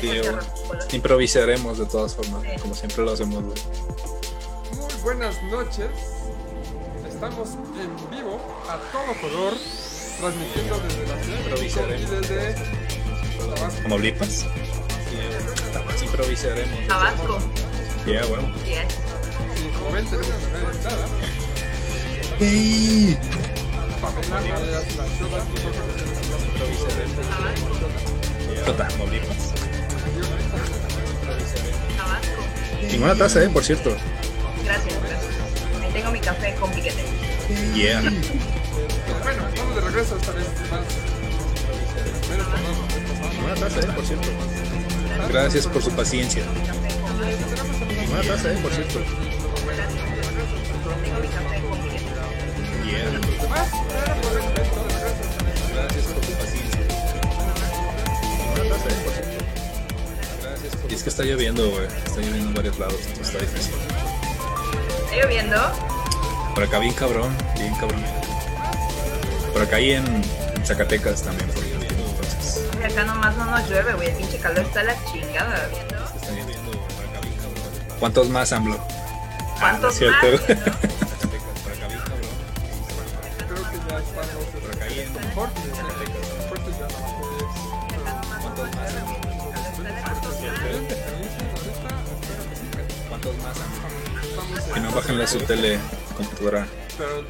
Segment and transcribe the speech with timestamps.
[0.00, 0.46] Sí, psicológico.
[0.92, 2.60] Improvisaremos de todas formas, Sí.
[2.60, 3.42] como siempre lo hacemos.
[3.42, 5.88] Muy buenas noches.
[7.08, 7.48] Estamos
[7.80, 8.38] en vivo
[8.68, 9.54] a todo color,
[10.20, 12.54] transmitiendo desde la ciudad de México y desde
[13.54, 13.82] Tabasco.
[13.82, 14.28] ¿Como blipas?
[14.28, 16.86] Sí, improvisaremos.
[16.86, 17.38] Tabasco.
[18.06, 18.48] Ya, bueno.
[18.64, 18.94] Yes.
[19.64, 21.06] Y como ven, tenemos una invitada,
[22.40, 23.18] ¡Ey!
[24.00, 25.44] Pamela alias La Chota.
[28.64, 29.06] Tota, ¿como
[32.86, 33.96] Chingona taza, eh, por cierto.
[34.64, 35.32] Gracias, gracias.
[35.82, 37.04] Ahí tengo mi café con piquete.
[37.74, 38.00] Yeah.
[39.22, 40.80] Bueno, estamos de regreso esta vez más.
[42.30, 42.46] Menos.
[43.32, 44.28] Chingona taza, eh, por cierto.
[45.28, 46.42] Gracias por su paciencia.
[48.00, 49.00] Chingona taza, eh, por cierto.
[51.02, 52.04] Tengo mi café con piquete.
[52.84, 54.47] Yeah.
[60.98, 61.86] Es que está lloviendo, güey.
[61.86, 63.74] Está lloviendo en varios lados, entonces está difícil.
[65.04, 65.56] ¿Está lloviendo?
[66.54, 68.02] Por acá bien cabrón, bien cabrón.
[69.52, 71.88] Por acá y en, en Zacatecas también, por ejemplo.
[71.88, 74.08] Entonces, Y acá nomás no nos llueve, güey.
[74.10, 75.68] El pinche calor está la chingada.
[76.16, 77.98] está lloviendo por acá bien cabrón.
[78.00, 78.78] ¿Cuántos más, AMLO?
[79.58, 80.26] ¿Cuántos Ah, cierto.
[80.54, 80.76] más?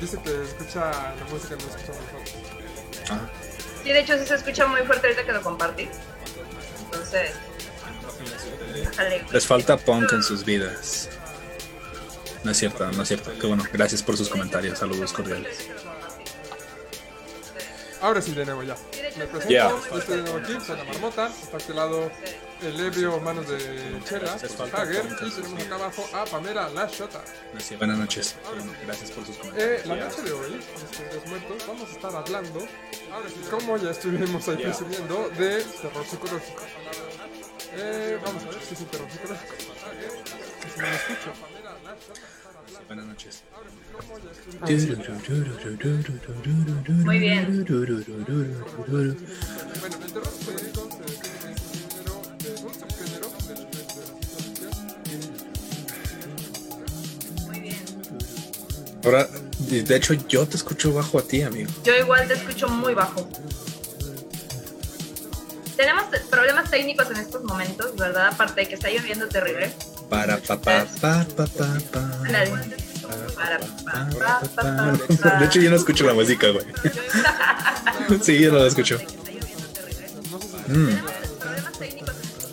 [0.01, 2.23] dice que escucha la música, no escucha mejor.
[3.11, 3.31] Ah,
[3.83, 5.89] Sí, de hecho sí se escucha muy fuerte ahorita que lo compartí.
[6.85, 7.31] Entonces,
[8.85, 9.25] bájale.
[9.31, 11.09] les falta punk en sus vidas.
[12.45, 13.31] No es cierto, no es cierto.
[13.41, 13.65] Qué bueno.
[13.73, 14.79] Gracias por sus comentarios.
[14.79, 15.69] Saludos cordiales.
[18.01, 18.77] Ahora sí, de nuevo ya.
[19.17, 19.69] Me presento, Ya.
[19.71, 21.27] yo estoy de nuevo aquí, soy la marmota.
[21.43, 22.11] Está a este lado
[22.63, 24.35] el ebrio manos de Chela,
[24.73, 25.05] Hager.
[25.27, 27.23] Y tenemos acá abajo a Pamela La Shota.
[27.79, 28.37] Buenas noches.
[28.85, 29.81] Gracias por sus comentarios.
[29.81, 32.67] Eh, la noche de hoy, después de los muertos, vamos a estar hablando,
[33.51, 36.63] como ya estuvimos ahí presumiendo, de terror psicológico.
[37.75, 39.55] Eh, vamos a ver si es un terror psicológico.
[40.63, 41.33] Que si me lo escucho.
[42.87, 43.43] Buenas noches.
[46.89, 47.65] Muy bien.
[49.81, 50.89] Bueno, el terror psicológico
[59.05, 59.29] Ahora,
[59.59, 61.71] de hecho, yo te escucho bajo a ti, amigo.
[61.85, 63.29] Yo igual te escucho muy bajo.
[65.77, 68.29] Tenemos te- problemas técnicos en estos momentos, ¿verdad?
[68.33, 69.71] Aparte de que está lloviendo terrible.
[70.11, 72.11] Para pa pa pa pa pa pa.
[75.39, 76.67] De hecho, yo no escucho la música, güey.
[78.23, 78.99] Sí, yo no la escucho.
[80.67, 80.89] Mm,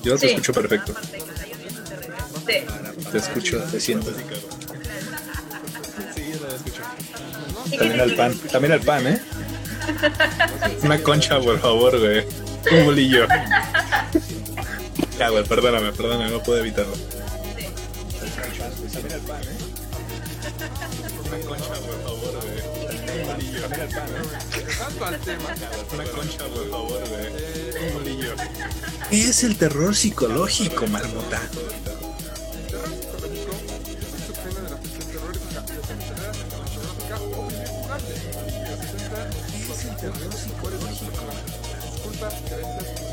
[0.04, 0.34] yo te Sí.
[0.34, 0.94] escucho perfecto.
[2.46, 2.66] Sí.
[3.12, 4.12] Te escucho, te siento.
[7.78, 8.38] También al pan.
[8.52, 9.22] También al pan, ¿eh?
[10.84, 12.26] Una concha, por favor, güey.
[12.72, 13.28] Un bolillo.
[15.20, 16.94] Ya, güey, perdóname, perdóname, no puedo evitarlo.
[18.94, 19.58] También al pan, ¿eh?
[21.28, 23.22] Una concha, por favor, güey.
[23.22, 23.62] Un bolillo.
[23.62, 24.66] También al pan, ¿eh?
[24.78, 25.56] Tanto al tema,
[25.94, 27.88] Una concha, por favor, güey.
[27.88, 28.34] Un bolillo.
[29.10, 31.42] ¿Qué es el terror psicológico, marmota?
[40.06, 43.06] En situaciones psicológicas, disculpas, creencias y.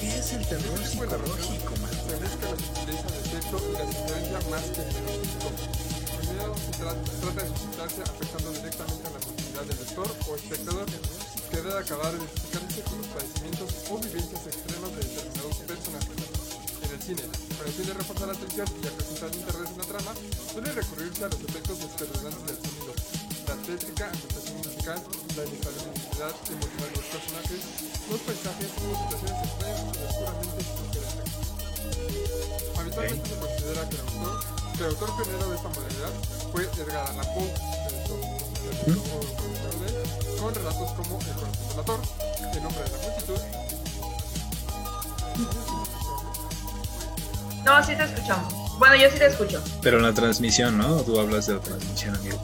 [0.00, 4.80] ¿Qué es el terror psicológico, Se busca la del efecto y la sugerencia más que
[4.82, 4.88] el
[6.26, 10.86] miedo se tra- trata de suscitarse afectando directamente a la emotividad del lector o espectador,
[10.86, 16.16] que debe acabar identificándose con los padecimientos o vivencias extremas de determinados personajes.
[16.82, 17.22] En el cine,
[17.56, 20.12] con el fin de reforzar la atención y acrecentar interés en la trama,
[20.52, 22.92] suele recurrirse a los efectos espeluznantes del sonido,
[23.46, 24.10] la ambientación
[24.86, 25.02] musical,
[25.36, 27.60] la inestabilidad emocional de los personajes,
[28.10, 31.26] los paisajes o situaciones extrañas y oscuramente sugerentes.
[32.78, 34.34] Habitualmente se considera que el autor,
[34.76, 36.12] que el autor pionero de esta modalidad
[36.52, 37.50] fue Edgar Allan Poe,
[38.86, 38.98] él,
[40.40, 42.00] con relatos como El corazón del ator,
[42.52, 43.40] El hombre de la multitud,
[47.64, 48.78] No, sí te escuchamos.
[48.78, 49.60] Bueno, yo sí te escucho.
[49.82, 51.02] Pero en la transmisión, ¿no?
[51.02, 52.38] Tú hablas de la transmisión, amigo.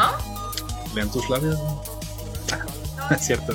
[0.00, 0.94] Es ¿No?
[0.94, 1.58] Lean tus labios.
[1.58, 1.82] ¿no?
[3.10, 3.52] Es cierto.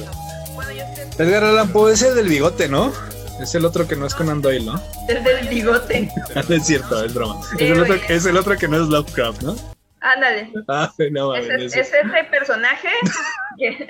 [0.53, 0.83] Bueno, yo.
[1.23, 2.93] Edgar Allan Poe es el del bigote, ¿no?
[3.41, 4.81] Es el otro que no es Conan Doyle, ¿no?
[5.09, 6.09] El del bigote.
[6.47, 7.41] No es cierto, es broma.
[7.43, 9.55] Sí, Es el, otro, es el otro que no es Lovecraft, ¿no?
[9.99, 10.51] Ándale.
[10.67, 12.89] Ah, no, Es, es, es ese personaje
[13.57, 13.87] que-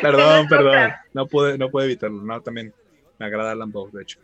[0.00, 0.92] Perdón, que perdón.
[1.12, 2.22] No pude, no pude evitarlo.
[2.22, 2.72] No, también
[3.18, 4.18] me agrada Alan Poe, de hecho.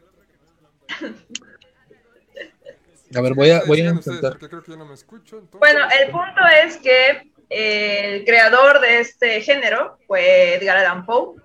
[3.14, 4.32] A ver, voy a, voy a intentar.
[4.32, 5.38] porque creo que yo no me escucho.
[5.38, 11.40] entonces- Bueno, el punto es que el creador de este género fue Edgar Allan Poe.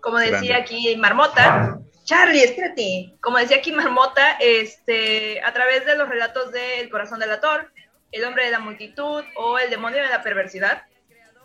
[0.00, 0.54] Como decía Grande.
[0.54, 3.14] aquí Marmota, Charlie, espérate.
[3.20, 7.72] Como decía aquí Marmota, este, a través de los relatos de El corazón del ator,
[8.12, 10.82] El hombre de la multitud o El demonio de la perversidad,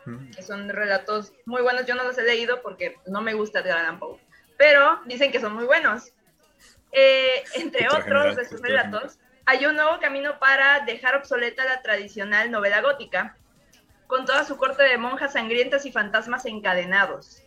[0.06, 0.32] Mm.
[0.32, 1.86] que son relatos muy buenos.
[1.86, 4.20] Yo no los he leído porque no me gusta Edgar Allan Poe,
[4.58, 6.12] pero dicen que son muy buenos.
[6.92, 11.82] Eh, entre otros general, de sus relatos, hay un nuevo camino para dejar obsoleta la
[11.82, 13.38] tradicional novela gótica,
[14.10, 17.44] con toda su corte de monjas sangrientas y fantasmas encadenados.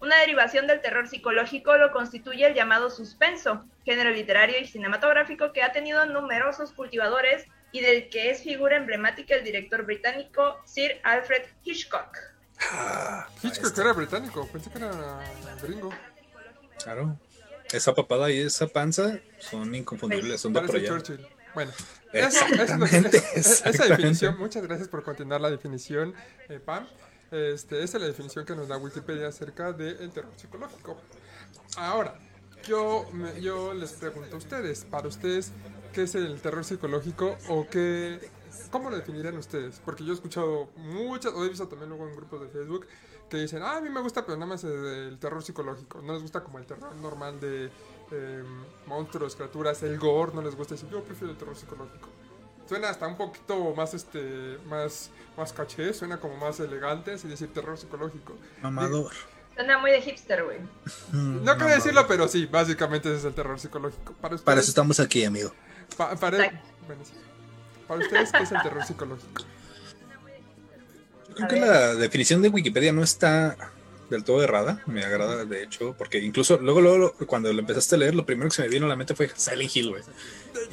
[0.00, 5.64] Una derivación del terror psicológico lo constituye el llamado suspenso, género literario y cinematográfico que
[5.64, 11.42] ha tenido numerosos cultivadores y del que es figura emblemática el director británico Sir Alfred
[11.64, 12.16] Hitchcock.
[12.60, 14.92] Ah, Hitchcock era británico, pensé que era
[15.60, 15.90] gringo.
[16.84, 17.18] Claro.
[17.72, 21.02] Esa papada y esa panza son inconfundibles, son de por Parece allá.
[21.02, 21.35] Churchill.
[21.56, 21.72] Bueno,
[22.12, 26.12] eso, eso Exactamente, esa- definición, muchas gracias por continuar la definición,
[26.50, 26.86] eh, Pam.
[27.30, 30.98] Este, esa es la definición que nos da Wikipedia acerca del terror psicológico.
[31.78, 32.14] Ahora,
[32.68, 35.50] yo, me- yo les pregunto a ustedes, para ustedes,
[35.94, 38.20] ¿qué es el terror psicológico o qué,
[38.70, 39.80] cómo lo definirían ustedes?
[39.82, 42.86] Porque yo he escuchado muchas, o he visto también luego en grupos de Facebook
[43.30, 46.02] que dicen, ah, a mí me gusta, pero nada más el terror psicológico.
[46.02, 47.70] No les gusta como el terror normal de
[48.12, 48.42] eh,
[48.86, 52.08] monstruos, criaturas, el gore, no les gusta decir, yo prefiero el terror psicológico.
[52.68, 57.52] Suena hasta un poquito más, este, más, más caché, suena como más elegante, así decir
[57.52, 58.34] terror psicológico.
[58.62, 59.12] Mamador.
[59.54, 60.58] Suena muy de hipster, güey.
[61.12, 61.70] Mm, No mamador.
[61.74, 64.12] decirlo, pero sí, básicamente ese es el terror psicológico.
[64.14, 65.52] Para ustedes, Para eso estamos aquí, amigo.
[65.96, 66.68] pa- para, Exacto.
[66.86, 67.12] bueno, sí.
[67.86, 69.42] Para ustedes, ¿qué es el terror psicológico?
[71.28, 73.56] Yo creo que la definición de Wikipedia no está
[74.10, 74.82] del todo errada.
[74.86, 78.48] Me agrada, de hecho, porque incluso luego, luego, cuando lo empezaste a leer, lo primero
[78.48, 80.02] que se me vino a la mente fue Silent Hill, güey.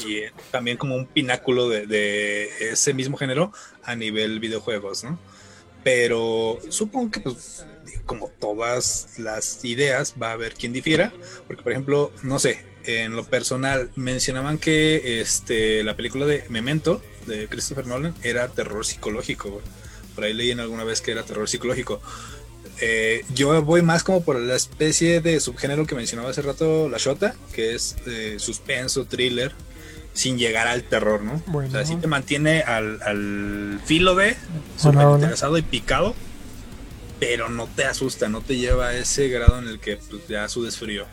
[0.06, 3.51] Y eh, también como un pináculo de, de ese mismo género
[3.83, 5.19] a nivel videojuegos, ¿no?
[5.83, 7.65] Pero supongo que, pues,
[8.06, 11.12] como todas las ideas, va a haber quien difiera.
[11.47, 17.01] Porque, por ejemplo, no sé, en lo personal, mencionaban que este, la película de Memento
[17.25, 19.62] de Christopher Nolan era terror psicológico.
[20.15, 22.01] Por ahí leí en alguna vez que era terror psicológico.
[22.81, 26.98] Eh, yo voy más como por la especie de subgénero que mencionaba hace rato la
[26.98, 29.54] Shota, que es eh, suspenso, thriller,
[30.14, 31.42] sin llegar al terror, ¿no?
[31.48, 31.70] Bueno.
[31.70, 34.36] O sea, sí te mantiene al, al filo de
[34.84, 36.16] Hola, súper interesado y picado,
[37.20, 40.48] pero no te asusta, no te lleva a ese grado en el que pues, ya
[40.50, 41.06] sudes frío.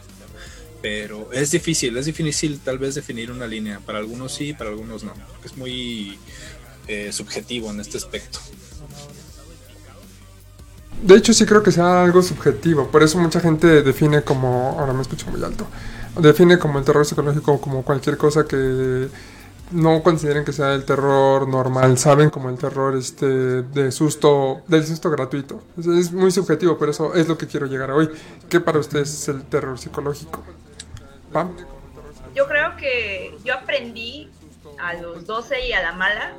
[0.83, 3.81] Pero es difícil, es difícil tal vez definir una línea.
[3.81, 5.13] Para algunos sí, para algunos no.
[5.13, 6.19] porque Es muy
[6.89, 8.41] eh, subjetivo en este aspecto.
[11.03, 12.89] De hecho, sí creo que sea algo subjetivo.
[12.89, 14.77] Por eso mucha gente define como.
[14.79, 15.67] Ahora me escucho muy alto.
[16.19, 19.09] Define como el terror psicológico como cualquier cosa que
[19.71, 21.97] no consideren que sea el terror normal.
[21.99, 25.63] Saben como el terror este de susto, del susto gratuito.
[25.79, 28.11] Es, muy subjetivo, por eso es lo que quiero llegar a hoy.
[28.49, 30.43] ¿Qué para ustedes es el terror psicológico?
[31.33, 31.57] Pam.
[32.35, 34.31] Yo creo que yo aprendí
[34.79, 36.33] a los 12 y a la mala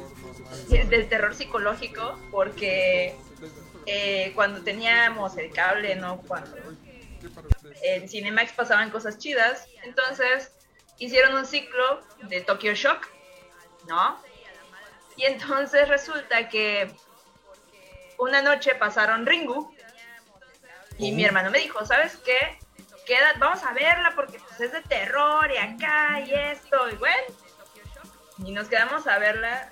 [0.69, 3.15] del terror psicológico porque
[3.85, 6.21] eh, cuando teníamos el cable, ¿no?
[6.21, 6.57] Cuando
[7.83, 10.51] en Cinemax pasaban cosas chidas, entonces
[10.97, 13.07] hicieron un ciclo de Tokyo Shock,
[13.87, 14.21] ¿no?
[15.15, 16.95] Y entonces resulta que
[18.17, 19.73] una noche pasaron Ringu
[20.97, 22.59] y mi hermano me dijo, ¿sabes qué?
[23.05, 27.23] Queda, vamos a verla porque pues, es de terror y acá y esto y bueno.
[28.45, 29.71] Y nos quedamos a verla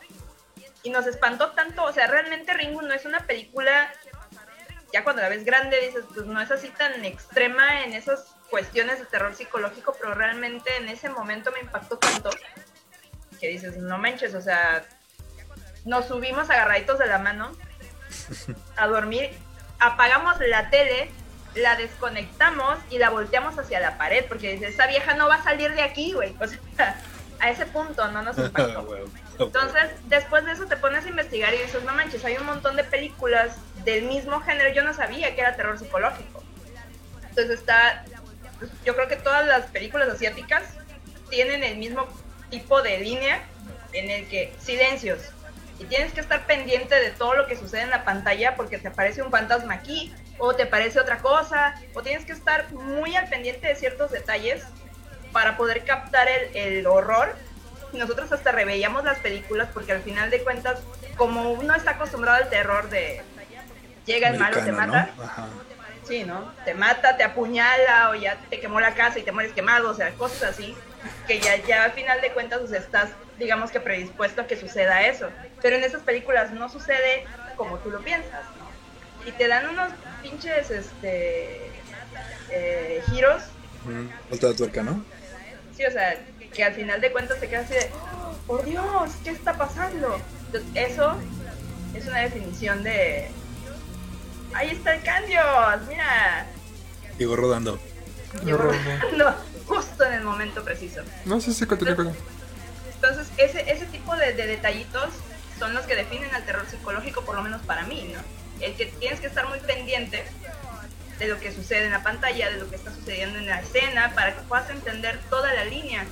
[0.84, 3.92] y nos espantó tanto, o sea, realmente Ringu no es una película,
[4.94, 9.00] ya cuando la ves grande dices, pues no es así tan extrema en esas cuestiones
[9.00, 12.30] de terror psicológico, pero realmente en ese momento me impactó tanto
[13.40, 14.86] que dices, no manches, o sea,
[15.86, 17.52] nos subimos agarraditos de la mano
[18.76, 19.32] a dormir,
[19.80, 21.10] apagamos la tele,
[21.56, 25.44] la desconectamos y la volteamos hacia la pared, porque dices, esa vieja no va a
[25.44, 26.36] salir de aquí, güey.
[26.40, 27.02] O sea,
[27.40, 28.88] a ese punto no nos impactó.
[29.40, 32.76] Entonces, después de eso te pones a investigar y dices, no manches, hay un montón
[32.76, 33.56] de películas
[33.86, 34.74] del mismo género.
[34.74, 36.44] Yo no sabía que era terror psicológico.
[37.30, 38.04] Entonces está,
[38.60, 40.64] pues, yo creo que todas las películas asiáticas
[41.30, 42.08] tienen el mismo
[42.50, 43.42] tipo de línea
[43.94, 45.20] en el que silencios.
[45.80, 48.90] Y tienes que estar pendiente de todo lo que sucede en la pantalla porque te
[48.90, 53.30] aparece un fantasma aquí o te parece otra cosa o tienes que estar muy al
[53.30, 54.66] pendiente de ciertos detalles
[55.32, 57.36] para poder captar el, el horror
[57.94, 60.80] nosotros hasta reveíamos las películas porque al final de cuentas,
[61.18, 63.22] como uno está acostumbrado al terror de
[64.06, 65.10] llega el malo, te mata.
[65.16, 65.24] ¿no?
[65.24, 65.48] Ajá.
[66.08, 66.54] Sí, ¿no?
[66.66, 69.94] Te mata, te apuñala o ya te quemó la casa y te mueres quemado, o
[69.94, 70.76] sea, cosas así.
[71.28, 75.04] Que ya, ya al final de cuentas pues, estás, digamos que predispuesto a que suceda
[75.04, 75.30] eso.
[75.62, 79.30] Pero en esas películas no sucede como tú lo piensas, ¿no?
[79.30, 79.90] Y te dan unos
[80.22, 81.72] pinches, este,
[82.50, 83.44] eh, giros,
[83.86, 85.04] Mm, Vuelta de tuerca, ¿no?
[85.80, 86.18] Sí, o sea,
[86.54, 87.90] que al final de cuentas te quedas así de,
[88.46, 90.20] por Dios, ¿qué está pasando?
[90.48, 91.16] Entonces, eso
[91.96, 93.32] es una definición de,
[94.54, 96.48] ahí está el Candios, mira,
[97.18, 97.80] Llegó rodando.
[98.44, 99.36] Llegó rodando
[99.68, 101.02] justo en el momento preciso.
[101.26, 102.16] No, sí, sí, continúa con
[102.96, 105.10] Entonces, ese, ese tipo de, de detallitos
[105.58, 108.20] son los que definen al terror psicológico, por lo menos para mí, ¿no?
[108.66, 110.26] El que tienes que estar muy pendiente
[111.20, 114.14] de lo que sucede en la pantalla, de lo que está sucediendo en la escena,
[114.16, 116.06] para que puedas entender toda la línea.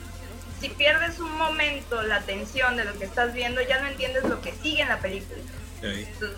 [0.60, 4.42] Si pierdes un momento la atención de lo que estás viendo, ya no entiendes lo
[4.42, 5.40] que sigue en la película.
[5.82, 6.08] Ahí.
[6.12, 6.38] Entonces,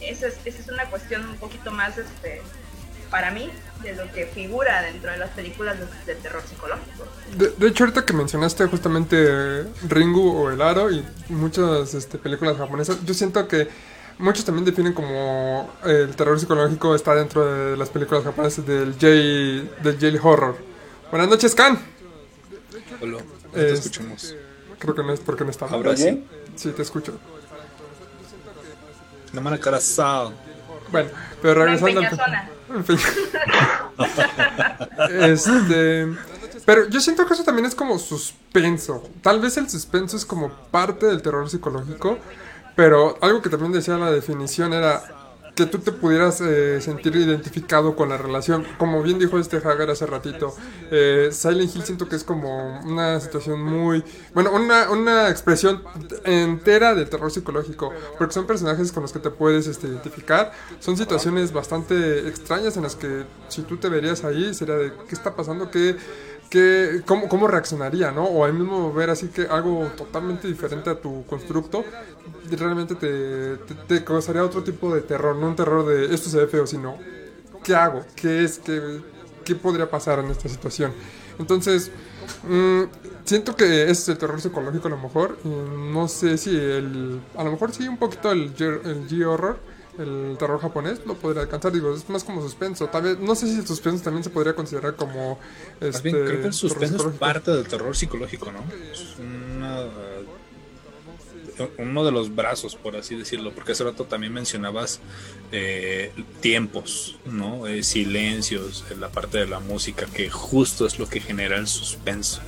[0.00, 2.42] esa es, esa es una cuestión un poquito más, este,
[3.10, 3.50] para mí,
[3.82, 7.06] de lo que figura dentro de las películas de, de terror psicológico.
[7.36, 12.56] De, de hecho, ahorita que mencionaste justamente Ringu o El Aro y muchas este, películas
[12.58, 13.68] japonesas, yo siento que
[14.22, 19.06] muchos también definen como el terror psicológico está dentro de las películas japonesas del J
[19.82, 20.56] del J horror.
[21.10, 21.78] Buenas noches, Kan.
[23.00, 24.34] Hola, no te Es- escuchamos.
[24.78, 25.66] Creo que no es porque no está.
[25.66, 26.24] Ahora sí.
[26.56, 27.18] Sí, te escucho.
[29.32, 30.34] No mala cara sal.
[30.90, 31.10] Bueno,
[31.40, 32.00] pero regresando.
[32.74, 32.98] En fin.
[35.10, 36.08] este.
[36.64, 39.02] Pero yo siento que eso también es como suspenso.
[39.22, 42.18] Tal vez el suspenso es como parte del terror psicológico.
[42.76, 45.02] Pero algo que también decía la definición era
[45.54, 48.66] que tú te pudieras eh, sentir identificado con la relación.
[48.78, 50.54] Como bien dijo este Hagar hace ratito,
[50.90, 54.02] eh, Silent Hill siento que es como una situación muy...
[54.32, 55.82] Bueno, una, una expresión
[56.24, 57.92] entera del terror psicológico.
[58.16, 60.52] Porque son personajes con los que te puedes este, identificar.
[60.80, 65.14] Son situaciones bastante extrañas en las que si tú te verías ahí sería de qué
[65.14, 65.96] está pasando, qué...
[67.06, 68.24] cómo, ¿Cómo reaccionaría, no?
[68.24, 71.84] O ahí mismo ver así que algo totalmente diferente a tu constructo
[72.50, 76.66] realmente te, causaría otro tipo de terror, no un terror de esto se ve feo,
[76.66, 76.98] sino
[77.64, 78.04] ¿qué hago?
[78.14, 78.58] ¿Qué es?
[78.58, 79.00] ¿Qué,
[79.44, 80.92] qué podría pasar en esta situación?
[81.38, 81.90] Entonces,
[82.48, 82.82] mm,
[83.24, 85.38] siento que es el terror psicológico a lo mejor.
[85.44, 87.20] no sé si el.
[87.36, 89.58] A lo mejor sí, un poquito el G-horror,
[89.98, 91.72] el terror japonés, lo podría alcanzar.
[91.72, 92.86] Digo, es más como suspenso.
[92.88, 95.38] Tal vez, no sé si el suspenso también se podría considerar como.
[95.80, 98.64] Este, bien, creo que el suspenso es parte del terror psicológico, ¿no?
[98.92, 99.86] Es una,
[101.78, 105.00] uno de los brazos, por así decirlo, porque hace rato también mencionabas
[105.50, 107.66] eh, tiempos, ¿no?
[107.66, 111.66] Eh, silencios, en la parte de la música, que justo es lo que genera el
[111.66, 112.40] suspenso.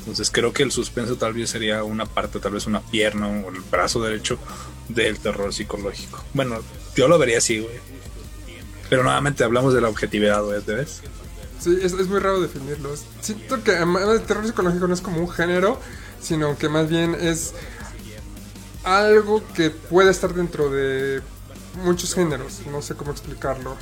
[0.00, 3.48] Entonces creo que el suspenso tal vez sería una parte, tal vez una pierna o
[3.48, 4.38] el brazo derecho
[4.88, 6.22] del terror psicológico.
[6.34, 6.58] Bueno,
[6.94, 7.74] yo lo vería así, güey.
[8.88, 11.02] Pero nuevamente hablamos de la objetividad, güey, ¿te ves?
[11.58, 12.90] Sí, es, es muy raro definirlo.
[13.20, 15.80] Siento que además, el terror psicológico no es como un género,
[16.20, 17.54] sino que más bien es
[18.84, 21.22] algo que puede estar dentro de
[21.82, 22.60] muchos géneros.
[22.70, 23.76] No sé cómo explicarlo.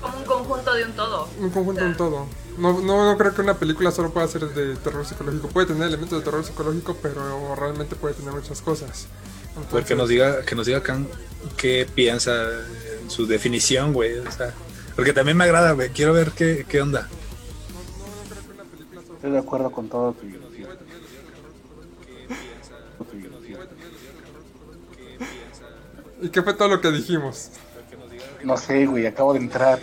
[0.00, 1.28] Como un conjunto de un todo.
[1.40, 2.26] Un conjunto de un todo.
[2.58, 5.48] No, no, no creo que una película solo pueda ser de terror psicológico.
[5.48, 9.06] Puede tener elementos de terror psicológico, pero realmente puede tener muchas cosas.
[9.54, 11.06] Pues que Entonces, nos diga, que nos diga Khan
[11.56, 12.32] qué piensa
[13.00, 14.18] en su definición, güey.
[14.18, 14.52] O sea,
[14.96, 15.90] porque también me agrada, güey.
[15.90, 17.08] Quiero ver qué, qué onda.
[19.14, 20.26] Estoy de acuerdo con todo tu
[26.22, 27.50] ¿Y qué fue todo lo que dijimos?
[28.42, 29.78] No sé, güey, acabo de entrar.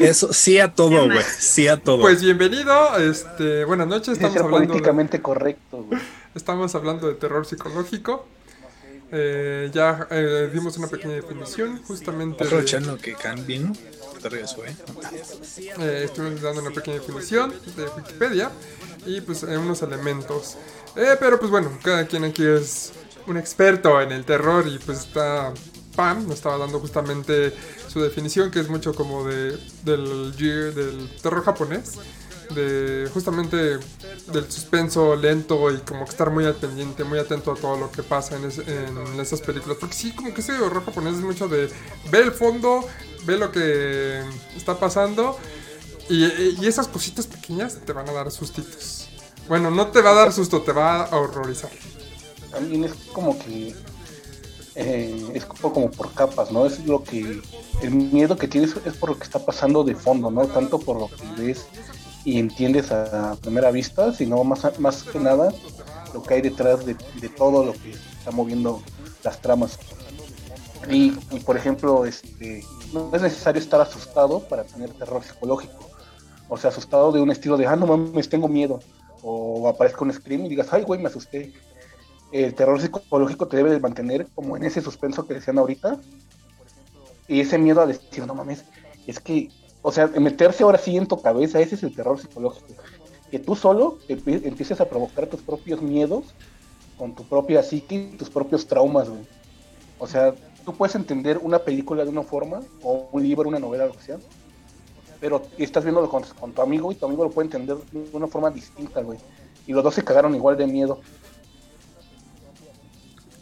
[0.00, 1.22] Eso, sí a todo, güey.
[1.38, 2.00] Sí a todo.
[2.00, 4.66] Pues bienvenido, este, buenas noches, Es estamos ser hablando de...
[4.66, 6.00] políticamente correcto, güey.
[6.34, 8.26] Estamos hablando de terror psicológico.
[9.16, 12.44] Eh, ya eh, dimos una pequeña definición, justamente.
[12.44, 13.72] de- que Khan vino,
[14.20, 14.76] te eh.
[15.78, 18.50] eh, estuvimos dando una pequeña definición de Wikipedia
[19.06, 20.56] y pues eh, unos elementos.
[20.96, 22.92] Eh, pero pues bueno, cada quien aquí es
[23.28, 25.52] un experto en el terror y pues está
[25.94, 27.52] Pam, nos estaba dando justamente
[27.88, 31.92] su definición que es mucho como de del terror japonés.
[32.50, 33.56] De justamente
[34.32, 37.90] del suspenso lento y como que estar muy al pendiente, muy atento a todo lo
[37.90, 39.78] que pasa en, ese- en esas películas.
[39.80, 41.70] Porque sí, como que ese horror japonés es mucho de
[42.10, 42.84] ve el fondo,
[43.24, 44.22] ve lo que
[44.56, 45.36] está pasando
[46.08, 49.08] y, y esas cositas pequeñas te van a dar sustitos.
[49.48, 51.70] Bueno, no te va a dar susto, te va a horrorizar.
[52.50, 53.74] También es como que.
[54.74, 56.66] eh, es como por capas, ¿no?
[56.66, 57.40] Es lo que.
[57.82, 60.46] El miedo que tienes es por lo que está pasando de fondo, ¿no?
[60.46, 61.64] Tanto por lo que ves
[62.24, 65.52] y entiendes a primera vista, sino más, más que nada
[66.12, 68.82] lo que hay detrás de, de todo lo que está moviendo
[69.22, 69.78] las tramas.
[70.90, 72.62] Y, y, por ejemplo, este,
[72.92, 75.90] no es necesario estar asustado para tener terror psicológico.
[76.48, 78.80] O sea, asustado de un estilo de, ah, no mames, tengo miedo.
[79.22, 81.52] O aparezca un scream y digas, ay, güey, me asusté.
[82.32, 85.98] El terror psicológico te debe de mantener como en ese suspenso que decían ahorita.
[87.28, 88.64] Y ese miedo a decir, no mames,
[89.06, 89.48] es que,
[89.86, 92.66] o sea, meterse ahora sí en tu cabeza, ese es el terror psicológico.
[93.30, 96.24] Que tú solo empie- empieces a provocar tus propios miedos
[96.96, 99.22] con tu propia psique tus propios traumas, güey.
[99.98, 103.86] O sea, tú puedes entender una película de una forma, o un libro, una novela,
[103.86, 104.18] lo que sea,
[105.20, 108.26] pero estás viéndolo con, con tu amigo y tu amigo lo puede entender de una
[108.26, 109.18] forma distinta, güey.
[109.66, 111.00] Y los dos se cagaron igual de miedo.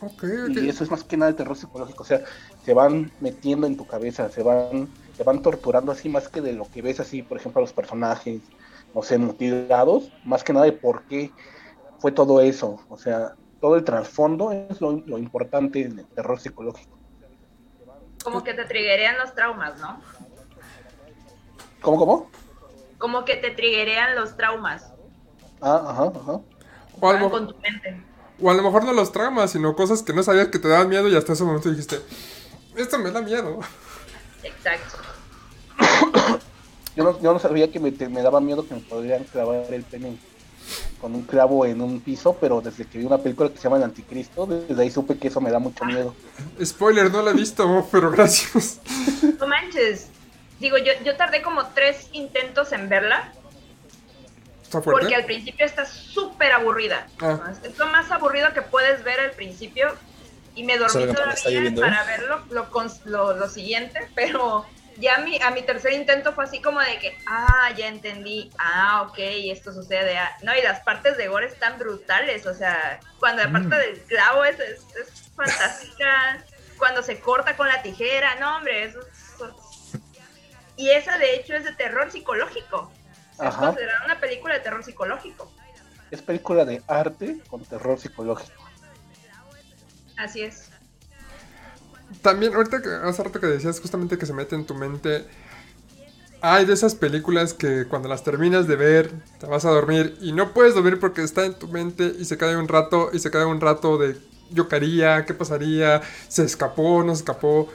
[0.00, 2.02] Ok, Y eso es más que nada el terror psicológico.
[2.02, 2.22] O sea,
[2.64, 4.88] se van metiendo en tu cabeza, se van,
[5.22, 7.72] se van torturando así más que de lo que ves así, por ejemplo, a los
[7.72, 8.40] personajes,
[8.92, 11.30] no sé, mutilados, más que nada de por qué
[12.00, 12.80] fue todo eso.
[12.88, 16.98] O sea, todo el trasfondo es lo, lo importante en el terror psicológico.
[18.24, 20.00] Como que te triggerean los traumas, ¿no?
[21.80, 22.30] ¿Cómo, cómo?
[22.98, 24.92] Como que te triggerean los traumas.
[25.60, 26.40] Ah, ajá, ajá.
[27.00, 28.04] O a, lo Van mejor, con tu mente.
[28.40, 30.88] o a lo mejor no los traumas, sino cosas que no sabías que te daban
[30.88, 32.00] miedo y hasta ese momento dijiste,
[32.76, 33.60] esto me da miedo.
[34.42, 35.11] Exacto.
[36.96, 39.64] Yo no, yo no sabía que me, te- me daba miedo que me podrían clavar
[39.70, 40.16] el pene
[41.00, 43.76] con un clavo en un piso, pero desde que vi una película que se llama
[43.78, 46.14] El Anticristo, desde ahí supe que eso me da mucho miedo.
[46.62, 48.80] Spoiler, no la he visto, pero gracias.
[49.40, 50.08] No manches.
[50.60, 53.32] Digo, yo, yo tardé como tres intentos en verla.
[54.62, 57.06] ¿Está Porque al principio está súper aburrida.
[57.20, 57.52] Ah.
[57.64, 59.88] Es lo más aburrido que puedes ver al principio.
[60.54, 62.68] Y me dormí todavía para ver lo, lo,
[63.06, 64.64] lo- lo siguiente, pero
[64.98, 69.06] ya mi, a mi tercer intento fue así como de que, ah, ya entendí, ah,
[69.08, 70.16] ok, esto sucede.
[70.18, 70.36] ah.
[70.42, 73.52] No, y las partes de gore están brutales, o sea, cuando la Mm.
[73.52, 76.44] parte del clavo es, es, es fantástica,
[76.78, 79.56] cuando se corta con la tijera, no, hombre, eso, eso-
[80.76, 82.90] Y esa de hecho es de terror psicológico.
[83.42, 85.52] Es considerada una película de terror psicológico.
[86.10, 88.62] Es película de arte con terror psicológico.
[90.16, 90.70] Así es.
[92.20, 95.24] También, ahorita que hace rato que decías justamente que se mete en tu mente.
[96.40, 100.32] Hay de esas películas que cuando las terminas de ver te vas a dormir y
[100.32, 103.30] no puedes dormir porque está en tu mente y se cae un rato y se
[103.30, 104.18] cae un rato de
[104.50, 107.68] yo qué haría, qué pasaría, se escapó, no se escapó.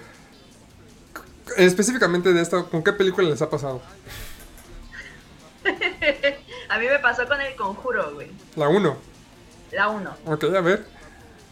[1.55, 3.81] Específicamente de esto, ¿con qué película les ha pasado?
[6.69, 8.29] A mí me pasó con el conjuro, güey.
[8.55, 8.97] La 1.
[9.71, 10.17] La 1.
[10.25, 10.85] Ok, a ver.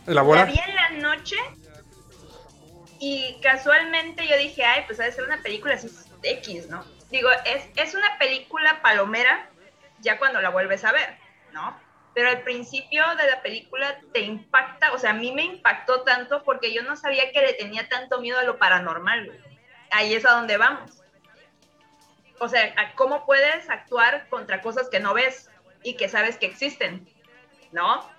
[0.05, 0.45] La Elabora.
[0.45, 1.35] vi en la noche
[2.99, 5.89] y casualmente yo dije, ay, pues ha de ser una película así
[6.23, 6.83] X, ¿no?
[7.09, 9.49] Digo, es, es una película palomera
[9.99, 11.17] ya cuando la vuelves a ver,
[11.51, 11.79] ¿no?
[12.13, 16.43] Pero al principio de la película te impacta, o sea, a mí me impactó tanto
[16.43, 19.37] porque yo no sabía que le tenía tanto miedo a lo paranormal.
[19.91, 21.03] Ahí es a donde vamos.
[22.39, 25.49] O sea, a cómo puedes actuar contra cosas que no ves
[25.83, 27.07] y que sabes que existen,
[27.71, 28.09] ¿no?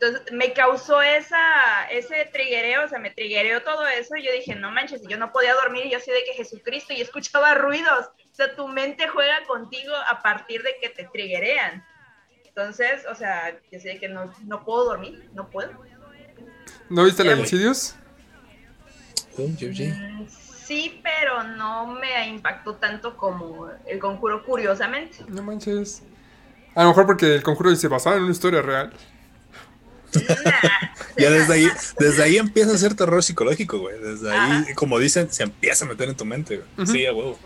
[0.00, 4.54] Entonces me causó esa, ese triguereo, o sea, me triguereó todo eso y yo dije,
[4.54, 8.06] no manches, yo no podía dormir y yo así de que Jesucristo y escuchaba ruidos.
[8.30, 11.84] O sea, tu mente juega contigo a partir de que te triguerean.
[12.46, 15.72] Entonces, o sea, yo sé que no, no puedo dormir, no puedo.
[16.88, 17.96] ¿No viste la Insidious?
[19.36, 25.24] Mm, Sí, pero no me impactó tanto como el conjuro, curiosamente.
[25.26, 26.02] No manches.
[26.74, 28.92] A lo mejor porque el conjuro se basaba en una historia real.
[31.16, 31.68] Ya desde ahí,
[31.98, 33.98] desde ahí empieza a ser terror psicológico, güey.
[33.98, 36.86] Desde ahí, como dicen, se empieza a meter en tu mente, güey.
[36.86, 37.38] Sí, a huevo.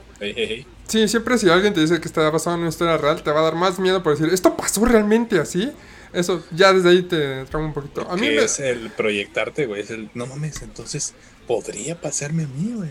[0.86, 3.40] Sí, siempre si alguien te dice que está basado en una historia real, te va
[3.40, 5.72] a dar más miedo por decir, ¿esto pasó realmente así?
[6.12, 8.08] Eso ya desde ahí te trauma un poquito.
[8.08, 8.44] A mí me...
[8.44, 9.80] es el proyectarte, güey.
[9.80, 11.14] Es el, no mames, entonces
[11.46, 12.90] podría pasarme a mí, güey.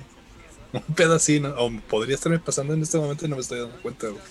[0.74, 1.50] Un pedo así, ¿no?
[1.50, 4.22] O podría estarme pasando en este momento y no me estoy dando cuenta, güey.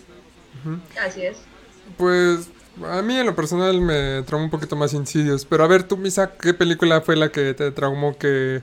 [1.01, 1.37] Así es.
[1.97, 2.49] Pues
[2.85, 5.45] a mí en lo personal me traumó un poquito más Insidious.
[5.47, 8.63] Pero a ver, tú, Misa, ¿qué película fue la que te traumó que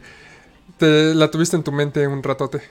[0.78, 2.62] te la tuviste en tu mente un ratote?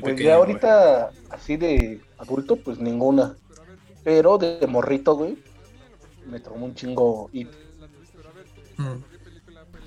[0.00, 0.38] Pues pequeño, ya güey.
[0.38, 3.38] ahorita, así de adulto, pues ninguna.
[4.02, 5.44] Pero de morrito, güey,
[6.24, 7.52] me traumó un chingo y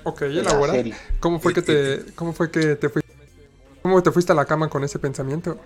[0.04, 0.66] Ok, la elabora.
[0.66, 1.04] serie.
[1.20, 3.10] ¿Cómo fue que te, cómo fue que te fuiste?
[3.82, 5.66] ¿Cómo te fuiste a la cama con ese pensamiento?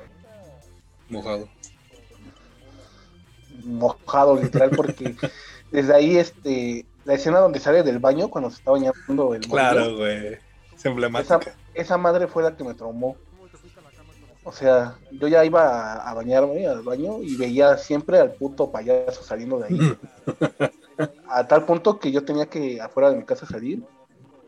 [1.09, 1.49] Mojado.
[3.69, 5.15] Mojado literal porque
[5.71, 9.97] desde ahí este la escena donde sale del baño cuando se está bañando el Claro,
[9.97, 10.27] güey.
[10.27, 10.39] Es
[10.77, 11.39] esa, emblemática.
[11.73, 13.15] esa madre fue la que me traumó
[14.43, 18.71] o sea yo ya iba a, a bañarme al baño y veía siempre al puto
[18.71, 19.97] payaso saliendo de ahí
[21.29, 23.83] a tal punto que yo tenía que afuera de mi casa salir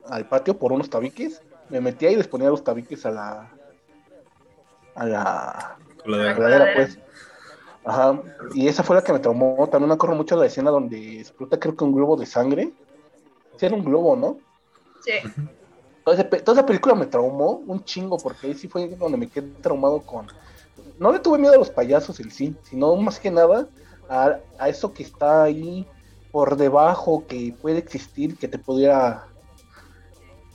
[0.10, 3.50] al patio por unos tabiques me metía y les ponía los tabiques a la.
[4.96, 5.78] a la.
[6.04, 6.36] Coladera.
[6.36, 7.00] coladera, pues.
[7.84, 8.24] Ajá.
[8.54, 9.68] Y esa fue la que me traumó.
[9.70, 12.76] También me acuerdo mucho de la escena donde explota, creo que un globo de sangre.
[13.58, 14.44] Sí, era un globo, ¿no?
[15.00, 15.12] Sí.
[16.04, 19.30] Toda, pe- toda esa película me traumó un chingo, porque ahí sí fue donde me
[19.30, 20.32] quedé traumado con.
[20.98, 23.70] No le tuve miedo a los payasos el sí, sino más que nada
[24.08, 25.92] a, a eso que está ahí
[26.32, 29.28] por debajo, que puede existir, que te pudiera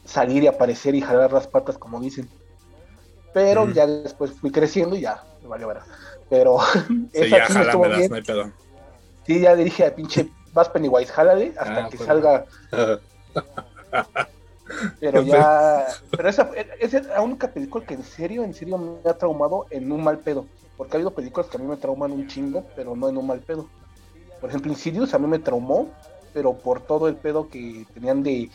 [0.04, 2.32] salir y aparecer y jalar las patas, como dicen.
[3.32, 5.82] Pero ya después fui creciendo y ya, me valió ver.
[6.28, 6.58] Pero
[6.88, 8.10] Sí, esa ya estuvo bien.
[8.10, 8.50] no hay pedo.
[9.26, 12.06] Sí, ya dije a pinche vas Pennywise, jálale hasta Ah, que pues.
[12.06, 12.46] salga
[15.00, 15.86] Pero ya.
[16.10, 19.66] Pero esa, esa es la única película que en serio, en serio me ha traumado
[19.70, 20.46] en un mal pedo.
[20.76, 23.26] Porque ha habido películas que a mí me trauman un chingo, pero no en un
[23.26, 23.68] mal pedo.
[24.40, 25.88] Por ejemplo, Insidious a mí me traumó,
[26.34, 28.50] pero por todo el pedo que tenían de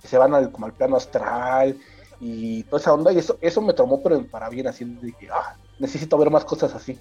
[0.00, 1.76] que se van al, como al plano astral
[2.20, 3.12] y toda esa onda.
[3.12, 6.44] Y eso, eso me traumó, pero para bien, así de que ah, necesito ver más
[6.44, 6.98] cosas así.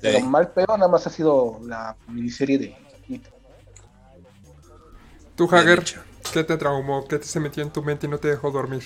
[0.00, 0.22] Pero Ey.
[0.24, 2.76] mal pedo nada más ha sido la miniserie de
[3.08, 3.26] It.
[5.36, 5.84] Tú, Hager.
[6.32, 7.06] ¿qué te traumó?
[7.08, 8.84] ¿Qué te se metió en tu mente y no te dejó dormir?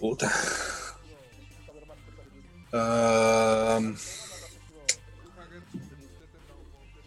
[0.00, 0.30] Puta.
[2.72, 3.80] La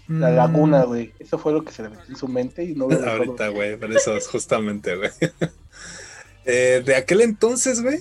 [0.08, 1.14] Mm, laguna, güey.
[1.20, 3.50] Eso fue lo que se le metió en su mente y no lo dejó Ahorita,
[3.50, 5.12] güey, por eso es justamente, güey.
[6.46, 8.00] Eh, de aquel entonces, güey,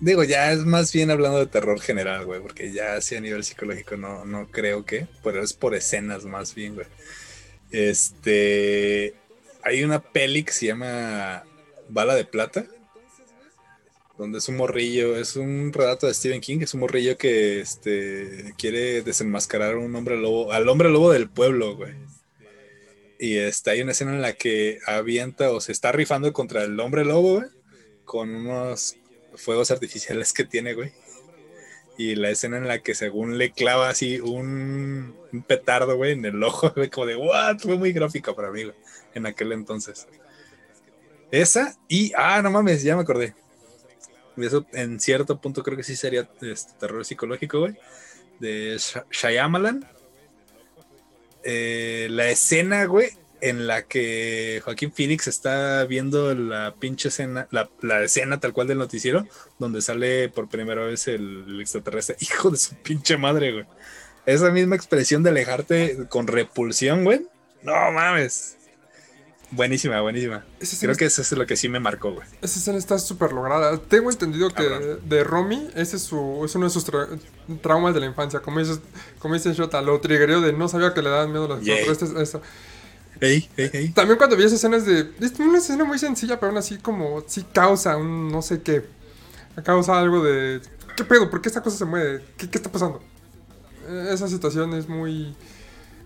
[0.00, 3.44] digo, ya es más bien hablando de terror general, güey, porque ya así a nivel
[3.44, 6.86] psicológico no, no creo que, pero es por escenas más bien, güey.
[7.70, 9.14] Este,
[9.62, 11.44] hay una peli que se llama
[11.88, 12.66] Bala de Plata,
[14.16, 18.52] donde es un morrillo, es un relato de Stephen King, es un morrillo que este,
[18.58, 21.94] quiere desenmascarar a un hombre lobo, al hombre lobo del pueblo, güey.
[23.20, 26.78] Y este, hay una escena en la que avienta o se está rifando contra el
[26.80, 27.50] hombre lobo, güey,
[28.04, 28.96] con unos
[29.38, 30.92] fuegos artificiales que tiene, güey.
[31.96, 36.42] Y la escena en la que según le clava así un, petardo, güey, en el
[36.42, 38.76] ojo, güey, como de, what, fue muy gráfica para mí, güey,
[39.14, 40.06] en aquel entonces.
[41.30, 43.34] Esa y, ah, no mames, ya me acordé.
[44.36, 47.76] Eso en cierto punto creo que sí sería este, terror psicológico, güey.
[48.38, 49.84] De Shy- Shyamalan.
[51.42, 57.68] Eh, la escena, güey, en la que Joaquín Phoenix está viendo la pinche escena, la,
[57.82, 59.26] la escena tal cual del noticiero,
[59.58, 62.16] donde sale por primera vez el, el extraterrestre.
[62.20, 63.64] Hijo de su pinche madre, güey.
[64.26, 67.26] Esa misma expresión de alejarte con repulsión, güey.
[67.62, 68.56] No mames.
[69.50, 70.44] Buenísima, buenísima.
[70.80, 72.26] Creo que eso es lo que sí me marcó, güey.
[72.42, 73.78] esa escena está súper lograda.
[73.78, 75.00] Tengo entendido que Cabrón.
[75.08, 77.18] de Romy, ese es, su, es uno de sus tra-
[77.62, 78.40] traumas de la infancia.
[78.40, 78.80] Como dices,
[79.18, 82.10] como dice Shota, lo triggerió de no sabía que le daban miedo a los extraterrestres.
[82.20, 82.42] Eso.
[83.94, 85.12] También cuando vi esas escenas de...
[85.20, 87.22] Es una escena muy sencilla, pero aún así como...
[87.26, 88.84] Sí causa un no sé qué.
[89.64, 90.60] Causa algo de...
[90.96, 91.30] ¿Qué pedo?
[91.30, 92.24] ¿Por qué esta cosa se mueve?
[92.36, 93.02] ¿Qué, qué está pasando?
[93.88, 95.34] Eh, Esa situación es muy...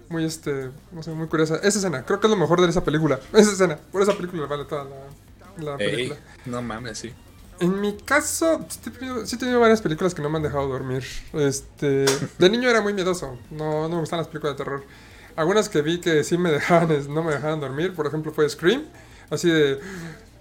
[0.09, 0.70] Muy este...
[0.90, 1.57] No sé, muy curiosa.
[1.57, 2.05] Esa escena.
[2.05, 3.20] Creo que es lo mejor de esa película.
[3.33, 3.79] Esa escena.
[3.90, 6.18] Por esa película vale toda la, la película.
[6.46, 7.12] no mames, sí.
[7.61, 10.42] En mi caso, sí he, tenido, sí he tenido varias películas que no me han
[10.42, 11.05] dejado dormir.
[11.33, 12.07] Este,
[12.38, 14.85] de niño era muy miedoso, no, no me gustan las películas de terror.
[15.36, 18.84] Algunas que vi que sí me dejaban, no me dejaban dormir, por ejemplo fue Scream,
[19.30, 19.80] así de,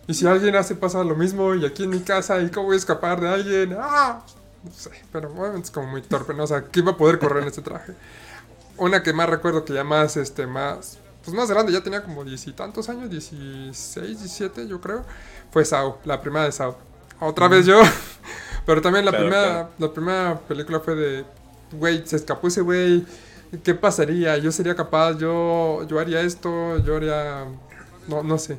[0.07, 2.75] y si alguien hace pasa lo mismo y aquí en mi casa y cómo voy
[2.75, 4.25] a escapar de alguien, ah,
[4.63, 6.43] no sé, pero obviamente es como muy torpe, ¿no?
[6.43, 7.95] O sea, ¿qué iba a poder correr en este traje?
[8.77, 12.23] Una que más recuerdo que ya más, este, más, pues más grande, ya tenía como
[12.25, 15.05] diez y tantos años, 16, 17 yo creo,
[15.51, 16.75] fue Saw, la primera de Saw.
[17.19, 17.81] Otra vez yo.
[18.65, 19.69] Pero también la Claro, primera claro.
[19.77, 21.25] la primera película fue de
[21.71, 23.05] güey, se escapó ese güey.
[23.63, 24.37] ¿Qué pasaría?
[24.37, 27.45] Yo sería capaz, yo yo haría esto, yo haría
[28.07, 28.57] no no sé.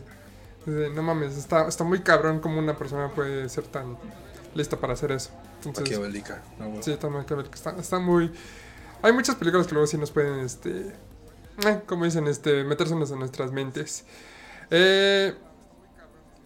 [0.67, 3.97] No mames, está, está muy cabrón como una persona puede ser tan
[4.55, 5.31] lista para hacer eso.
[5.65, 6.43] Entonces, Maquiavélica.
[6.59, 6.83] No, güey.
[6.83, 8.33] Sí, que está, está muy.
[9.03, 10.93] Hay muchas películas que luego sí nos pueden, este.
[11.67, 14.05] eh, como dicen, este, metérsenos en nuestras mentes.
[14.71, 15.35] Eh,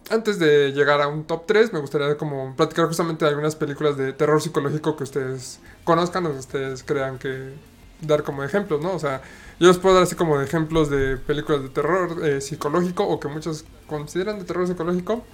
[0.09, 3.97] antes de llegar a un top 3, me gustaría como platicar justamente de algunas películas
[3.97, 7.53] de terror psicológico que ustedes conozcan o que ustedes crean que
[8.01, 8.93] dar como ejemplos, ¿no?
[8.93, 9.21] O sea,
[9.59, 13.19] yo les puedo dar así como de ejemplos de películas de terror eh, psicológico o
[13.19, 15.25] que muchos consideran de terror psicológico.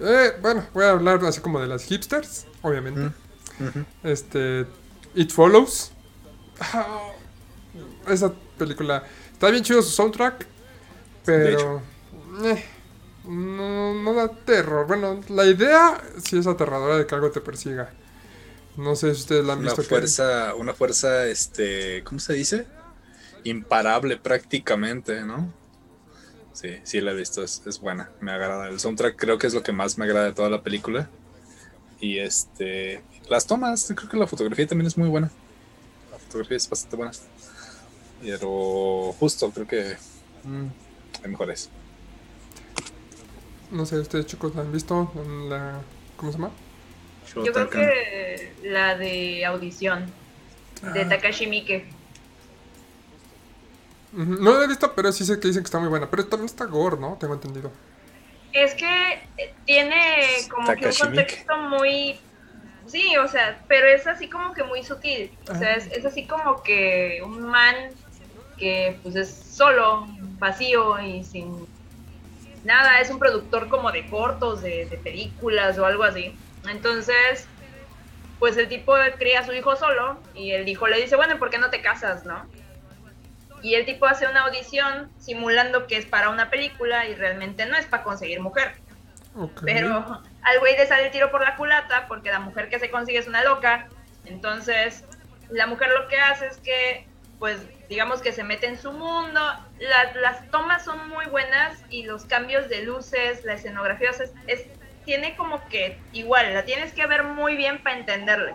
[0.00, 3.12] Eh, bueno, voy a hablar así como de las hipsters, obviamente.
[3.60, 3.84] Ujú.
[4.02, 4.66] Este.
[5.14, 5.92] It Follows.
[6.60, 7.10] Ah,
[8.08, 9.02] Esa película.
[9.32, 10.46] Está bien chido su soundtrack.
[11.24, 11.82] Pero.
[12.44, 12.64] eh,
[13.24, 14.86] no, no da terror.
[14.86, 17.90] Bueno, la idea sí es aterradora de que algo te persiga.
[18.76, 19.82] No sé si ustedes la han Una visto.
[19.82, 22.66] que- fuerza, una fuerza, este, ¿cómo se dice?
[23.44, 25.52] Imparable prácticamente, ¿no?
[26.52, 28.68] Sí, sí la he visto, es, es buena, me agrada.
[28.68, 31.08] El soundtrack creo que es lo que más me agrada de toda la película.
[32.00, 35.30] Y este, las tomas, creo que la fotografía también es muy buena.
[36.10, 37.12] La fotografía es bastante buena.
[38.22, 39.96] Pero justo, creo que
[40.44, 40.66] mm,
[41.24, 41.68] hay mejores.
[43.70, 45.10] No sé, ustedes chicos la han visto
[45.48, 45.80] la...
[46.16, 46.50] ¿Cómo se llama?
[47.34, 50.06] Yo creo que la de audición
[50.94, 51.08] de Ah.
[51.08, 51.86] Takashi Miike.
[54.12, 56.10] No la he visto, pero sí sé que dicen que está muy buena.
[56.10, 57.16] Pero también está gore, ¿no?
[57.18, 57.70] Tengo entendido.
[58.52, 59.22] Es que
[59.64, 60.98] tiene como que un Miike.
[60.98, 62.20] contexto muy...
[62.86, 65.30] Sí, o sea, pero es así como que muy sutil.
[65.48, 67.74] O sea, es, es así como que un man
[68.58, 70.06] que pues es solo,
[70.38, 71.66] vacío y sin
[72.64, 76.36] nada, es un productor como de cortos, de, de películas o algo así.
[76.68, 77.48] Entonces,
[78.38, 81.50] pues el tipo cría a su hijo solo y el hijo le dice, bueno, ¿por
[81.50, 82.48] qué no te casas, no?
[83.62, 87.76] Y el tipo hace una audición simulando que es para una película y realmente no
[87.76, 88.74] es para conseguir mujer.
[89.64, 89.88] Pero
[90.42, 93.18] al güey le sale el tiro por la culata porque la mujer que se consigue
[93.18, 93.88] es una loca.
[94.24, 95.04] Entonces,
[95.48, 99.40] la mujer lo que hace es que, pues, digamos que se mete en su mundo.
[99.78, 104.10] La- las tomas son muy buenas y los cambios de luces, la escenografía,
[104.46, 104.66] es-
[105.04, 108.54] tiene como que igual, la tienes que ver muy bien para entenderle.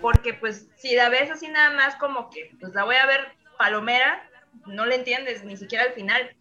[0.00, 3.32] Porque, pues, si la ves así nada más como que, pues, la voy a ver
[3.56, 4.28] palomera,
[4.66, 6.34] no le entiendes ni siquiera al final.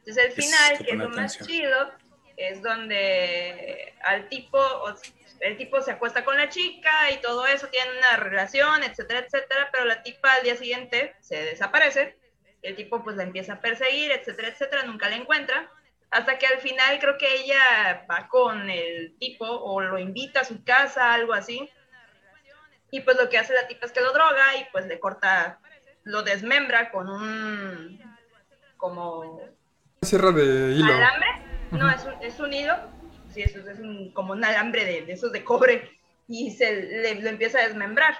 [0.00, 1.92] Entonces, el Es final, que que es lo más chido,
[2.36, 4.58] es donde al tipo,
[5.40, 9.68] el tipo se acuesta con la chica y todo eso, tienen una relación, etcétera, etcétera,
[9.72, 12.16] pero la tipa al día siguiente se desaparece,
[12.62, 15.68] el tipo pues la empieza a perseguir, etcétera, etcétera, nunca la encuentra,
[16.10, 20.44] hasta que al final creo que ella va con el tipo o lo invita a
[20.44, 21.70] su casa, algo así,
[22.90, 25.60] y pues lo que hace la tipa es que lo droga y pues le corta,
[26.04, 28.00] lo desmembra con un,
[28.76, 29.40] como
[30.02, 30.94] Sierra de hilo.
[30.94, 31.28] ¿Alambre?
[31.72, 32.74] No, es un, es un hilo.
[33.32, 35.98] Sí, es, es un, como un alambre de, de esos de cobre.
[36.28, 38.14] Y se le, lo empieza a desmembrar.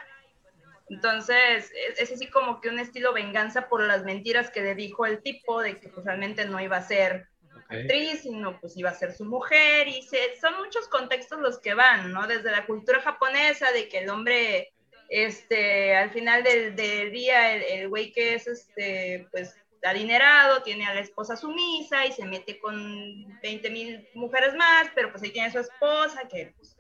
[0.91, 5.07] Entonces, es, es así como que un estilo venganza por las mentiras que le dijo
[5.07, 7.28] el tipo de que pues, realmente no iba a ser
[7.69, 9.89] actriz, sino pues iba a ser su mujer.
[9.89, 12.27] Y se, son muchos contextos los que van, ¿no?
[12.27, 14.73] Desde la cultura japonesa, de que el hombre,
[15.09, 20.87] este, al final del, del día, el, el güey que es, este, pues adinerado, tiene
[20.87, 25.31] a la esposa sumisa y se mete con 20 mil mujeres más, pero pues ahí
[25.31, 26.77] tiene a su esposa, que pues,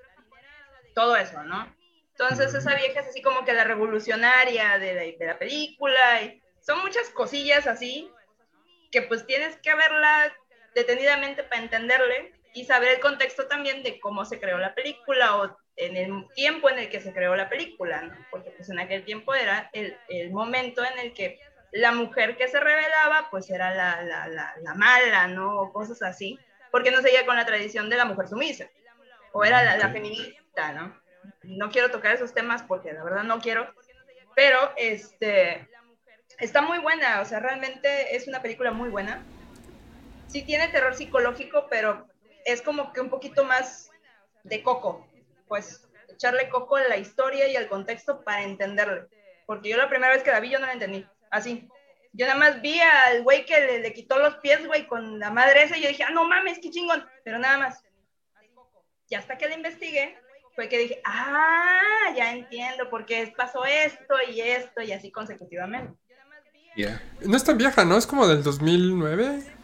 [0.94, 1.74] todo eso, ¿no?
[2.10, 6.42] Entonces esa vieja es así como que la revolucionaria de la, de la película, y
[6.60, 8.10] son muchas cosillas así,
[8.90, 10.34] que pues tienes que verla
[10.78, 15.56] detenidamente para entenderle y saber el contexto también de cómo se creó la película o
[15.76, 18.14] en el tiempo en el que se creó la película, ¿no?
[18.30, 21.38] Porque pues en aquel tiempo era el, el momento en el que
[21.72, 25.60] la mujer que se revelaba, pues era la, la, la, la mala, ¿no?
[25.60, 26.38] O cosas así,
[26.70, 28.66] porque no seguía con la tradición de la mujer sumisa,
[29.32, 30.98] o era la, la feminista, ¿no?
[31.42, 33.72] No quiero tocar esos temas porque la verdad no quiero,
[34.34, 35.68] pero este,
[36.38, 39.22] está muy buena, o sea, realmente es una película muy buena.
[40.28, 42.06] Sí tiene terror psicológico, pero
[42.44, 43.90] es como que un poquito más
[44.44, 45.06] de coco,
[45.48, 49.06] pues echarle coco a la historia y al contexto para entenderle,
[49.46, 51.68] porque yo la primera vez que la vi yo no la entendí así.
[52.12, 55.62] Yo nada más vi al güey que le, quitó los pies, güey, con la madre
[55.62, 57.84] esa, y yo dije, ah, no mames, qué chingón, pero nada más.
[59.08, 60.18] Y hasta que la investigué,
[60.54, 65.96] fue que dije, ah, ya entiendo por qué pasó esto y esto, y así consecutivamente.
[67.20, 67.96] No es tan vieja, ¿no?
[67.96, 69.57] Es como del 2009.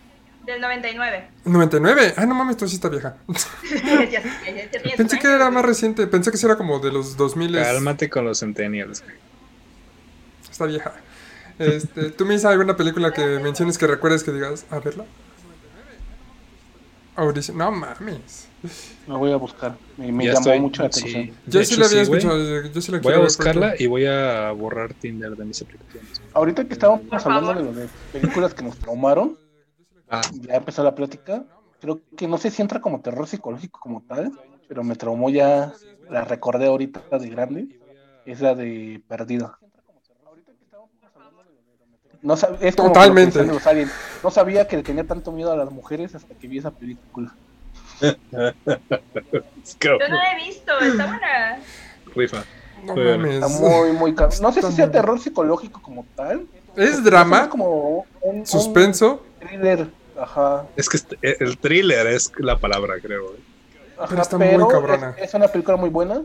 [0.46, 1.28] Del 99.
[1.44, 2.14] 99.
[2.16, 3.16] Ah, no mames, tú sí está vieja.
[3.28, 6.06] Ya- ya- ya- ya tienes Pensé que era más reciente.
[6.06, 7.54] Pensé que sí era como de los 2000.
[7.54, 9.02] Cálmate con los centennials.
[10.50, 10.92] Está vieja.
[11.58, 15.04] Este, ¿Tú me dices alguna película que menciones que recuerdes que digas, a verla?
[17.16, 17.56] Audición.
[17.58, 18.48] No mames.
[19.06, 19.76] Lo voy a buscar.
[19.96, 21.00] Me, me llamó estoy- mucho la sí.
[21.00, 21.36] atención.
[21.46, 22.62] Yo sí hecho, la había sí, escuchado.
[22.72, 26.20] Yo sí la Voy a buscarla y voy a borrar Tinder de mis aplicaciones.
[26.32, 29.38] Ahorita que estábamos hablando de de películas que nos traumaron,
[30.14, 31.44] Ah, ya empezó la plática.
[31.80, 34.32] Creo que no sé si entra como terror psicológico como tal,
[34.68, 35.72] pero me traumó ya,
[36.08, 37.68] la recordé ahorita de grande,
[38.24, 39.56] es la de Perdido.
[42.22, 43.40] No sab- es como Totalmente.
[43.40, 43.92] que los aliens.
[44.22, 47.34] No sabía que le tenía tanto miedo a las mujeres hasta que vi esa película.
[48.00, 51.58] Yo no la he visto, está buena.
[52.14, 52.44] Rifa.
[52.84, 53.26] No.
[53.26, 54.14] Está muy, muy...
[54.14, 56.46] ca- No sé si sea terror psicológico como tal.
[56.76, 59.22] Es drama, Es como un, un suspenso.
[59.38, 59.88] thriller.
[60.18, 60.66] Ajá.
[60.76, 63.28] Es que este- el thriller es la palabra, creo.
[63.28, 63.40] güey.
[63.96, 65.10] Ajá, Pero está muy cabrona.
[65.18, 66.22] Es, es una película muy buena.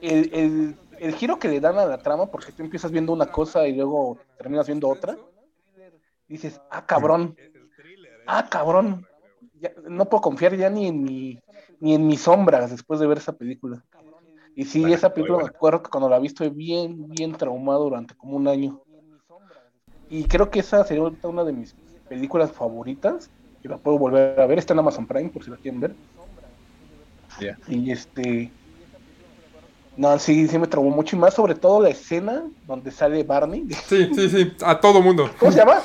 [0.00, 3.26] El, el- el giro que le dan a la trama, porque tú empiezas viendo una
[3.26, 5.16] cosa y luego terminas viendo otra,
[6.26, 7.36] dices, ah, cabrón,
[8.26, 9.06] ah, cabrón,
[9.60, 11.38] ya, no puedo confiar ya ni en mi,
[11.80, 13.84] ni en mis sombras después de ver esa película.
[14.56, 17.84] Y sí, Bueno, esa película me acuerdo que cuando la vi estuve bien, bien traumado
[17.84, 18.82] durante como un año.
[20.10, 21.76] Y creo que esa sería una de mis
[22.08, 23.30] películas favoritas.
[23.62, 24.58] Y la puedo volver a ver.
[24.58, 25.94] Está en Amazon Prime, por si la quieren ver.
[27.68, 28.50] Y este.
[29.96, 31.16] No, sí, sí me traumó mucho.
[31.16, 33.68] Y más sobre todo la escena donde sale Barney.
[33.88, 35.30] Sí, sí, sí, a todo mundo.
[35.38, 35.80] ¿Cómo se llama?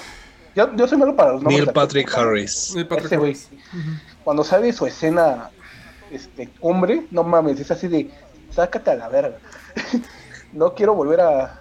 [0.56, 1.62] Yo, yo soy malo para los nombres.
[1.62, 1.74] Neil.
[1.74, 2.54] Patrick Harris.
[2.74, 3.16] Sí, Patrick Ese.
[3.16, 3.50] Harris.
[4.24, 5.50] Cuando sale su escena,
[6.12, 8.12] este, hombre, no mames, es así de,
[8.52, 9.38] sácate a la verga.
[10.54, 11.60] no quiero volver a...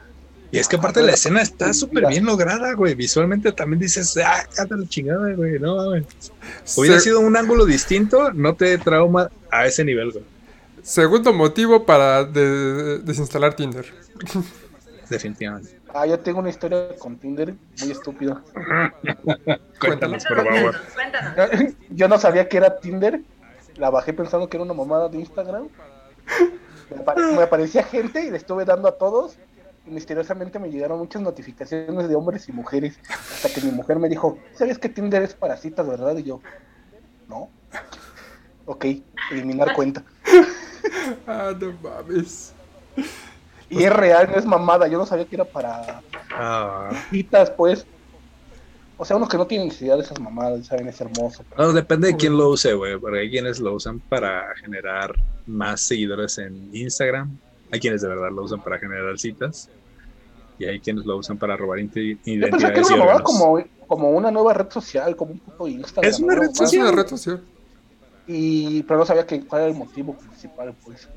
[0.53, 2.95] Y es que aparte la escena está súper bien lograda, güey.
[2.95, 5.59] Visualmente también dices, ah, cállate la chingada, güey.
[5.59, 6.05] No mames.
[6.77, 10.25] Hubiera sido un ángulo distinto, no te trauma a ese nivel, güey.
[10.83, 13.87] Segundo motivo para de- desinstalar Tinder.
[15.09, 15.79] Definitivamente.
[15.95, 18.43] Ah, yo tengo una historia con Tinder muy estúpida.
[19.81, 20.75] Cuéntanos, por favor.
[20.95, 21.75] cuéntanos.
[21.91, 23.21] yo no sabía que era Tinder,
[23.77, 25.69] la bajé pensando que era una mamada de Instagram.
[26.91, 29.37] Me, apare- me aparecía gente y le estuve dando a todos.
[29.85, 32.99] Misteriosamente me llegaron muchas notificaciones de hombres y mujeres.
[33.11, 36.17] Hasta que mi mujer me dijo, ¿sabes que Tinder es para citas, verdad?
[36.17, 36.41] Y yo,
[37.29, 37.51] no.
[38.67, 38.87] Ok,
[39.33, 40.05] eliminar cuenta.
[41.27, 42.53] Ah, no mames.
[43.69, 44.87] Y es real, no es mamada.
[44.87, 47.85] Yo no sabía que era para Ah, citas, pues.
[48.99, 51.43] O sea, unos que no tienen necesidad de esas mamadas, saben, es hermoso.
[51.59, 52.97] no, depende de quién lo use, güey.
[52.99, 55.13] Porque hay quienes lo usan para generar
[55.47, 57.37] más seguidores en Instagram.
[57.73, 59.69] Hay quienes de verdad lo usan para generar citas.
[60.59, 63.23] Y hay quienes lo usan para robar inte- Yo pensé que era identidades y órganos.
[63.23, 66.09] como, como una nueva red social, como un poco Instagram.
[66.11, 66.51] Es una red.
[66.51, 67.43] Es una red social.
[68.27, 71.09] Y, pero no sabía que, cuál era el motivo principal, pues.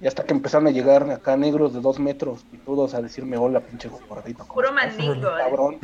[0.00, 3.36] Y hasta que empezaron a llegar acá negros de dos metros y todos a decirme
[3.36, 4.40] hola, pinche gordito.
[4.46, 4.96] ¿cómo Puro estás?
[4.98, 5.28] mandingo.
[5.28, 5.32] ¿eh?
[5.38, 5.78] Cabrón.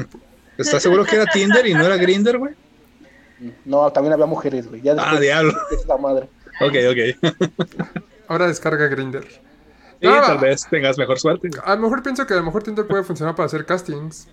[0.58, 2.54] ¿Estás seguro que era Tinder y no era Grinder, güey?
[3.64, 4.82] No, también había mujeres, güey.
[4.82, 5.52] Ya Ah, diablo.
[5.70, 6.28] de esa madre.
[6.60, 7.34] Ok, ok.
[8.28, 9.26] Ahora descarga Grinder.
[10.04, 10.22] Ah.
[10.26, 11.50] tal vez tengas mejor suerte.
[11.64, 14.28] A lo mejor pienso que a lo mejor Tinder puede funcionar para hacer castings.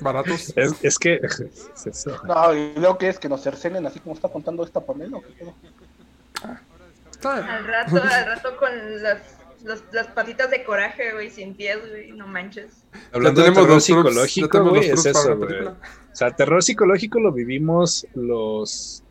[0.00, 0.52] Baratos.
[0.56, 1.14] Es, es que.
[1.22, 2.16] es eso.
[2.24, 5.18] No, y luego que es que nos cercenen así como está contando esta Pamela.
[5.18, 5.54] ¿o qué pedo?
[7.10, 7.46] Está bien.
[7.48, 9.18] Al rato, al rato con las,
[9.64, 12.84] los- las patitas de coraje, güey, sin pies, güey, no manches.
[13.12, 15.66] Hablando de terror psicológico, güey, es eso, güey.
[15.66, 15.76] O
[16.12, 19.02] sea, terror psicológico lo vivimos los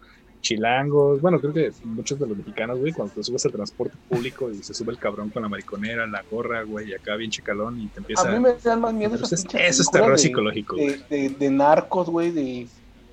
[0.48, 4.50] chilangos, bueno, creo que muchos de los mexicanos, güey, cuando te subes al transporte público
[4.52, 7.80] y se sube el cabrón con la mariconera, la gorra, güey, y acá bien chicalón
[7.80, 10.76] y te empieza A mí me dan más miedo esas eso es terror de- psicológico.
[10.76, 12.68] De, de, de narcos, güey, de...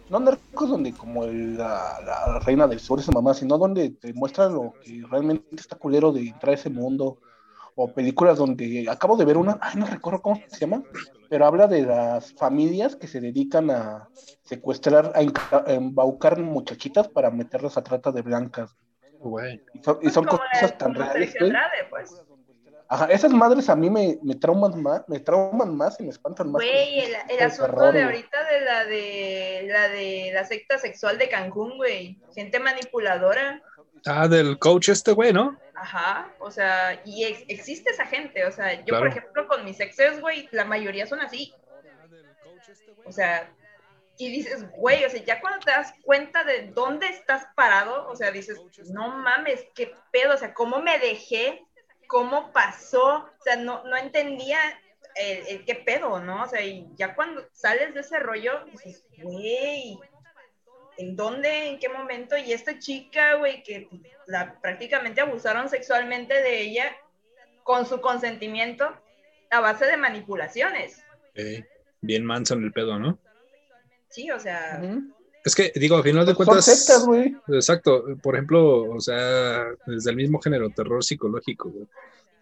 [0.08, 4.12] No narcos donde como el- la, la reina del sur, esa mamá, sino donde te
[4.12, 7.18] muestran lo que realmente está culero de entrar a ese mundo.
[7.76, 10.82] O películas donde acabo de ver una, ay, no recuerdo cómo se llama,
[11.28, 14.08] pero habla de las familias que se dedican a
[14.42, 18.76] secuestrar, a, embaucar muchachitas para meterlas a trata de blancas.
[19.18, 19.60] Güey.
[19.72, 21.34] Y son, y son Como cosas tan reales.
[21.40, 22.22] Andrade, pues.
[22.88, 26.52] Ajá, esas madres a mí me, me trauman más, me trauman más y me espantan
[26.52, 26.62] más.
[26.62, 30.78] Güey, el, el El asunto terror, de ahorita de la de la de la secta
[30.78, 32.18] sexual de Cancún, güey.
[32.34, 33.62] Gente manipuladora.
[34.06, 35.56] Ah, del coach este, güey, ¿no?
[35.76, 39.00] Ajá, o sea, y ex- existe esa gente, o sea, yo Claro.
[39.04, 41.52] por ejemplo con mis exes, güey, la mayoría son así.
[43.04, 43.50] O sea,
[44.16, 48.14] y dices, güey, o sea, ya cuando te das cuenta de dónde estás parado, o
[48.16, 48.60] sea, dices,
[48.92, 51.64] no mames, qué pedo, o sea, cómo me dejé,
[52.06, 54.58] cómo pasó, o sea, no, no entendía
[55.16, 56.44] el, el qué pedo, ¿no?
[56.44, 59.98] O sea, y ya cuando sales de ese rollo, dices, güey,
[60.96, 61.68] ¿en dónde?
[61.68, 62.36] ¿En qué momento?
[62.36, 63.88] Y esta chica, güey, que
[64.26, 66.96] la prácticamente abusaron sexualmente de ella
[67.62, 68.92] con su consentimiento
[69.50, 71.02] a base de manipulaciones.
[71.34, 71.64] Eh,
[72.00, 73.18] bien manso en el pedo, ¿no?
[74.08, 74.80] Sí, o sea.
[75.44, 76.64] Es que, digo, al final de Son cuentas.
[76.64, 77.36] sectas, güey.
[77.48, 81.86] Exacto, por ejemplo, o sea, desde el mismo género, terror psicológico, güey.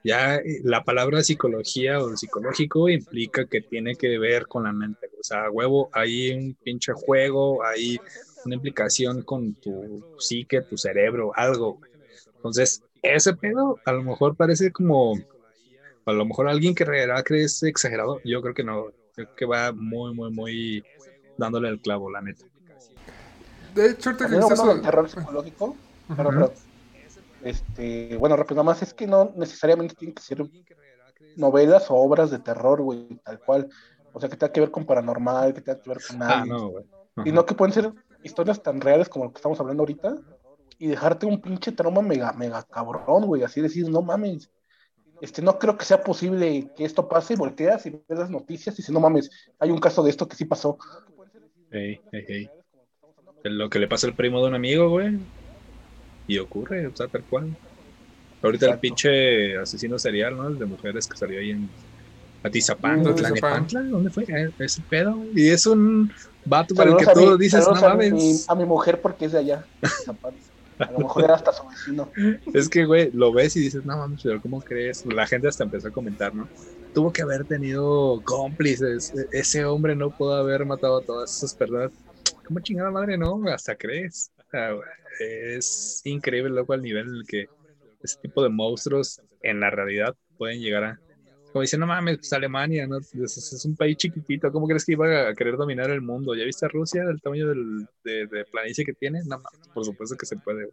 [0.05, 5.09] Ya eh, la palabra psicología o psicológico implica que tiene que ver con la mente.
[5.19, 7.99] O sea, huevo, hay un pinche juego, hay
[8.45, 11.79] una implicación con tu psique, tu cerebro, algo.
[12.37, 15.21] Entonces, ese pedo a lo mejor parece como,
[16.05, 19.45] a lo mejor alguien que creerá que es exagerado, yo creo que no, creo que
[19.45, 20.87] va muy, muy, muy
[21.37, 22.45] dándole el clavo, la neta.
[23.75, 24.83] De hecho, eso.
[24.83, 25.77] terror psicológico,
[26.17, 26.39] pero, Ujú.
[26.39, 26.55] pero,
[27.45, 30.45] este, bueno, rápido, nada más es que no necesariamente tienen que ser
[31.37, 33.69] novelas o obras de terror, güey, tal cual.
[34.13, 36.69] O sea, que tenga que ver con paranormal, que tenga que ver con Ah, no,
[36.69, 36.85] güey.
[37.17, 37.25] Ajá.
[37.25, 40.17] Sino que pueden ser historias tan reales como lo que estamos hablando ahorita
[40.79, 43.43] y dejarte un pinche trauma mega, mega cabrón, güey.
[43.43, 44.51] Así decir, no mames.
[45.21, 48.79] este, no creo que sea posible que esto pase, volteas y ves las noticias y
[48.79, 50.77] dices, no mames, hay un caso de esto que sí pasó.
[51.71, 52.51] Ey, ey, ey.
[53.45, 55.19] Lo que le pasa al primo de un amigo, güey.
[56.33, 57.55] Y ocurre, o sea, tal cual.
[58.43, 58.81] Ahorita el Exacto.
[58.81, 60.49] pinche asesino serial, ¿no?
[60.49, 61.69] El de mujeres que salió ahí en
[62.43, 63.03] Atizapán.
[63.15, 64.25] Tlalnepantla, ¿dónde fue?
[64.25, 65.17] Eh, Ese pedo.
[65.35, 66.11] Y es un
[66.45, 68.49] vato para el que mi- todo dices, no saludos a mi, mames.
[68.49, 69.65] a mi mujer porque es de allá.
[70.79, 72.11] A lo mejor era hasta su vecino.
[72.55, 75.05] Es que, güey, lo ves y dices, no mames, pero ¿cómo crees?
[75.07, 76.49] La gente hasta empezó a comentar, ¿no?
[76.95, 79.13] Tuvo que haber tenido cómplices.
[79.15, 81.93] E- Ese hombre no pudo haber matado a todas esas personas.
[82.45, 83.41] ¿Cómo chingada madre, no?
[83.53, 84.33] Hasta crees.
[84.37, 84.83] O sea, güey,
[85.23, 87.47] es increíble, loco, al nivel en el que
[88.03, 91.01] ese tipo de monstruos en la realidad pueden llegar a.
[91.53, 92.99] Como dicen, no mames, pues Alemania, ¿no?
[92.99, 94.51] Es, es un país chiquitito.
[94.51, 96.35] ¿Cómo crees que iba a querer dominar el mundo?
[96.35, 99.21] ¿Ya viste a Rusia, el tamaño de, de planicie que tiene?
[99.27, 99.43] No
[99.75, 100.71] por supuesto que se puede.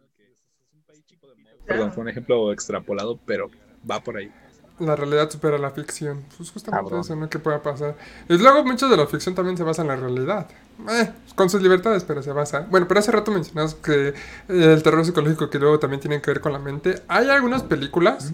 [1.66, 3.50] Perdón, fue un ejemplo extrapolado, pero
[3.88, 4.32] va por ahí.
[4.80, 6.24] La realidad supera la ficción.
[6.36, 7.00] Pues justamente Cabrón.
[7.00, 7.28] eso, ¿no?
[7.28, 7.96] Que pueda pasar.
[8.28, 10.48] Y luego mucho de la ficción también se basa en la realidad.
[10.90, 12.66] Eh, con sus libertades, pero se basa.
[12.70, 14.14] Bueno, pero hace rato mencionas que eh,
[14.48, 17.02] el terror psicológico que luego también tiene que ver con la mente.
[17.08, 18.32] Hay algunas películas,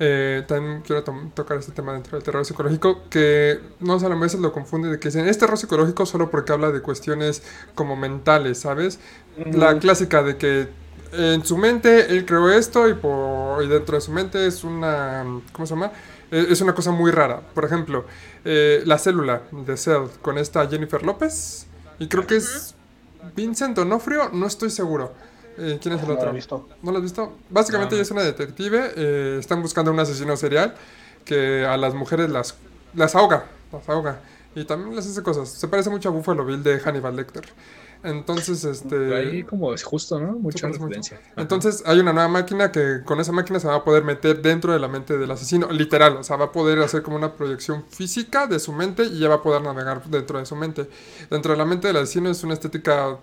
[0.00, 4.08] eh, también quiero to- tocar este tema dentro del terror psicológico, que no sé, a
[4.08, 7.44] veces lo confunden de que dicen, es terror psicológico solo porque habla de cuestiones
[7.76, 8.98] como mentales, ¿sabes?
[9.52, 10.68] La clásica de que
[11.16, 15.24] en su mente él creó esto y, por, y dentro de su mente es una.
[15.52, 15.92] ¿Cómo se llama?
[16.30, 17.40] Eh, Es una cosa muy rara.
[17.54, 18.04] Por ejemplo,
[18.44, 21.66] eh, la célula de Cell con esta Jennifer López.
[21.98, 22.74] Y creo que es
[23.36, 25.12] Vincent Donofrio, no estoy seguro.
[25.56, 26.30] Eh, ¿Quién es el No lo otro?
[26.30, 26.68] he visto.
[26.82, 27.32] ¿No lo has visto?
[27.50, 27.96] Básicamente No.
[27.96, 28.92] ella es una detective.
[28.96, 30.74] eh, están buscando a un asesino serial
[31.24, 32.56] que a las mujeres las,
[32.94, 33.44] las ahoga.
[33.72, 34.20] Las ahoga.
[34.56, 35.48] Y también les hace cosas.
[35.48, 37.44] Se parece mucho a Buffalo Bill de Hannibal Lecter.
[38.04, 39.16] Entonces, este.
[39.16, 40.32] Ahí como es justo, ¿no?
[40.32, 40.78] Mucha mucho.
[40.78, 41.18] referencia.
[41.36, 44.74] Entonces hay una nueva máquina que con esa máquina se va a poder meter dentro
[44.74, 47.82] de la mente del asesino, literal, o sea, va a poder hacer como una proyección
[47.88, 50.88] física de su mente y ya va a poder navegar dentro de su mente.
[51.30, 53.16] Dentro de la mente del asesino es una estética,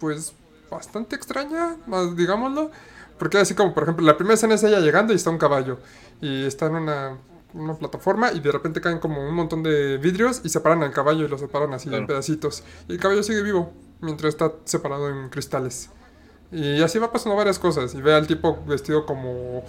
[0.00, 0.32] pues,
[0.68, 2.72] bastante extraña, más digámoslo,
[3.16, 5.78] porque así como, por ejemplo, la primera escena es ella llegando y está un caballo
[6.20, 7.16] y está en una,
[7.54, 11.24] una plataforma y de repente caen como un montón de vidrios y separan al caballo
[11.24, 12.64] y lo separan así en pedacitos.
[12.88, 15.90] Y el caballo sigue vivo mientras está separado en cristales.
[16.52, 17.94] Y así va pasando varias cosas.
[17.94, 19.62] Y ve al tipo vestido como,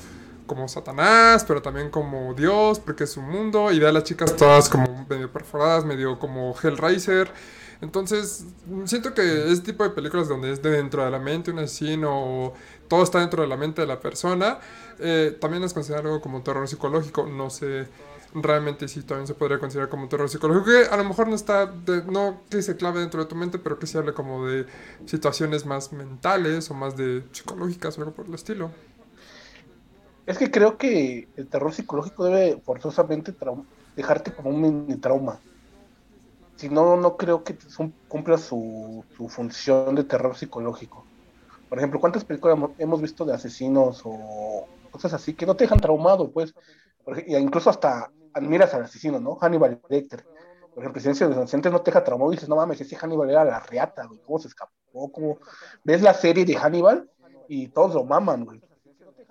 [0.47, 3.71] como Satanás, pero también como Dios, porque es su mundo.
[3.71, 7.31] Y ve a las chicas todas como medio perforadas, medio como Hellraiser.
[7.81, 8.45] Entonces,
[8.85, 12.11] siento que este tipo de películas donde es de dentro de la mente un asesino
[12.11, 12.53] o
[12.87, 14.59] todo está dentro de la mente de la persona,
[14.99, 17.25] eh, también es considerado algo como terror psicológico.
[17.25, 17.87] No sé
[18.33, 21.65] realmente si también se podría considerar como terror psicológico, que a lo mejor no está,
[21.67, 24.65] de- no que se clave dentro de tu mente, pero que se hable como de
[25.05, 28.71] situaciones más mentales o más de psicológicas o algo por el estilo.
[30.25, 33.35] Es que creo que el terror psicológico debe forzosamente
[33.95, 35.43] dejarte como un mini trauma.
[36.57, 37.57] Si no, no creo que
[38.07, 41.09] cumpla su, función de terror psicológico.
[41.69, 45.65] Por ejemplo, ¿cuántas películas hemo- hemos visto de asesinos o cosas así que no te
[45.65, 46.31] dejan traumado?
[46.33, 46.53] Pues,
[47.27, 49.35] y incluso hasta admiras al asesino, ¿no?
[49.35, 50.25] Hannibal Lecter.
[50.73, 52.95] Por ejemplo, Silencio de los Inocentes no te deja traumado y dices, no mames, ese
[52.95, 54.71] Hannibal era la reata, güey, ¿cómo se escapó?
[55.11, 55.37] ¿Cómo?
[55.83, 57.09] Ves la serie de Hannibal
[57.47, 58.61] y todos lo maman, güey.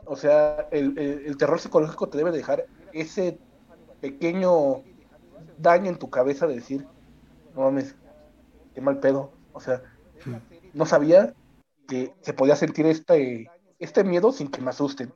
[0.04, 3.38] O sea, el, el- el terror psicológico te debe dejar ese
[4.00, 4.82] pequeño
[5.58, 6.86] daño en tu cabeza de decir,
[7.54, 7.94] no mames,
[8.74, 9.32] qué mal pedo.
[9.52, 9.82] O sea,
[10.74, 11.34] no sabía
[11.88, 15.12] que se podía sentir este, este miedo sin que me asusten.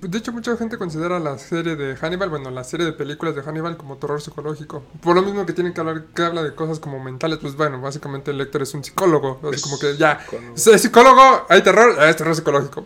[0.00, 3.42] De hecho, mucha gente considera la serie de Hannibal, bueno, la serie de películas de
[3.42, 4.82] Hannibal como terror psicológico.
[5.02, 7.80] Por lo mismo que tienen que hablar, que habla de cosas como mentales, pues bueno,
[7.80, 9.40] básicamente Lecter es un psicólogo.
[9.52, 10.18] Es como que ya,
[10.54, 12.84] es psicólogo, hay terror, es terror psicológico.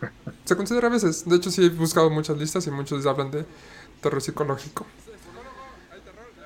[0.44, 1.24] Se considera a veces.
[1.28, 3.46] De hecho, sí he buscado muchas listas y muchos hablan de
[4.00, 4.84] terror psicológico.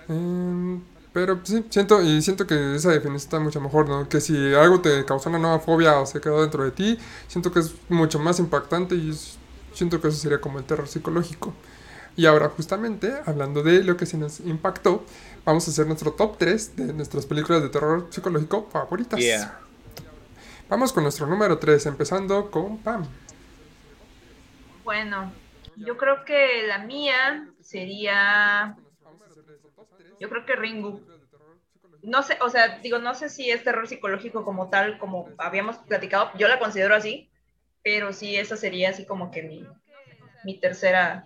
[0.09, 0.81] Em,
[1.13, 4.09] pero sí, siento, y siento que esa definición está mucho mejor, ¿no?
[4.09, 7.51] Que si algo te causó una nueva fobia o se quedó dentro de ti, siento
[7.51, 9.36] que es mucho más impactante y es-
[9.77, 11.55] siento que eso sería como el terror psicológico.
[12.17, 15.05] Y ahora, justamente, hablando de lo que se nos impactó,
[15.45, 19.21] vamos a hacer nuestro top 3 de nuestras películas de terror psicológico favoritas.
[19.21, 19.61] Yeah.
[20.71, 23.07] Vamos con nuestro número 3, empezando con Pam.
[24.83, 25.31] Bueno,
[25.77, 28.77] yo creo que la mía sería.
[30.19, 31.03] Yo creo que Ringu.
[32.03, 35.77] No sé, o sea, digo, no sé si es terror psicológico como tal, como habíamos
[35.77, 36.31] platicado.
[36.39, 37.29] Yo la considero así,
[37.87, 39.65] pero sí, esa sería así como que mi,
[40.43, 41.25] mi tercera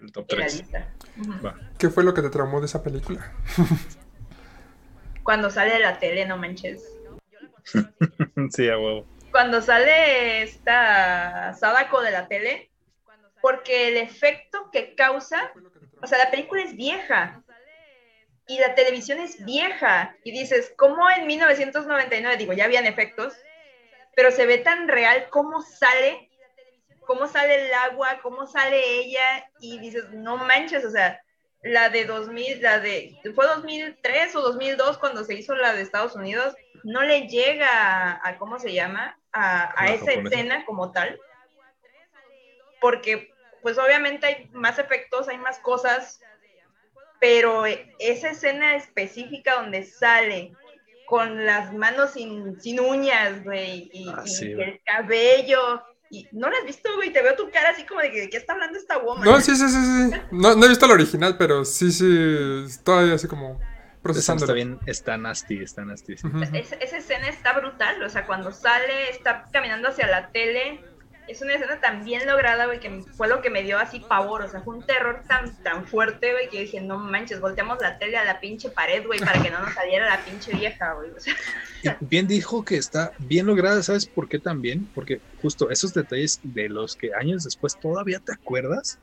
[0.00, 0.56] El top de la 3.
[0.56, 0.88] lista.
[1.18, 1.46] Ujú.
[1.46, 1.54] Va.
[1.78, 3.30] ¿Qué fue lo que te traumó de esa película?
[5.22, 6.82] Cuando sale de la tele, no manches.
[8.50, 9.04] Sí, a huevo.
[9.30, 12.70] cuando sale esta Sadako de la tele,
[13.42, 15.52] porque el efecto que causa,
[16.02, 17.42] o sea, la película es vieja
[18.46, 23.34] y la televisión es vieja y dices, ¿cómo en 1999, digo, ya habían efectos,
[24.20, 26.28] pero se ve tan real cómo sale,
[27.06, 31.22] cómo sale el agua, cómo sale ella y dices, no manches, o sea,
[31.62, 36.16] la de 2000, la de, fue 2003 o 2002 cuando se hizo la de Estados
[36.16, 36.54] Unidos,
[36.84, 39.18] no le llega a, ¿cómo se llama?
[39.32, 40.36] A, a esa japonesa.
[40.36, 41.18] escena como tal.
[42.78, 46.20] Porque, pues obviamente hay más efectos, hay más cosas,
[47.20, 50.52] pero eh, esa escena específica donde sale
[51.10, 54.80] con las manos sin, sin uñas, güey, y, Ah, y sí, el güey.
[54.86, 58.20] cabello, y no la has visto, güey, te veo tu cara así como de que,
[58.22, 59.24] ¿de qué está hablando esta woman?
[59.24, 60.16] No, sí, sí, sí, sí.
[60.30, 62.64] No, no he visto el original, pero sí, sí.
[62.66, 63.60] Estoy así como
[64.02, 64.44] procesando.
[64.44, 66.16] está bien, está nasty, está nasty.
[66.16, 66.26] sí.
[66.54, 70.80] Es- esa escena está brutal, o sea, cuando sale, está caminando hacia la tele,
[71.30, 74.42] es una escena tan bien lograda, güey, que fue lo que me dio así pavor,
[74.42, 77.78] o sea, fue un terror tan, tan fuerte, güey, que yo dije, no manches, volteamos
[77.80, 80.94] la tele a la pinche pared, güey, para que no nos saliera la pinche vieja,
[80.94, 84.86] güey, o bien dijo que está bien lograda, ¿sabes por qué también?
[84.94, 88.98] Porque justo esos detalles de los que años después todavía te acuerdas.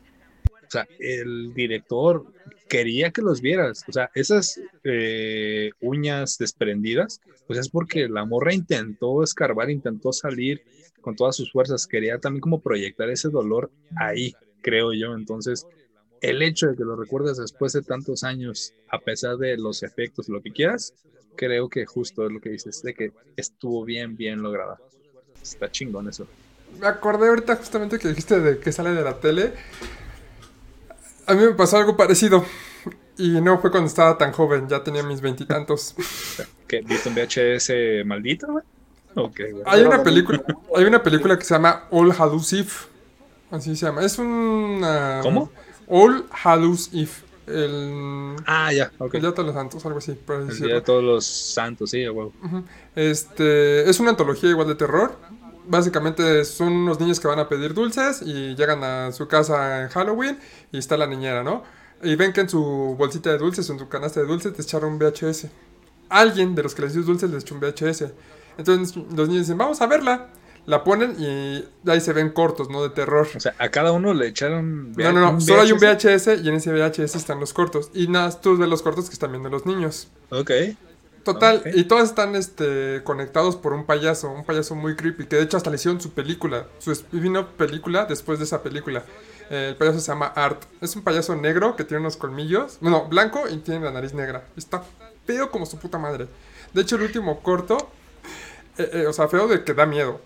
[0.68, 2.26] O sea, el director
[2.68, 3.86] quería que los vieras.
[3.88, 10.62] O sea, esas eh, uñas desprendidas, pues es porque la morra intentó escarbar, intentó salir
[11.08, 11.88] con todas sus fuerzas.
[11.88, 15.14] Quería también como proyectar ese dolor ahí, creo yo.
[15.14, 15.66] Entonces,
[16.20, 20.28] el hecho de que lo recuerdes después de tantos años, a pesar de los efectos,
[20.28, 20.94] lo que quieras,
[21.38, 24.82] creo que justo es lo que dices, de que estuvo bien, bien lograda.
[25.42, 26.28] Está chingón eso.
[26.78, 29.54] Me acordé ahorita justamente que dijiste de que sale de la tele.
[31.26, 32.44] A mí me pasó algo parecido.
[33.18, 35.96] Y no fue cuando estaba tan joven, ya tenía mis veintitantos.
[36.68, 36.82] ¿Qué?
[36.82, 38.66] ¿Viste un VHS maldito, güey?
[39.66, 40.44] Hay una película,
[40.76, 42.70] hay una película que se llama All Hallows Eve.
[43.52, 44.04] Así se llama.
[44.04, 45.20] Es una.
[45.24, 45.52] ¿Cómo?
[45.88, 47.10] All Hallows Eve.
[47.48, 48.36] El.
[48.46, 49.16] Ah, ya, ok.
[49.16, 50.68] El Día de todos los Santos, algo así, por El decirlo.
[50.68, 52.30] día de todos los santos, sí, güey.
[52.96, 55.16] Este, es una antología igual de terror.
[55.70, 59.90] Básicamente son unos niños que van a pedir dulces y llegan a su casa en
[59.90, 60.40] Halloween
[60.72, 61.64] y está la niñera, ¿no?
[62.02, 64.62] Y ven que en su bolsita de dulces o en su canasta de dulces te
[64.62, 65.48] echaron un VHS.
[66.10, 68.06] Alguien de los que les dio dulces les echó un VHS.
[68.58, 70.28] Entonces los niños dicen, vamos a verla.
[70.66, 72.84] La ponen y ahí se ven cortos, ¿no?
[72.84, 73.26] De terror.
[73.34, 74.92] O sea, a cada uno le echaron.
[74.92, 77.90] No, no, no, solo hay un VHS y en ese VHS están los cortos.
[77.94, 80.10] Y nada, tú ves los cortos que están viendo los niños.
[80.30, 80.52] Ok.
[81.24, 81.68] Total, Ok.
[81.74, 85.58] y todos están este, conectados por un payaso, un payaso muy creepy, que de hecho
[85.58, 89.04] hasta le hicieron su película, su spin-off película después de esa película.
[89.50, 90.64] Eh, el payaso se llama Art.
[90.82, 94.46] Es un payaso negro que tiene unos colmillos, bueno, blanco y tiene la nariz negra.
[94.58, 94.84] Está
[95.26, 96.28] feo como su puta madre.
[96.74, 97.90] De hecho, el último corto,
[98.78, 100.20] eh, eh, o sea, feo de que da miedo.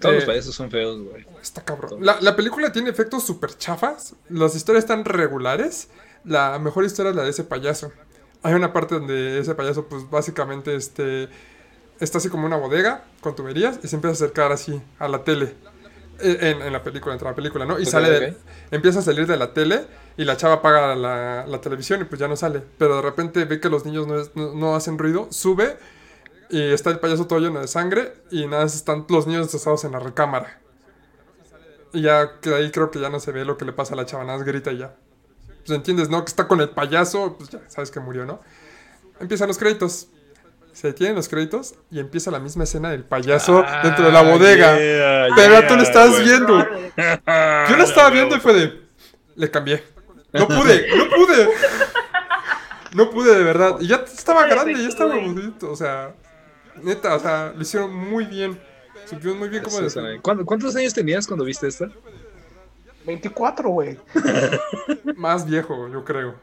[0.00, 1.26] Todos Eh, los payasos son feos, güey.
[1.42, 2.04] Está cabrón.
[2.04, 4.14] La, la película tiene efectos súper chafas.
[4.28, 5.88] Las historias están regulares.
[6.24, 7.92] La mejor historia es la de ese payaso.
[8.42, 11.28] Hay una parte donde ese payaso, pues básicamente, este,
[11.98, 15.24] está así como una bodega con tuberías y se empieza a acercar así a la
[15.24, 15.54] tele.
[16.20, 17.78] Eh, En, en la película, entre la película, ¿no?
[17.78, 18.36] Y Ok, sale, de- ok.
[18.70, 19.84] empieza a salir de la tele
[20.18, 22.62] y la chava apaga la, la televisión y pues ya no sale.
[22.78, 25.76] Pero de repente ve que los niños no, es- no- no hacen ruido, sube
[26.50, 29.84] y está el payaso todo lleno de sangre y nada, más están los niños destrozados
[29.84, 30.58] en la recámara.
[31.92, 33.96] Y ya que ahí creo que ya no se ve lo que le pasa a
[33.96, 34.94] la chava, nada más grita y ya.
[35.66, 36.24] Pues entiendes, ¿no?
[36.24, 38.40] Que está con el payaso, pues ya sabes que murió, ¿no?
[39.20, 40.08] Empiezan los créditos.
[40.72, 44.22] Se detienen los créditos y empieza la misma escena del payaso Ah, dentro de la
[44.22, 44.78] bodega.
[44.78, 46.24] yeah, Pero yeah, tú lo estabas güey.
[46.24, 46.58] viendo.
[47.68, 48.82] Yo lo estaba viendo y fue de.
[49.34, 49.82] Le cambié.
[50.32, 51.48] No pude, no pude.
[52.94, 53.76] No pude, de verdad.
[53.80, 55.70] Y ya estaba grande, ya estaba bonito.
[55.70, 56.14] O sea,
[56.82, 58.58] neta, o sea, lo hicieron muy bien.
[59.06, 60.02] Supieron muy bien cómo Eso decir.
[60.02, 60.20] sabe.
[60.20, 61.90] ¿Cuándo- ¿Cuántos años tenías cuando viste esta?
[63.06, 63.96] 24, güey.
[65.16, 66.34] Más viejo, yo creo.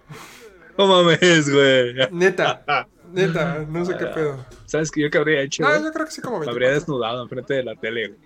[0.77, 1.93] No mames, güey.
[2.11, 2.63] Neta,
[3.13, 4.45] neta, no sé qué pedo.
[4.65, 5.63] ¿Sabes qué yo que habría hecho?
[5.63, 5.83] No, güey?
[5.83, 6.79] yo creo que sí como Me habría 24.
[6.79, 8.19] desnudado enfrente de la tele, güey.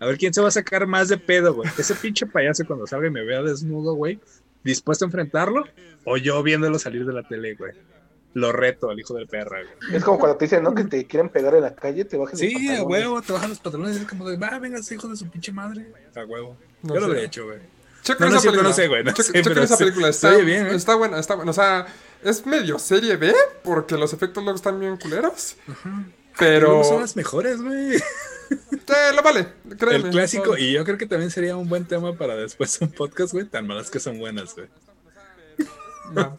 [0.00, 1.70] A ver quién se va a sacar más de pedo, güey.
[1.78, 4.18] Ese pinche payaso cuando salga y me vea desnudo, güey.
[4.62, 5.64] ¿Dispuesto a enfrentarlo?
[6.04, 7.72] O yo viéndolo salir de la tele, güey.
[8.34, 9.96] Lo reto al hijo del perra, güey.
[9.96, 10.74] Es como cuando te dicen, ¿no?
[10.74, 12.84] Que te quieren pegar en la calle, te bajan los Sí, a pantalones.
[12.86, 15.52] huevo, te bajan los pantalones y es como de, va, venga, hijo de su pinche
[15.52, 15.86] madre.
[16.16, 16.56] A huevo.
[16.82, 17.58] No yo lo habría hecho, güey.
[18.02, 18.68] Chequen No, no esa película.
[18.68, 20.08] no sé, güey, no sé, esa película.
[20.08, 20.74] Está, oye bien, ¿eh?
[20.74, 21.52] está buena, está buena.
[21.52, 21.86] O sea,
[22.22, 23.32] es medio serie B,
[23.62, 25.56] porque los efectos luego están bien culeros.
[26.38, 26.68] Pero.
[26.68, 27.96] Luego son las mejores, güey.
[28.50, 30.04] Eh, lo vale, créeme.
[30.08, 33.32] El clásico, y yo creo que también sería un buen tema para después un podcast,
[33.32, 33.46] güey.
[33.46, 34.68] Tan malas que son buenas, güey.
[36.04, 36.38] No.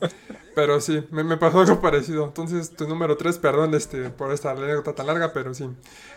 [0.53, 2.25] Pero sí, me, me pasó algo parecido.
[2.25, 5.69] Entonces, tu número 3, perdón este, por esta anécdota tan larga, pero sí.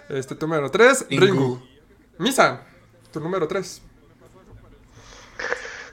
[0.08, 1.20] Este, tu número 3, Ringu.
[1.20, 1.62] Ringu.
[2.18, 2.66] Misa,
[3.12, 3.82] tu número 3.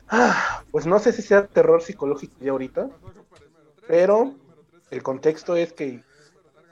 [0.08, 2.90] Ah, pues no sé si sea terror psicológico ya ahorita,
[3.88, 4.40] pero
[4.90, 6.04] el contexto es que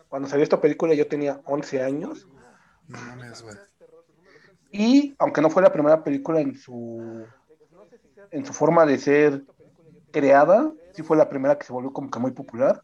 [0.10, 2.28] cuando salió esta película yo tenía 11 años
[2.88, 3.58] No mames, güey.
[4.72, 7.34] y aunque no fue la primera película en su
[8.32, 9.44] en su forma de ser
[10.14, 12.82] creada, sí fue la primera que se volvió como que muy popular.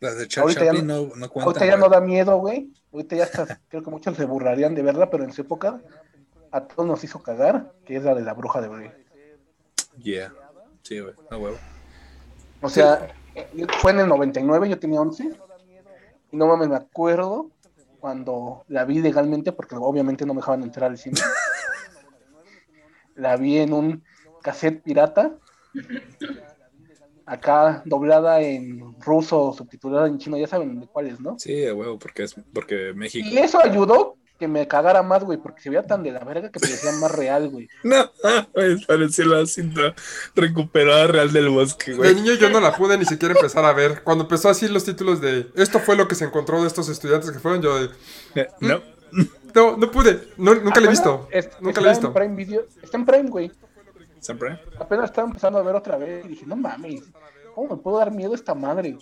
[0.00, 1.42] Las de Charlie Ahorita ya no, no cuentan.
[1.42, 2.72] Ahorita ya no da miedo, güey.
[2.92, 5.82] Ahorita ya hasta creo que muchos se burlarían de verla, pero en su época
[6.50, 9.06] a todos nos hizo cagar, que es la de la bruja de Blair.
[9.98, 10.32] Yeah.
[10.82, 11.14] Sí, güey.
[11.30, 11.56] A huevo.
[12.60, 15.30] O sea, eh, fue en el 99, yo tenía 11.
[16.30, 17.50] Y no mames, me acuerdo
[18.00, 21.20] cuando la vi legalmente, porque obviamente no me dejaban entrar al cine.
[23.14, 24.04] la vi en un
[24.42, 25.36] cassette pirata.
[27.26, 31.38] Acá doblada en ruso, subtitulada en chino, ya saben de cuáles, ¿no?
[31.38, 33.26] Sí, a huevo, porque es porque México.
[33.30, 36.50] Y eso ayudó que me cagara más, güey, porque se veía tan de la verga
[36.50, 37.68] que parecía más real, güey.
[37.84, 39.94] No, mames, parecía la cinta
[40.34, 42.14] recuperada real del bosque, De güey.
[42.16, 44.02] niño yo no la pude ni siquiera empezar a ver.
[44.02, 47.30] Cuando empezó así los títulos de esto fue lo que se encontró de estos estudiantes
[47.30, 47.90] que fueron, yo de
[48.34, 48.80] Eh, No.
[49.54, 51.28] no, no pude, no, nunca la he visto.
[51.30, 52.12] Es- Nunca la he en visto.
[52.12, 53.52] Prime Video, está en Prime, güey.
[54.22, 54.58] ¿Siempre?
[54.78, 57.02] Apenas estaba empezando a ver otra vez y dije, no mames,
[57.54, 58.96] ¿cómo me puedo dar miedo a esta madre?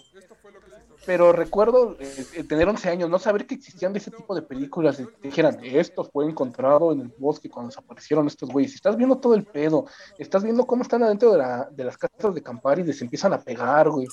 [1.06, 4.42] Pero recuerdo eh, eh, tener 11 años, no saber que existían de ese tipo de
[4.42, 8.74] películas, que dijeran, esto fue encontrado en el bosque cuando desaparecieron estos güeyes.
[8.74, 9.84] Estás viendo todo el pedo,
[10.18, 13.32] estás viendo cómo están adentro de, la- de las casas de acampar y les empiezan
[13.32, 14.06] a pegar, güey.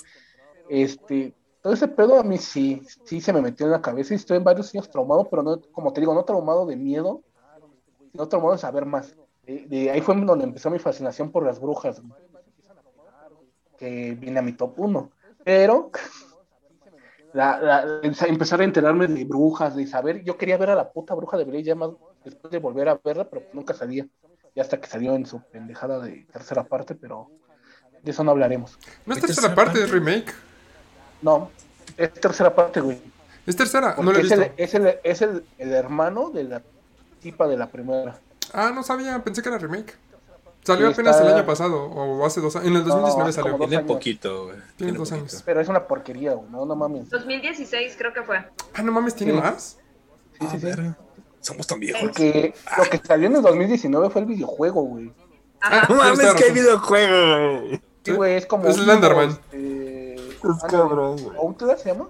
[0.70, 4.18] Este, todo ese pedo a mí sí, sí se me metió en la cabeza y
[4.18, 7.22] estoy en varios años traumado, pero no, como te digo, no traumado de miedo,
[8.12, 9.16] sino traumado de saber más.
[9.48, 12.02] De, de ahí fue donde empezó mi fascinación por las brujas,
[13.78, 15.12] que viene a mi top 1.
[15.44, 15.90] Pero
[17.34, 21.14] la, la- empezar a enterarme de brujas, de saber, yo quería ver a la puta
[21.14, 21.92] bruja de Blair ya más
[22.26, 24.06] después de volver a verla, pero nunca salía.
[24.54, 27.30] Y hasta que salió en su pendejada de tercera parte, pero
[28.04, 28.78] de eso no hablaremos.
[29.06, 30.00] No es ¿Qué tercera tercera parte, es parte?
[30.00, 30.34] remake.
[31.22, 31.52] No,
[31.96, 33.00] es tercera parte, güey.
[33.46, 34.42] Es tercera, no Porque la he es, visto.
[34.44, 36.62] el, es, el, es el, el hermano de la
[37.22, 38.20] tipa de la primera.
[38.54, 39.96] Ah, no sabía, pensé que era remake.
[40.64, 42.68] Salió Sí, apenas está- el año pasado, o hace dos años.
[42.68, 43.58] En el 2019 hace salió.
[43.68, 44.58] Tiene poquito, güey.
[44.76, 45.16] Tiene dos poquito.
[45.30, 45.44] años.
[45.46, 46.50] Pero es una porquería, güey.
[46.50, 47.10] No, no mames.
[47.10, 48.38] 2016 creo que fue.
[48.74, 49.40] Ah, no mames, ¿tiene Sí.
[49.40, 49.78] más?
[50.34, 50.66] Sí, sí, Ah, sí.
[50.66, 50.98] verga.
[51.40, 52.02] Somos tan viejos.
[52.02, 55.14] Porque lo que salió en el 2019 fue el videojuego, güey.
[55.62, 55.88] Ajá.
[55.88, 57.82] No mames, que hay videojuego, güey.
[58.04, 58.68] Sí, güey, es como.
[58.68, 59.30] Es Slenderman.
[59.30, 61.38] este, Es cabrón, güey.
[61.38, 62.10] Outlast se llama.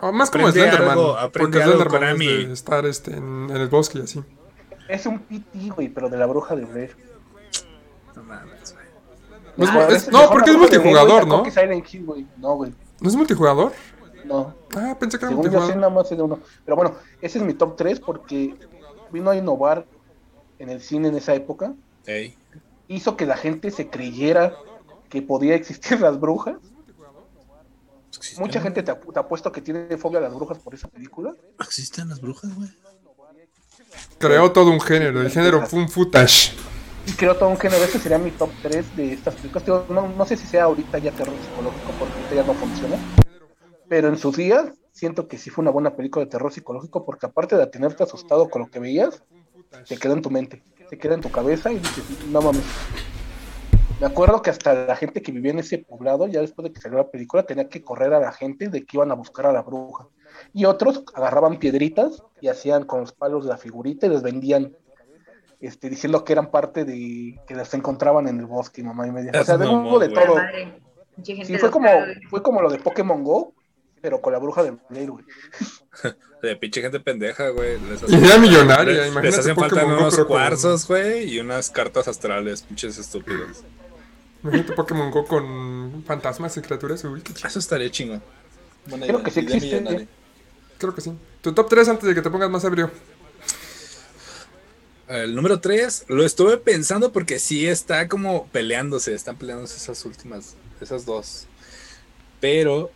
[0.00, 0.90] Ah, Más como Slenderman.
[0.90, 4.22] algo, porque Slenderman es de estar este, en, en el bosque y así.
[4.94, 6.96] Es un PT, güey, pero de la bruja de Blair.
[8.14, 8.86] No mames, güey.
[9.56, 11.44] No, es Ah, es- ese no, porque es multijugador, ¿no?
[11.46, 12.26] Hill, güey.
[12.38, 12.72] No, güey.
[13.00, 13.72] ¿No es multijugador?
[14.24, 14.54] No.
[14.76, 15.76] Ah, pensé que era Según yo multijugador.
[15.76, 16.38] nada más es de uno.
[16.64, 18.54] Pero bueno, ese es mi top 3 porque
[19.10, 19.84] vino a innovar
[20.58, 21.74] en el cine en esa época.
[22.06, 22.36] Ey.
[22.88, 24.54] Hizo que la gente se creyera
[25.08, 26.56] que podía existir las brujas.
[28.16, 28.44] ¿Existen?
[28.44, 31.34] Mucha gente te, te apuesto que tiene fobia a las brujas por esa película.
[31.60, 32.68] ¿Existen las brujas, güey?
[34.18, 36.54] Creó todo un género, el género fun footage.
[37.06, 37.82] Y creo todo un género.
[37.84, 39.66] Ese sería mi top 3 de estas películas.
[39.88, 42.96] No, no sé si sea ahorita ya terror psicológico porque ahorita ya no funciona.
[43.88, 47.26] Pero en sus días siento que sí fue una buena película de terror psicológico porque
[47.26, 49.22] aparte de tenerte asustado con lo que veías,
[49.88, 52.62] te queda en tu mente, te queda en tu cabeza y dices, no mames.
[54.00, 56.80] Me acuerdo que hasta la gente que vivía en ese poblado, ya después de que
[56.80, 59.52] salió la película, tenía que correr a la gente de que iban a buscar a
[59.52, 60.08] la bruja.
[60.54, 64.76] Y otros agarraban piedritas y hacían con los palos la figurita y les vendían,
[65.60, 69.32] este, diciendo que eran parte de que las encontraban en el bosque, mamá y media.
[69.40, 70.36] O sea, de Mamón, hubo de todo.
[71.22, 71.88] Sí, fue como,
[72.30, 73.54] fue como lo de Pokémon Go,
[74.00, 75.24] pero con la bruja de Blair, güey.
[76.42, 77.78] De pinche gente pendeja, güey.
[77.82, 82.08] Les Idea millonaria, les- imagínate Les hacen falta Go, unos cuarzos, güey, y unas cartas
[82.08, 83.62] astrales, pinches estúpidos.
[84.42, 87.04] Imagínate Pokémon Go con fantasmas y criaturas.
[87.04, 87.46] Uy, qué chido.
[87.48, 88.20] Eso estaría chingón.
[88.86, 90.08] Buena Creo idea, que sí existe.
[90.82, 91.12] Creo que sí.
[91.42, 92.90] Tu top 3 antes de que te pongas más ebrio.
[95.06, 100.56] El número 3 lo estuve pensando porque sí está como peleándose, están peleándose esas últimas,
[100.80, 101.46] esas dos.
[102.40, 102.90] Pero,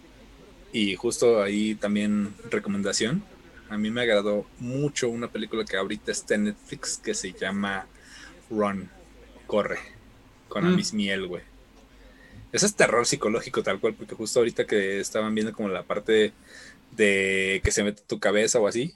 [0.72, 3.22] y justo ahí también recomendación,
[3.68, 7.86] a mí me agradó mucho una película que ahorita está en Netflix que se llama
[8.50, 8.90] Run,
[9.46, 9.78] Corre,
[10.48, 10.66] con Mm.
[10.74, 11.42] Amis Miel, güey.
[12.50, 16.32] Ese es terror psicológico tal cual, porque justo ahorita que estaban viendo como la parte
[16.96, 18.94] de que se mete tu cabeza o así,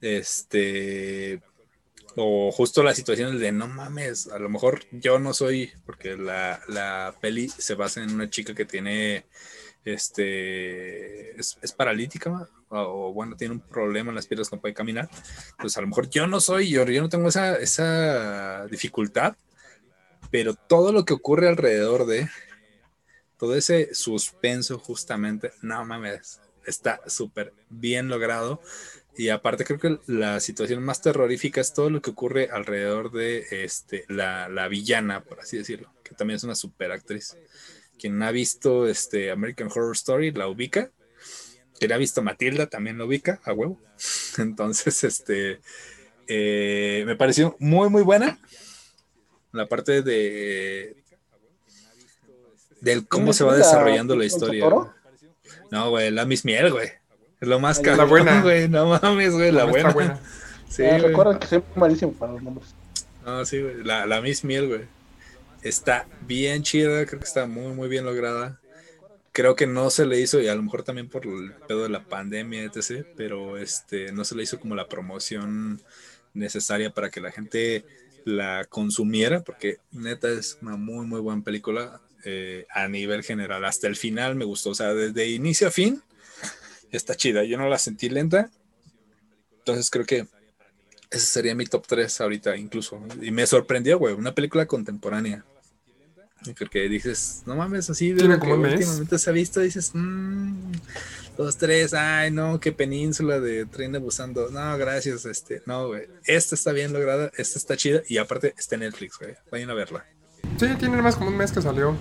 [0.00, 1.42] este
[2.16, 6.60] O justo la situación de no mames, a lo mejor yo no soy, porque la,
[6.68, 9.26] la peli se basa en una chica que tiene,
[9.84, 12.48] este, es, es paralítica, ¿va?
[12.70, 15.08] o, bueno, tiene un problema en las piernas, no puede caminar.
[15.58, 19.36] Pues a lo mejor yo no soy, yo, yo no tengo esa, esa dificultad,
[20.30, 22.28] pero todo lo que ocurre alrededor de,
[23.38, 28.60] todo ese suspenso justamente, no mames, está súper bien logrado.
[29.16, 33.46] Y aparte creo que la situación más terrorífica es todo lo que ocurre alrededor de
[33.50, 37.36] este, la, la villana, por así decirlo, que también es una super actriz.
[37.98, 40.92] Quien ha visto este American Horror Story la ubica.
[41.80, 43.80] Quien ha visto Matilda también la ubica, a huevo.
[44.38, 45.60] Entonces, este,
[46.28, 48.38] eh, me pareció muy, muy buena.
[49.52, 51.02] La parte de
[52.80, 54.68] del cómo se va desarrollando la historia.
[55.70, 56.88] No, güey, la Miss Miel, güey.
[57.40, 58.42] Es lo más La cabrón, buena.
[58.42, 58.68] güey.
[58.68, 59.90] No mames, güey, la buena.
[59.92, 60.20] buena.
[60.68, 61.02] Sí, Eh, güey.
[61.02, 62.74] recuerden que soy malísimo para los nombres.
[63.24, 63.82] No, sí, güey.
[63.84, 64.82] La, la Miss Miel, güey.
[65.62, 68.60] Está bien chida, creo que está muy, muy bien lograda.
[69.32, 71.88] Creo que no se le hizo, y a lo mejor también por el pedo de
[71.88, 75.80] la pandemia, etc., pero este, no se le hizo como la promoción
[76.34, 77.84] necesaria para que la gente
[78.24, 83.64] la consumiera, porque neta es una muy, muy buena película eh, a nivel general.
[83.64, 86.02] Hasta el final me gustó, o sea, desde inicio a fin
[86.90, 87.44] está chida.
[87.44, 88.50] Yo no la sentí lenta,
[89.58, 90.26] entonces creo que
[91.10, 93.02] ese sería mi top 3 ahorita incluso.
[93.20, 95.44] Y me sorprendió, güey, una película contemporánea.
[96.58, 100.70] Porque dices, no mames, así de lo que últimamente se ha visto, dices, mmm,
[101.36, 104.48] dos, tres, ay, no, qué península de tren de busando.
[104.50, 106.06] No, gracias, este, no, güey.
[106.24, 109.34] Esta está bien lograda, esta está chida y aparte está en Netflix, güey.
[109.50, 110.06] Vayan a verla.
[110.58, 111.94] Sí, tiene más como un mes que salió.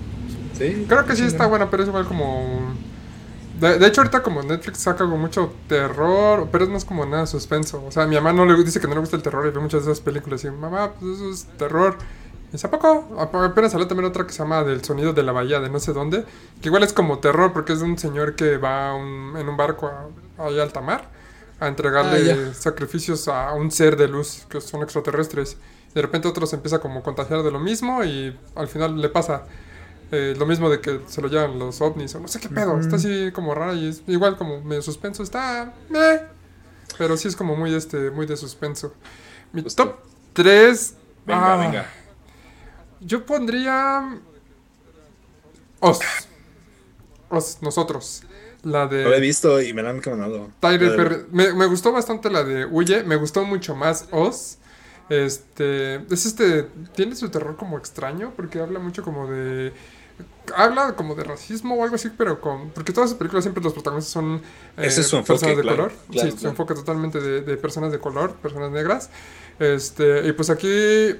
[0.57, 2.73] Sí, Creo que sí está buena, pero es igual como.
[3.59, 7.25] De, de hecho, ahorita como Netflix saca como mucho terror, pero es más como nada
[7.25, 7.83] suspenso.
[7.85, 9.59] O sea, mi mamá no le dice que no le gusta el terror y ve
[9.59, 11.97] muchas de esas películas y mamá, pues eso es terror.
[12.49, 13.15] Y dice, ¿a poco?
[13.19, 15.91] Apenas salió también otra que se llama Del sonido de la bahía de no sé
[15.93, 16.23] dónde,
[16.61, 19.57] que igual es como terror porque es de un señor que va un- en un
[19.57, 20.07] barco a,
[20.43, 21.09] a alta mar
[21.59, 25.57] a entregarle Ah, sacrificios a un ser de luz que son extraterrestres.
[25.97, 29.09] De repente otro se empieza como a contagiar de lo mismo y al final le
[29.09, 29.45] pasa
[30.11, 32.79] eh, lo mismo de que se lo llevan los ovnis o no sé qué pedo.
[32.79, 35.23] Está así como rara y es igual como medio suspenso.
[35.23, 35.73] Está...
[35.89, 36.21] meh,
[36.99, 38.93] pero sí es como muy, este, muy de suspenso.
[39.51, 39.85] Mi Justo.
[39.85, 39.95] top
[40.33, 40.93] 3...
[41.25, 41.85] venga, venga.
[42.99, 44.19] Yo pondría...
[45.79, 45.99] Os.
[47.29, 48.21] Os, nosotros.
[48.61, 49.03] La de...
[49.03, 50.49] Lo he visto y me la han recomendado.
[50.59, 51.25] Tyler de-.
[51.31, 53.03] Me, me gustó bastante la de Huye.
[53.03, 54.59] Me gustó mucho más Oz.
[55.09, 55.95] Este.
[56.13, 56.63] Es este.
[56.95, 58.33] Tiene su terror como extraño.
[58.35, 59.73] Porque habla mucho como de.
[60.55, 62.71] Habla como de racismo o algo así, pero con.
[62.71, 64.41] Porque todas las películas siempre los protagonistas son.
[64.77, 65.93] eh, Ese es su enfoque, personas de claro, color.
[66.11, 69.09] claro, sí, su enfoque totalmente de, de personas de color, personas negras.
[69.59, 70.27] Este.
[70.27, 71.15] Y pues aquí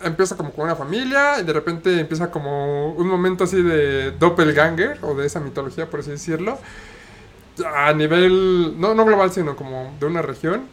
[0.00, 4.98] empieza como con una familia y de repente empieza como un momento así de doppelganger
[5.02, 6.58] o de esa mitología, por así decirlo.
[7.74, 10.68] A nivel, no, no global, sino como de una región.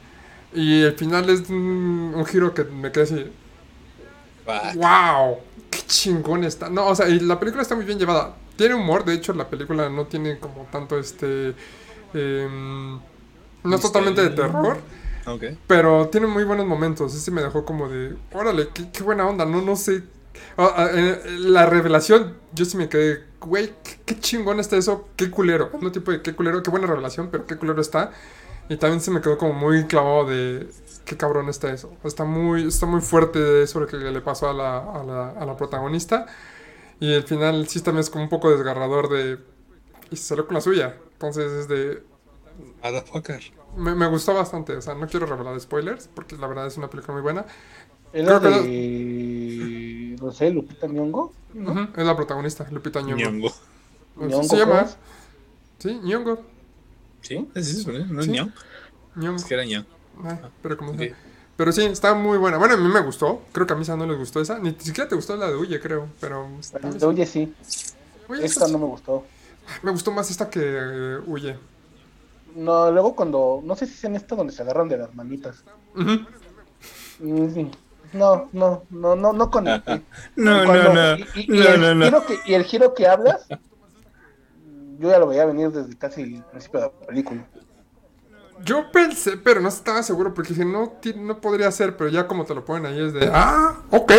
[0.56, 3.26] Y el final es un, un giro que me quedé así,
[4.76, 5.39] ¡Wow!
[5.70, 6.70] ¡Qué chingón está!
[6.70, 8.36] No, o sea, y la película está muy bien llevada.
[8.56, 11.56] Tiene humor, de hecho, la película no tiene como tanto este.
[12.14, 12.99] em,
[13.64, 14.78] no es totalmente de terror,
[15.26, 15.43] ok.
[15.68, 17.16] pero tiene muy buenos momentos.
[17.16, 18.16] Ese me dejó como de.
[18.32, 20.03] Órale, qué, qué buena onda, no, no sé.
[20.58, 25.72] Eh, la revelación, yo sí me quedé, güey, qué, qué chingón está eso, qué culero.
[25.82, 28.12] No tipo de qué culero, qué buena revelación, pero qué culero está.
[28.70, 30.68] Y también se me quedó como muy clavado de
[31.05, 31.93] qué cabrón está eso.
[32.03, 35.45] Está muy, está muy fuerte eso lo que le pasó a la, a la, a
[35.45, 36.26] la protagonista.
[36.99, 39.39] Y el final sí también es como un poco desgarrador de...
[40.09, 40.97] Y se salió con la suya.
[41.13, 42.03] Entonces es de...
[42.84, 43.41] Motherfucker.
[43.76, 44.76] Me, me gustó bastante.
[44.76, 47.45] O sea, no quiero revelar spoilers porque la verdad es una película muy buena.
[48.13, 50.16] Es la Creo que de.
[50.22, 51.34] No sé, Lupita Nyong'o.
[51.97, 53.51] Es la protagonista, Lupita Nyong'o.
[54.16, 54.43] Ñongo.
[54.43, 54.88] Se llama.
[55.80, 56.39] Sí, Nyong'o.
[57.26, 57.47] ¿Sí?
[57.55, 57.91] ¿Es eso?
[57.91, 58.32] ¿No es Sí.
[59.36, 59.63] Es que era.
[60.23, 60.93] Ah, pero como
[61.73, 62.57] sí, está muy buena.
[62.57, 63.41] Bueno, a mí me gustó.
[63.51, 64.59] Creo que a Misa no les gustó esa.
[64.59, 66.09] Ni siquiera te gustó la de Huye, creo.
[66.19, 66.45] Pero.
[66.45, 67.05] a mí sí.
[67.05, 67.53] Oye, sí.
[68.28, 69.23] Huye, Esta no me gustó.
[69.82, 71.57] Me gustó más esta que eh, Huye.
[72.55, 73.61] No, luego cuando.
[73.63, 75.63] No sé si es en esta donde se agarran de las manitas.
[75.95, 76.17] Mm,
[78.13, 79.82] No, no, no, no, no con No,
[80.36, 81.17] no, Cuando- no.
[81.17, 82.05] Y, y- y No, el no, no.
[82.05, 83.47] Giro que, y el giro que hablas,
[85.00, 87.46] yo ya lo veía venir desde casi el principio de la película.
[88.64, 92.46] Yo pensé, pero no estaba seguro porque dije, no, no podría ser, pero ya como
[92.46, 94.14] te lo ponen ahí es de, ah, ok.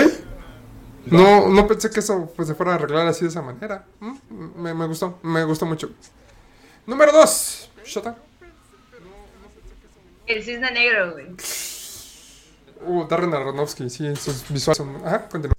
[1.07, 3.87] No, no pensé que eso pues, se fuera a arreglar así de esa manera.
[4.01, 4.17] Mm,
[4.63, 5.91] Me, me gustó, me gustó mucho.
[6.85, 8.17] Número 2, Shota.
[10.27, 11.27] El cisne negro, güey.
[12.85, 14.97] Uh, Darren Aronofsky, sí, sus visuales son.
[15.07, 15.55] Ajá, continúa.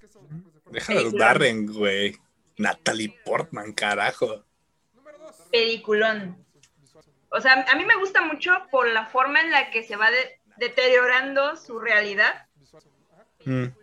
[0.70, 1.26] Deja de Película.
[1.26, 2.18] Darren, güey.
[2.58, 4.44] Natalie Portman, carajo.
[5.60, 6.46] Peliculón.
[7.30, 10.10] O sea, a mí me gusta mucho por la forma en la que se va
[10.12, 12.48] de- deteriorando su realidad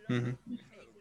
[0.08, 0.34] Mm,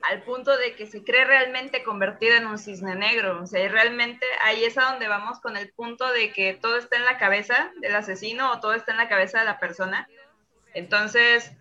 [0.03, 3.41] al punto de que se cree realmente convertida en un cisne negro.
[3.41, 6.77] O sea, y realmente ahí es a donde vamos con el punto de que todo
[6.77, 10.07] está en la cabeza del asesino o todo está en la cabeza de la persona.
[10.73, 11.51] Entonces,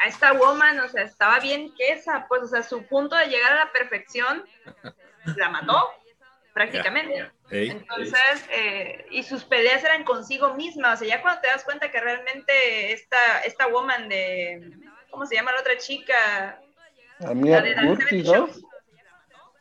[0.00, 3.26] a esta woman, o sea, estaba bien que esa, pues, o sea, su punto de
[3.26, 4.44] llegar a la perfección
[5.36, 5.88] la mató
[6.52, 7.30] prácticamente.
[7.50, 11.90] Entonces, eh, y sus peleas eran consigo misma, o sea, ya cuando te das cuenta
[11.90, 14.72] que realmente esta, esta woman de,
[15.10, 16.60] ¿cómo se llama la otra chica?
[17.20, 18.46] A mí, a La de The Curtis, 70 ¿no?
[18.46, 18.68] Show.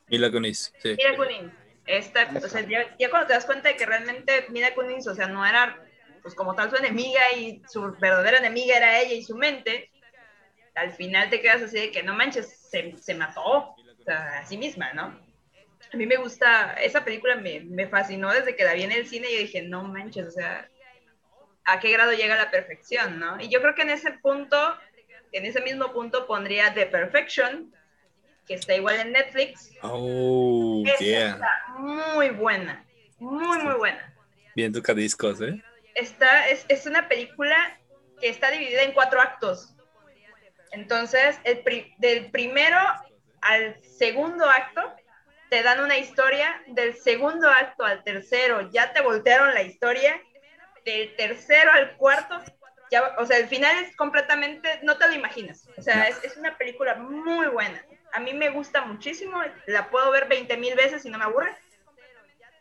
[0.08, 0.96] Mila Kunis, sí.
[0.98, 1.52] Mila Kunis.
[1.86, 5.16] Esta, o sea, ya, ya cuando te das cuenta de que realmente Mila Kunis, o
[5.16, 5.78] sea, no era
[6.22, 9.90] pues como tal su enemiga y su verdadera enemiga era ella y su mente,
[10.76, 14.46] al final te quedas así de que no manches, se, se mató, o sea, a
[14.46, 15.20] sí misma, ¿no?
[15.94, 19.08] A mí me gusta, esa película me, me fascinó desde que la vi en el
[19.08, 20.70] cine y yo dije, no manches, o sea,
[21.66, 23.40] a qué grado llega la perfección, ¿no?
[23.42, 24.78] Y yo creo que en ese punto,
[25.32, 27.74] en ese mismo punto pondría The Perfection,
[28.48, 31.30] que está igual en Netflix, Oh, esa yeah.
[31.32, 32.86] está muy buena,
[33.20, 34.14] muy, muy buena.
[34.56, 35.62] Bien tocadiscos, ¿eh?
[35.96, 37.80] Está, es, es una película
[38.20, 39.76] que está dividida en cuatro actos.
[40.72, 42.78] Entonces, el pri- del primero
[43.42, 44.94] al segundo acto,
[45.52, 50.18] te dan una historia, del segundo acto al tercero, ya te voltearon la historia,
[50.86, 52.42] del tercero al cuarto,
[52.90, 55.68] ya, o sea, el final es completamente, no te lo imaginas.
[55.78, 57.86] O sea, es, es una película muy buena.
[58.14, 61.54] A mí me gusta muchísimo, la puedo ver 20 mil veces y no me aburre.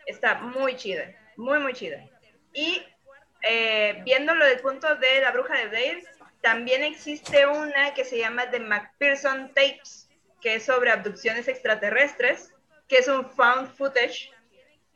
[0.05, 2.05] Está muy chida, muy, muy chida.
[2.53, 2.85] Y
[3.43, 6.03] eh, viéndolo desde el punto de la bruja de Blair,
[6.41, 10.09] también existe una que se llama The McPherson Tapes,
[10.41, 12.53] que es sobre abducciones extraterrestres,
[12.91, 14.31] que es un found footage.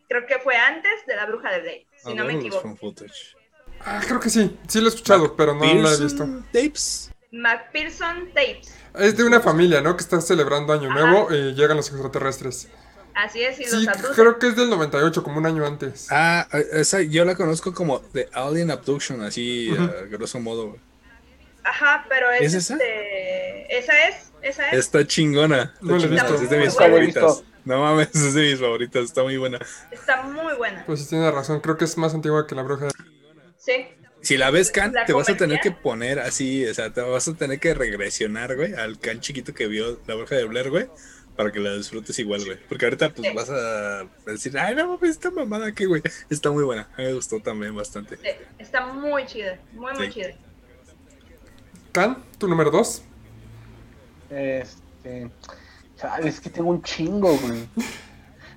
[0.09, 2.77] Creo que fue antes de la bruja de Blair, si no me equivoco.
[2.77, 3.35] footage.
[3.81, 4.59] Ah, creo que sí.
[4.69, 6.25] Sí lo he escuchado, pero no lo he Pearson visto.
[6.53, 7.11] Tapes.
[7.33, 8.75] McPherson Tapes.
[8.99, 9.97] Es de una familia, ¿no?
[9.97, 11.01] Que está celebrando Año Ajá.
[11.01, 12.69] Nuevo y llegan los extraterrestres.
[13.15, 14.15] Así es, y Sí, los abducen.
[14.15, 16.09] creo que es del 98, como un año antes.
[16.11, 20.69] Ah, esa yo la conozco como The Alien Abduction, así a grosso modo.
[20.71, 20.81] güey.
[21.65, 22.75] Ajá, pero es, ¿Es esa?
[22.75, 24.79] este, esa es, esa es.
[24.79, 25.75] Está chingona.
[25.81, 26.43] No la he Está chingona, visto.
[26.45, 27.45] Es de mis favoritas.
[27.65, 29.05] No mames, es de mis favoritas.
[29.05, 29.59] Está muy buena.
[29.91, 30.85] Está muy buena.
[30.87, 31.61] Pues sí, tiene razón.
[31.61, 32.87] Creo que es más antigua que la bruja.
[32.87, 32.93] de-
[33.59, 33.73] Sí.
[34.21, 37.01] Si la ves, Can, ¿La te vas a tener que poner así, o sea, te
[37.03, 40.71] vas a tener que regresionar, güey, al Can chiquito que vio la bruja de Blair,
[40.71, 40.89] güey,
[41.37, 42.59] para que la disfrutes igual, güey.
[42.69, 43.35] Porque ahorita, pues, Sí.
[43.37, 46.01] vas a decir, ay, no mames, esta mamada aquí, güey.
[46.31, 46.89] Está muy buena.
[46.95, 48.17] A mí me gustó también bastante.
[48.17, 50.13] Sí, Está muy chida, muy, muy Sí.
[50.15, 50.31] chida.
[51.93, 53.03] Can, tu número 2.
[54.31, 55.31] Este.
[56.23, 57.67] Es que tengo un chingo, güey.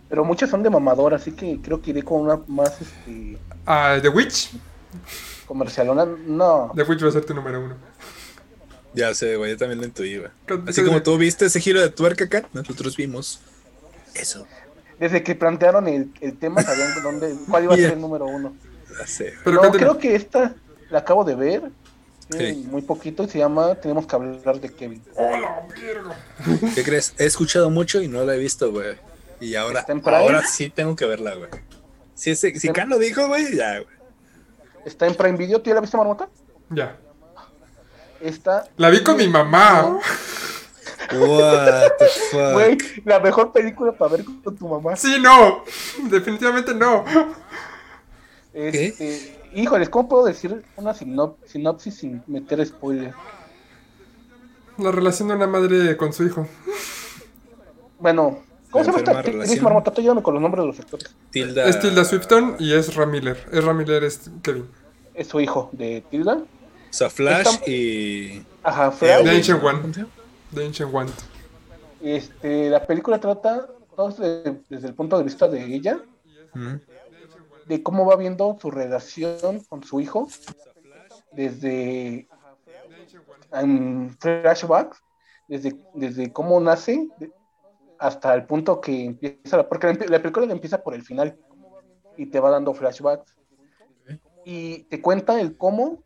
[0.10, 3.98] Pero muchas son de mamador, así que creo que iré con una más este, Ah,
[4.02, 4.52] The Witch.
[5.46, 6.06] comercialona.
[6.06, 6.72] No.
[6.76, 7.76] The Witch va a ser tu número 1.
[8.94, 10.30] Ya sé, güey, yo también lo intuí, güey.
[10.48, 13.42] ¿Qué- Así como tú viste ese giro de tuerca, Can, nosotros vimos
[14.16, 14.48] eso.
[15.00, 18.56] Desde que plantearon el, el tema, sabían dónde, cuál iba a ser el número uno.
[19.00, 19.34] Ya sé.
[19.44, 20.56] Pero no, creo que esta
[20.90, 21.64] la acabo de ver.
[22.30, 22.68] Sí.
[22.70, 25.02] Muy poquito y se llama Tenemos que hablar de Kevin.
[25.16, 26.18] ¡Hola, verga!
[26.76, 27.14] ¿Qué crees?
[27.18, 28.98] He escuchado mucho y no la he visto, güey.
[29.40, 30.18] Y ahora, ¿Está en Prime?
[30.18, 31.50] ahora sí tengo que verla, güey.
[32.16, 33.96] Si, ese, si Can lo dijo, güey, ya, güey.
[34.86, 35.62] Está en Prime Video.
[35.62, 36.28] ¿Tú ya la viste, Marmota?
[36.70, 36.98] Ya.
[38.20, 38.68] Esta.
[38.78, 40.00] La vi con mi mamá.
[41.14, 42.54] What the fuck.
[42.54, 44.96] Güey, la mejor película para ver con tu mamá.
[44.96, 45.64] Sí, no.
[46.10, 47.06] Definitivamente no.
[48.54, 53.14] Este, híjoles, ¿cómo puedo decir una sinop- sinopsis sin meter spoiler?
[54.78, 56.48] La relación de una madre con su hijo.
[58.00, 59.62] Bueno, ¿cómo se llama esta actriz.
[59.62, 59.92] Marmota?
[59.98, 61.16] Ayúdame con los nombres de los actores.
[61.32, 61.66] Tilda.
[61.66, 63.38] Es Tilda Swifton y es Miller.
[63.52, 64.68] Es Miller es Kevin.
[65.16, 66.34] Es su hijo de Tilda.
[66.36, 68.46] O sea, Flash Esta- y.
[68.64, 69.24] Ajá, The Flash.
[69.24, 70.06] The Ancient ¿Cómo One.
[70.54, 71.10] The Ancient One.
[72.02, 76.00] Este, la película trata todo desde, desde el punto de vista de ella,
[76.56, 76.80] Ujú.
[77.68, 80.28] De cómo va viendo su relación con su hijo,
[81.32, 82.28] desde
[83.52, 85.04] en flashbacks,
[85.48, 87.08] desde, desde cómo nace
[88.00, 91.38] hasta el punto que empieza, porque la, la película empieza por el final
[92.16, 93.36] y te va dando flashbacks
[94.46, 96.04] y te cuenta el cómo,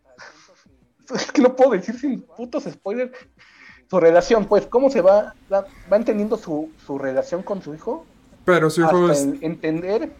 [1.15, 3.11] es que no puedo decir sin putos spoilers,
[3.89, 8.05] su relación, pues, cómo se va, va, va entendiendo su, su relación con su hijo,
[8.45, 9.41] Pero su hijo hasta es.
[9.41, 10.11] entender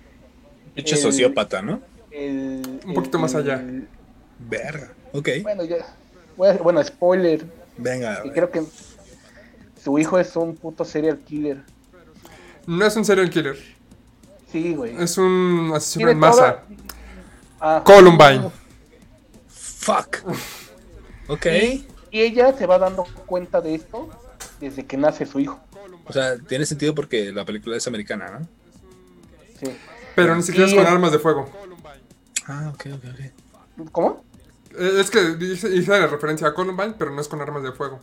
[0.75, 1.81] Pinche sociópata, ¿no?
[2.11, 2.79] el...
[2.85, 3.63] Un poquito el- más allá.
[4.39, 4.91] Verga.
[5.13, 5.29] Ok.
[5.43, 5.77] Bueno, ya,
[6.35, 7.45] bueno, bueno, spoiler,
[7.77, 8.63] Venga, Y creo que
[9.83, 11.63] su hijo es un puto serial killer.
[12.67, 13.57] No es un serial killer.
[14.51, 15.01] Sí, güey.
[15.01, 16.35] Es un asesino en masa.
[16.63, 16.65] toda-
[17.59, 18.49] Ah, Columbine.
[19.47, 20.17] Fuck.
[21.27, 21.45] Ok.
[22.11, 24.09] Y ella se va dando cuenta de esto
[24.59, 25.61] desde que nace su hijo.
[26.05, 28.47] O sea, tiene sentido porque la película es americana, ¿no?
[29.57, 29.71] Sí.
[30.15, 31.47] Pero ni siquiera es con armas de fuego.
[32.47, 33.89] Ah, ok, ok, ok.
[33.91, 34.23] ¿Cómo?
[34.77, 37.71] Eh, Es que hice, hice la referencia a Columbine, pero no es con armas de
[37.71, 37.99] fuego.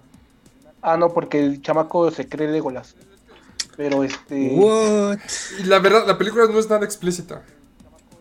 [0.82, 2.94] Ah, no, porque el chamaco se cree Legolas.
[3.76, 4.50] Pero este.
[4.54, 5.18] What?
[5.60, 7.42] Y la verdad, la película no es nada explícita.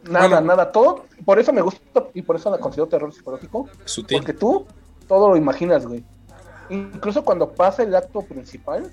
[0.04, 0.42] Nada, Bueno.
[0.48, 0.72] nada.
[0.72, 1.06] Todo.
[1.26, 3.68] Por eso me gusta y por eso la considero terror psicológico.
[3.86, 4.18] Sutil.
[4.20, 4.66] Porque tú
[5.08, 6.04] todo lo imaginas, güey.
[6.70, 8.92] Incluso cuando pasa el acto principal,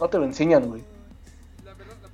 [0.00, 0.84] no te lo enseñan, güey.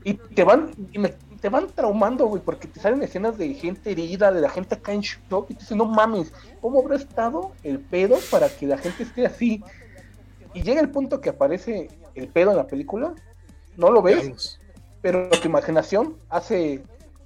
[0.02, 1.14] Y te van, y me-
[1.44, 4.94] te van traumando, güey, porque te salen escenas de gente herida, de la gente acá
[4.94, 6.32] en shock, y tú dices, no mames,
[6.62, 9.62] ¿cómo habrá estado el pedo para que la gente esté así?
[10.54, 13.12] Y llega el punto que aparece el pedo en la película,
[13.76, 14.58] no lo ves,
[15.02, 16.82] pero tu imaginación hace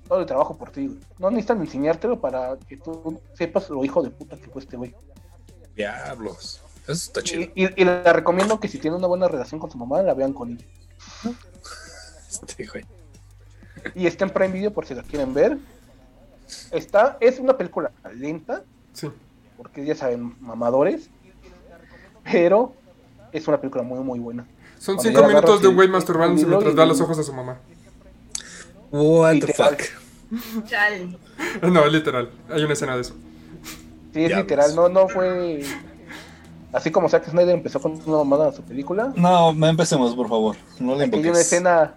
[0.08, 0.98] todo el trabajo por ti, güey.
[1.20, 4.96] No necesitan enseñártelo para que tú sepas lo hijo de puta que fue este güey.
[5.76, 6.60] Diablos.
[6.82, 7.42] Eso está chido.
[7.54, 10.14] Y, y- y le recomiendo que si tiene una buena relación con su mamá, la
[10.14, 10.64] vean con ella.
[12.28, 12.84] Este, güey.
[13.94, 15.58] Y está en Prime Video por si la quieren ver.
[16.70, 18.62] Está, es una película lenta,
[18.92, 19.08] Sí.
[19.56, 21.10] porque ya saben, mamadores.
[22.24, 22.74] Pero
[23.32, 24.46] es una película muy, muy buena.
[24.78, 27.58] Son Cuando cinco minutos de un güey masturbándose mientras da los ojos a su mamá.
[28.90, 29.80] What the fuck.
[30.66, 31.16] Chale.
[31.62, 32.30] No, literal.
[32.50, 33.14] Hay una escena de eso.
[34.12, 35.62] Sí, es literal, no, no fue.
[36.72, 39.12] Así como Zack Snyder empezó con una mamada en su película.
[39.16, 40.56] No, no empecemos, por favor.
[40.80, 41.94] No le Aquí hay una escena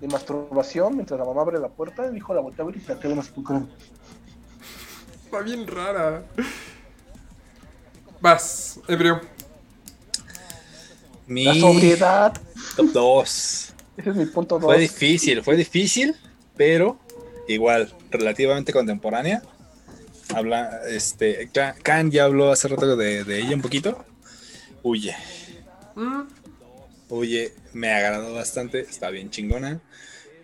[0.00, 2.06] de masturbación mientras la mamá abre la puerta.
[2.06, 3.30] El hijo la voltea a ver y se queda más
[5.24, 6.24] Está bien rara.
[8.20, 9.20] Vas, ebrio.
[11.26, 12.34] Mi La sobriedad.
[12.76, 13.74] top 2.
[13.96, 14.64] Ese es mi punto 2.
[14.64, 16.14] Fue difícil, fue difícil,
[16.56, 16.98] pero
[17.48, 19.42] igual, relativamente contemporánea.
[20.34, 21.50] Habla, este,
[21.82, 24.04] Khan ya habló hace rato de, de ella un poquito.
[24.82, 25.14] Huye,
[25.96, 26.22] Mm,
[27.08, 29.80] Huye, me agradó bastante, está bien chingona.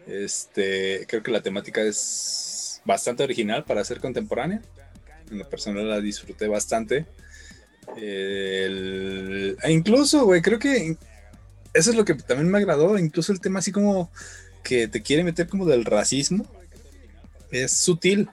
[0.06, 4.60] Este, creo que la temática es bastante original para ser contemporánea.
[5.30, 7.06] En lo personal la disfruté bastante.
[7.96, 10.96] E incluso, güey, creo que
[11.72, 12.98] eso es lo que también me agradó.
[12.98, 14.10] Incluso el tema así como
[14.62, 16.46] que te quiere meter como del racismo.
[17.50, 18.28] Es sutil.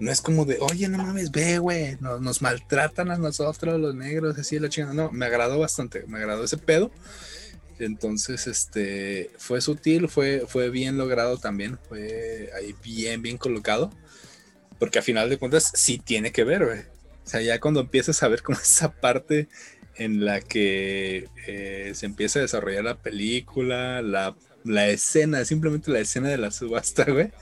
[0.00, 3.96] No es como de, oye, no mames, ve, güey, nos, nos maltratan a nosotros los
[3.96, 4.94] negros, así la chingada.
[4.94, 6.92] No, me agradó bastante, me agradó ese pedo.
[7.78, 13.90] Entonces, este, fue sutil, fue, fue bien logrado también, fue ahí bien, bien colocado.
[14.78, 16.62] Porque a final de cuentas sí tiene que ver.
[16.62, 19.48] O sea, ya cuando empiezas a ver como esa parte
[19.96, 26.00] en la que eh, se empieza a desarrollar la película, la, la escena, simplemente la
[26.00, 27.32] escena de la subasta, güey.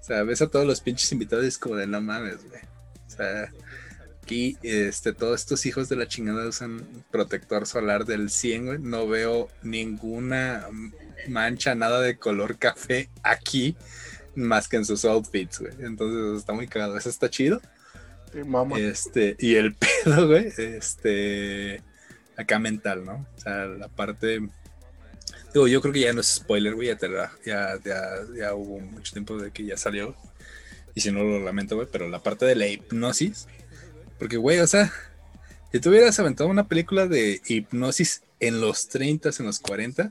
[0.00, 2.60] O sea, ves a todos los pinches invitados y es como de no mames, güey.
[3.06, 3.52] O sea,
[4.30, 8.78] aquí este, todos estos hijos de la chingada usan protector solar del 100, güey.
[8.78, 10.68] No veo ninguna
[11.26, 13.74] mancha, nada de color café aquí,
[14.36, 15.72] más que en sus outfits, güey.
[15.80, 16.96] Entonces está muy cagado.
[16.96, 17.60] Eso está chido.
[18.78, 19.74] Este, y el
[20.04, 21.82] pedo, güey, este,
[22.36, 23.26] acá mental, ¿no?
[23.36, 24.40] O sea, la parte,
[25.52, 28.00] digo, yo creo que ya no es spoiler, güey, ya, te la- ya, ya,
[28.38, 30.14] ya hubo mucho tiempo de que ya salió,
[30.94, 33.48] y si no lo lamento, güey, pero la parte de la hipnosis,
[34.20, 34.92] porque, güey, o sea,
[35.72, 40.10] si tú hubieras aventado una película de hipnosis en los 30 en los 40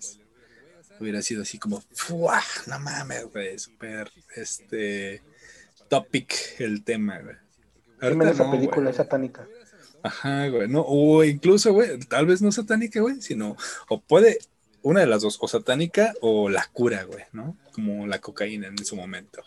[1.00, 2.42] hubiera sido así como, ¡fua!
[2.68, 5.22] No mames, güey, súper, este,
[5.88, 7.36] topic el tema, güey.
[8.02, 8.90] Dime Ahorita esa no, película güey.
[8.90, 9.48] es satánica.
[10.04, 10.68] Ajá, güey.
[10.68, 13.56] No, o incluso, güey, tal vez no satánica, güey, sino,
[13.90, 14.40] o puede,
[14.82, 17.58] una de las dos, o satánica o la cura, güey, ¿no?
[17.74, 19.44] Como la cocaína en su momento.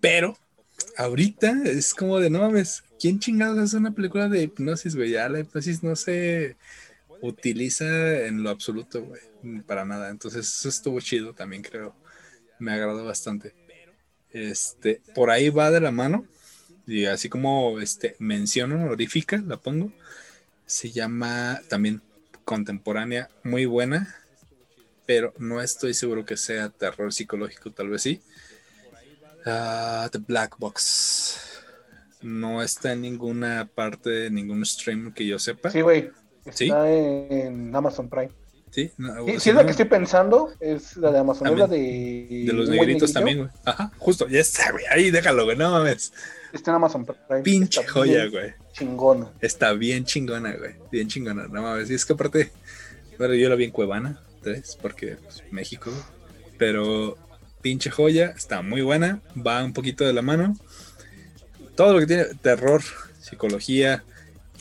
[0.00, 0.38] Pero,
[0.96, 5.10] ahorita es como de, no mames, ¿quién chingados hace una película de hipnosis, güey?
[5.10, 6.56] Ya la hipnosis no se
[7.20, 9.20] utiliza en lo absoluto, güey,
[9.66, 10.10] para nada.
[10.10, 11.94] Entonces, eso estuvo chido también, creo.
[12.58, 13.54] Me agradó bastante.
[14.30, 16.26] Este, por ahí va de la mano.
[16.86, 19.92] Y así como este mención honorífica, la pongo.
[20.66, 22.02] Se llama también
[22.44, 24.16] contemporánea, muy buena.
[25.06, 28.20] Pero no estoy seguro que sea terror psicológico, tal vez sí.
[29.44, 31.38] Ah, The Black Box.
[32.22, 35.70] No está en ninguna parte de ningún stream que yo sepa.
[35.70, 36.10] Sí, güey.
[36.50, 36.64] ¿Sí?
[36.64, 38.30] Está en Amazon Prime.
[38.70, 40.50] Sí, no, Sí, sí es la que estoy pensando.
[40.58, 41.48] Es la de Amazon.
[41.48, 42.44] Es la de.
[42.46, 43.12] de los negritos negrito.
[43.12, 43.50] también, güey.
[43.64, 44.84] Ajá, justo, ya está, güey.
[44.90, 46.12] Ahí déjalo, güey, no mames.
[46.52, 47.42] Está en Amazon Prime.
[47.42, 48.54] Pinche Está joya, güey.
[48.72, 49.30] Chingona.
[49.40, 50.74] Está bien chingona, güey.
[50.90, 51.48] Bien chingona.
[51.48, 51.90] No mames.
[51.90, 52.50] Y es que aparte,
[53.18, 55.90] bueno, yo la vi en Cuevana, tres, porque pues, México.
[55.90, 56.02] güey.
[56.56, 57.18] Pero
[57.62, 59.20] pinche joya, está muy buena.
[59.34, 60.56] Va un poquito de la mano.
[61.76, 62.82] Todo lo que tiene terror,
[63.20, 64.04] psicología,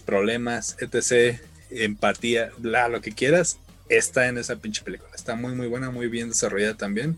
[0.06, 1.40] problemas, etc.,
[1.72, 3.58] empatía, bla, lo que quieras,
[3.90, 5.12] está en esa pinche película.
[5.16, 7.18] Está muy, muy buena, muy bien desarrollada también.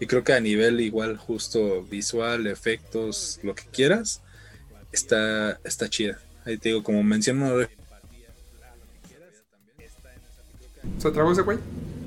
[0.00, 4.20] Y creo que a nivel igual, justo visual, efectos, lo que quieras,
[4.92, 6.20] está, está chida.
[6.44, 7.66] Ahí te digo, como menciono,
[10.98, 11.58] ¿Se trabó ese güey?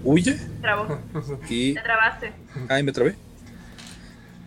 [0.08, 1.00] Huye Trabó.
[1.50, 1.74] y.
[1.74, 2.34] Te trabaste.
[2.70, 3.16] Ay, me trabé.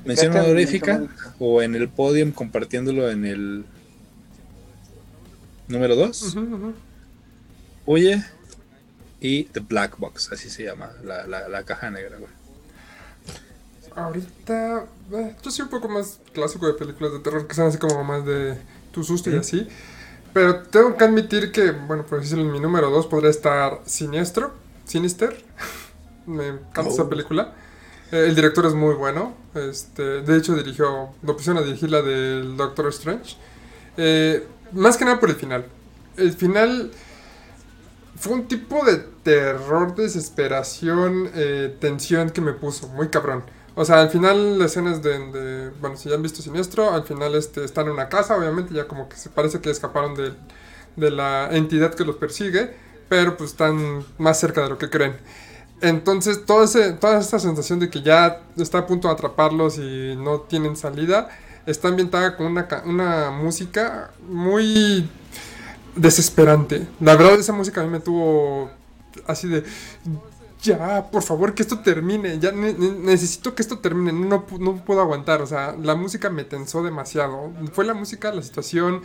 [0.04, 1.02] Mención honorífica
[1.38, 3.64] o en el podium compartiéndolo en el
[5.68, 6.22] número 2.
[6.22, 6.74] Ujú, ujú.
[7.84, 8.24] Huye
[9.20, 12.30] y The Black Box, así se llama, la, la, la caja negra, güey.
[13.94, 17.76] Ahorita, eh, yo soy un poco más clásico de películas de terror que son así
[17.76, 18.56] como más de
[18.92, 19.68] tu susto y así.
[20.32, 24.54] Pero tengo que admitir que, bueno, por decirlo en mi número 2 podría estar Siniestro,
[24.90, 25.42] Sinister.
[26.26, 26.92] Me encanta Oh.
[26.92, 27.54] esa película.
[28.12, 29.34] Eh, el director es muy bueno.
[29.54, 33.36] Este, de hecho, dirigió, lo pusieron a dirigir la del Doctor Strange.
[33.96, 35.66] Eh, más que nada por el final.
[36.16, 36.90] El final
[38.18, 43.44] fue un tipo de terror, desesperación, eh, tensión que me puso, muy cabrón.
[43.76, 46.92] O sea, al final la escena es de, de- bueno, si ya han visto Siniestro,
[46.92, 50.14] al final este, están en una casa, obviamente ya como que se parece que escaparon
[50.14, 50.32] de,
[50.96, 52.74] de la entidad que los persigue,
[53.10, 55.18] pero pues están más cerca de lo que creen.
[55.82, 60.16] Entonces, todo ese, toda esta sensación de que ya está a punto de atraparlos y
[60.16, 61.28] no tienen salida,
[61.66, 65.08] está ambientada con una, una música muy
[65.96, 66.86] desesperante.
[67.00, 68.70] La verdad, esa música a mí me tuvo
[69.26, 69.64] así de.
[70.62, 72.38] Ya, por favor, que esto termine.
[72.38, 74.12] Ya ne- ne- necesito que esto termine.
[74.12, 75.40] No, no puedo aguantar.
[75.40, 77.50] O sea, la música me tensó demasiado.
[77.72, 79.02] Fue la música, la situación.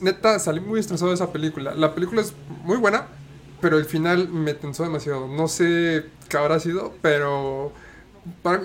[0.00, 1.74] Neta, salí muy estresado de esa película.
[1.74, 2.32] La película es
[2.64, 3.06] muy buena,
[3.60, 5.26] pero el final me tensó demasiado.
[5.26, 7.72] No sé qué habrá sido, pero.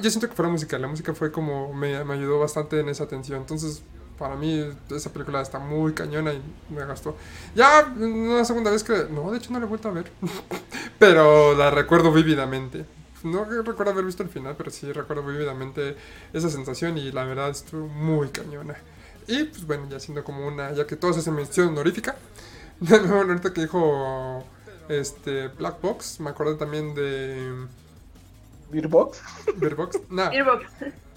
[0.02, 0.78] yo siento que fue la música.
[0.78, 1.74] La música fue como.
[1.74, 3.39] Me, ayudó bastante en esa tensión.
[3.41, 3.82] Entonces,
[4.18, 7.16] para mí, esa película está muy cañona y me gastó.
[7.56, 9.08] Ya, una segunda vez que.
[9.10, 10.12] No, de hecho, no la he vuelto a ver.
[11.00, 12.86] pero la recuerdo vívidamente.
[13.24, 15.96] No recuerdo haber visto el final, pero sí recuerdo vívidamente
[16.34, 18.76] esa sensación y la verdad estuvo muy cañona.
[19.28, 22.18] Y pues bueno, ya siendo como una, ya que todos hacen mención honorífica,
[22.82, 24.44] nuevo ahorita que dijo
[24.90, 27.54] este Black Box, me acordé también de
[28.72, 29.22] Beerbox.
[29.58, 30.00] Beer Box.
[30.10, 30.66] No, Gearbox,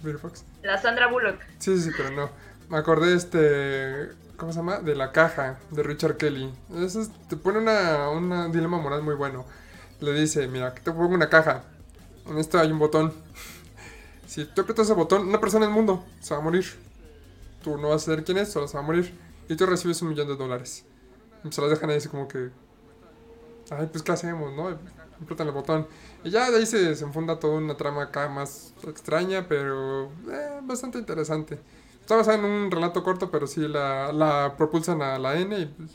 [0.03, 0.45] Beer Box.
[0.63, 1.41] la Sandra Bullock.
[1.59, 2.31] Sí, sí, sí, pero no.
[2.69, 4.11] Me acordé este.
[4.37, 4.81] ¿Cómo se llama?
[4.81, 6.53] De la caja de Richard Kelly.
[6.77, 9.47] Eso es- te pone una, una dilema moral muy bueno.
[10.01, 11.63] Le dice: Mira, que te pongo una caja.
[12.27, 13.13] En esta hay un botón.
[14.27, 16.65] Si tú aprietas ese botón, una persona en el mundo se va a morir.
[17.63, 19.17] Tú no vas a saber quién es, solo se va a morir.
[19.49, 20.85] Y tú recibes un millón de dólares.
[21.45, 22.51] Y se las dejan ahí así como que.
[23.71, 24.69] Ay, pues ¿qué hacemos, no?
[25.23, 25.87] Aprietan el botón.
[26.25, 30.99] Y ya de ahí se desenfunda toda una trama acá más extraña, pero eh, bastante
[30.99, 31.59] interesante.
[32.01, 35.67] Está basada en un relato corto, pero sí la, la propulsan a la N y
[35.67, 35.91] pues,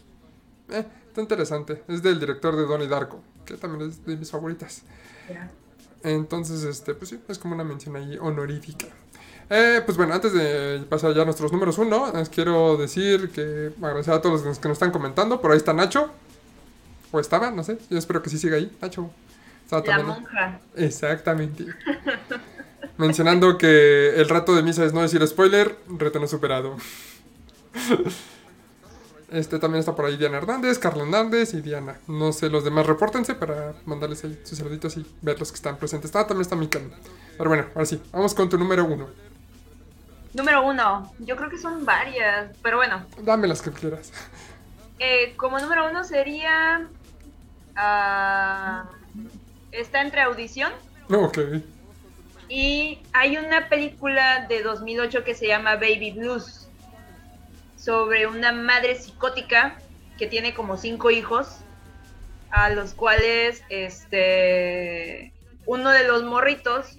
[0.69, 1.83] eh, está interesante.
[1.87, 4.83] Es del director de Donnie Darko, que también es de mis favoritas.
[6.03, 8.87] Entonces, este, pues sí, es como una mención ahí honorífica.
[9.49, 13.71] Eh, pues bueno, antes de pasar ya a nuestros números uno, les quiero decir que
[13.77, 15.39] agradecer a todos los que nos están comentando.
[15.39, 16.09] Por ahí está Nacho.
[17.11, 17.77] O estaba, no sé.
[17.89, 18.71] Yo espero que sí siga ahí.
[18.81, 19.09] Nacho.
[19.63, 20.59] Estaba La también- monja.
[20.75, 21.65] Exactamente.
[22.97, 26.75] Mencionando que el rato de misa es no decir spoiler, reto no superado.
[29.31, 31.95] Este también está por ahí Diana Hernández, Carla Hernández y Diana.
[32.05, 35.77] No sé, los demás repórtense para mandarles ahí sus saluditos y ver los que están
[35.77, 36.13] presentes.
[36.17, 36.91] Ah, también está Mikan.
[37.37, 39.07] Pero bueno, ahora sí, vamos con tu número uno.
[40.33, 41.13] Número uno.
[41.19, 43.05] Yo creo que son varias, pero bueno.
[43.23, 44.11] Dame las que quieras.
[44.99, 46.89] Eh, como número uno sería.
[47.75, 48.89] Ah,
[49.71, 50.71] está entre audición.
[51.09, 51.39] Ok.
[52.49, 56.67] Y hay una película de 2008 que se llama Baby Blues.
[57.77, 59.75] Sobre una madre psicótica
[60.17, 61.59] que tiene como cinco hijos.
[62.49, 65.31] A los cuales este.
[65.65, 66.97] Uno de los morritos.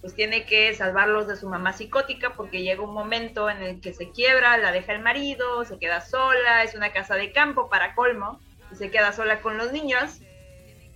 [0.00, 3.94] Pues tiene que salvarlos de su mamá psicótica porque llega un momento en el que
[3.94, 7.94] se quiebra, la deja el marido, se queda sola, es una casa de campo para
[7.94, 8.38] colmo,
[8.76, 10.20] se queda sola con los niños.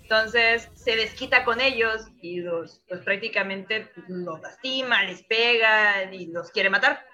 [0.02, 6.50] Entonces se desquita con ellos y los, pues prácticamente los lastima, les pega y los
[6.50, 7.04] quiere matar.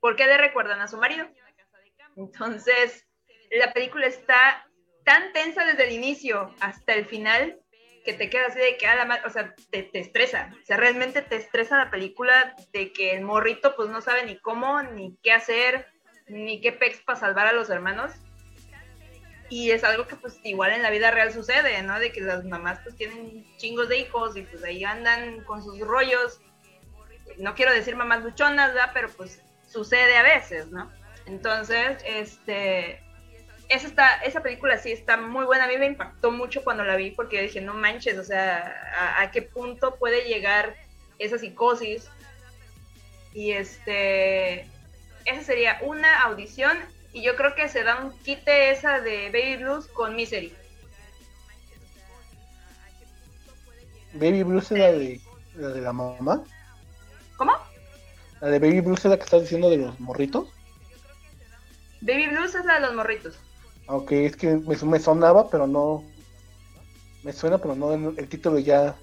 [0.00, 1.28] ¿Por qué le recuerdan a su marido?
[2.16, 3.06] Entonces,
[3.52, 4.66] la película está
[5.04, 7.58] tan tensa desde el inicio hasta el final
[8.04, 10.50] que te queda así de que, a la ma- o sea, te, te estresa.
[10.60, 14.36] O sea, realmente te estresa la película de que el morrito pues no sabe ni
[14.40, 15.86] cómo, ni qué hacer,
[16.26, 18.10] ni qué pex para salvar a los hermanos.
[19.52, 22.00] Y es algo que pues igual en la vida real sucede, ¿no?
[22.00, 25.78] De que las mamás pues tienen chingos de hijos y pues ahí andan con sus
[25.80, 26.40] rollos.
[27.36, 28.92] No quiero decir mamás luchonas, ¿verdad?
[28.94, 30.90] Pero pues sucede a veces, ¿no?
[31.26, 33.02] Entonces, este,
[33.68, 35.64] esa, está, esa película sí está muy buena.
[35.64, 39.20] A mí me impactó mucho cuando la vi porque dije, no manches, o sea, ¿a,
[39.20, 40.76] a qué punto puede llegar
[41.18, 42.08] esa psicosis?
[43.34, 44.62] Y este,
[45.26, 46.78] esa sería una audición.
[47.12, 50.54] Y yo creo que se da un quite esa de Baby Blues con Misery.
[54.14, 55.20] Baby Blues es la de
[55.54, 56.42] la, de la mamá.
[57.36, 57.52] ¿Cómo?
[58.40, 60.48] La de Baby Blues es la que estás diciendo de los morritos.
[62.00, 63.38] Baby Blues es la de los morritos.
[63.86, 66.04] Aunque es que me, me sonaba, pero no.
[67.22, 68.96] Me suena, pero no el título ya.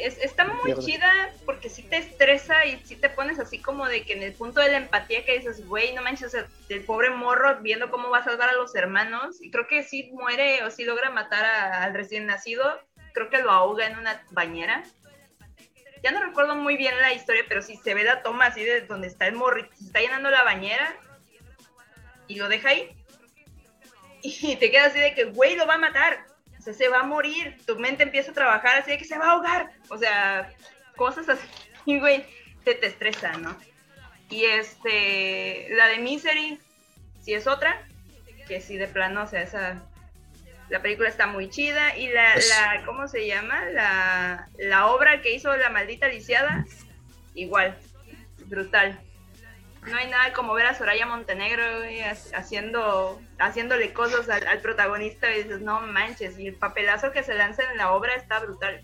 [0.00, 1.10] Es- está muy chida
[1.44, 4.60] porque sí te estresa y sí te pones así como de que en el punto
[4.60, 8.10] de la empatía que dices, güey, no manches, o sea, el pobre morro viendo cómo
[8.10, 11.44] va a salvar a los hermanos y creo que sí muere o sí logra matar
[11.44, 12.80] a- al recién nacido,
[13.14, 14.82] creo que lo ahoga en una bañera.
[16.02, 18.82] Ya no recuerdo muy bien la historia, pero sí se ve la toma así de
[18.82, 20.94] donde está el morrito, se está llenando la bañera
[22.28, 22.90] y lo deja ahí.
[24.22, 26.26] Y te quedas así de que, güey, lo va a matar.
[26.66, 27.56] Sea, se va a morir.
[27.64, 29.70] Tu mente empieza a trabajar así de que se va a ahogar.
[29.88, 30.50] O sea,
[30.96, 31.46] cosas así,
[32.00, 32.24] güey,
[32.64, 33.56] te, te estresa, ¿no?
[34.28, 36.58] Y este, la de Misery,
[37.22, 37.86] si es otra,
[38.48, 39.80] que sí de plano, o sea, esa,
[40.68, 41.96] la película está muy chida.
[41.96, 43.64] Y la, Es- la ¿cómo se llama?
[43.66, 46.64] La, la obra que hizo la maldita lisiada,
[47.34, 47.78] igual,
[48.46, 48.98] brutal.
[49.88, 52.00] No hay nada como ver a Soraya Montenegro güey,
[52.34, 57.34] haciendo, haciéndole cosas al, al protagonista y dices, no manches, y el papelazo que se
[57.34, 58.82] lanza en la obra está brutal.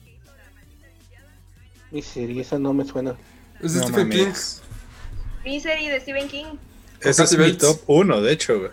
[1.91, 3.16] Misery, esa no me suena.
[3.61, 4.33] Es de No Stephen King.
[5.45, 6.47] Misery de Stephen King.
[7.01, 8.70] Ese es mi top 1, de hecho, güey.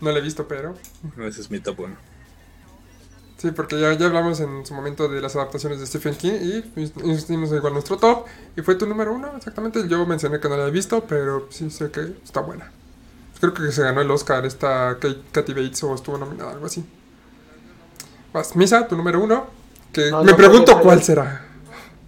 [0.00, 0.74] No la he visto, pero.
[1.18, 2.11] Ese es mi top 1.
[3.42, 7.10] Sí, porque ya, ya hablamos en su momento de las adaptaciones de Stephen King y
[7.10, 8.26] hicimos igual nuestro top.
[8.56, 9.88] Y fue tu número uno, exactamente.
[9.88, 12.70] Yo mencioné que no la he visto, pero sí sé que está buena.
[13.40, 16.84] Creo que se ganó el Oscar esta Kate- Kathy Bates o estuvo nominada, algo así.
[18.32, 19.46] Vas, Misa, tu número uno.
[19.92, 21.44] Que No, me no, pregunto cuál será.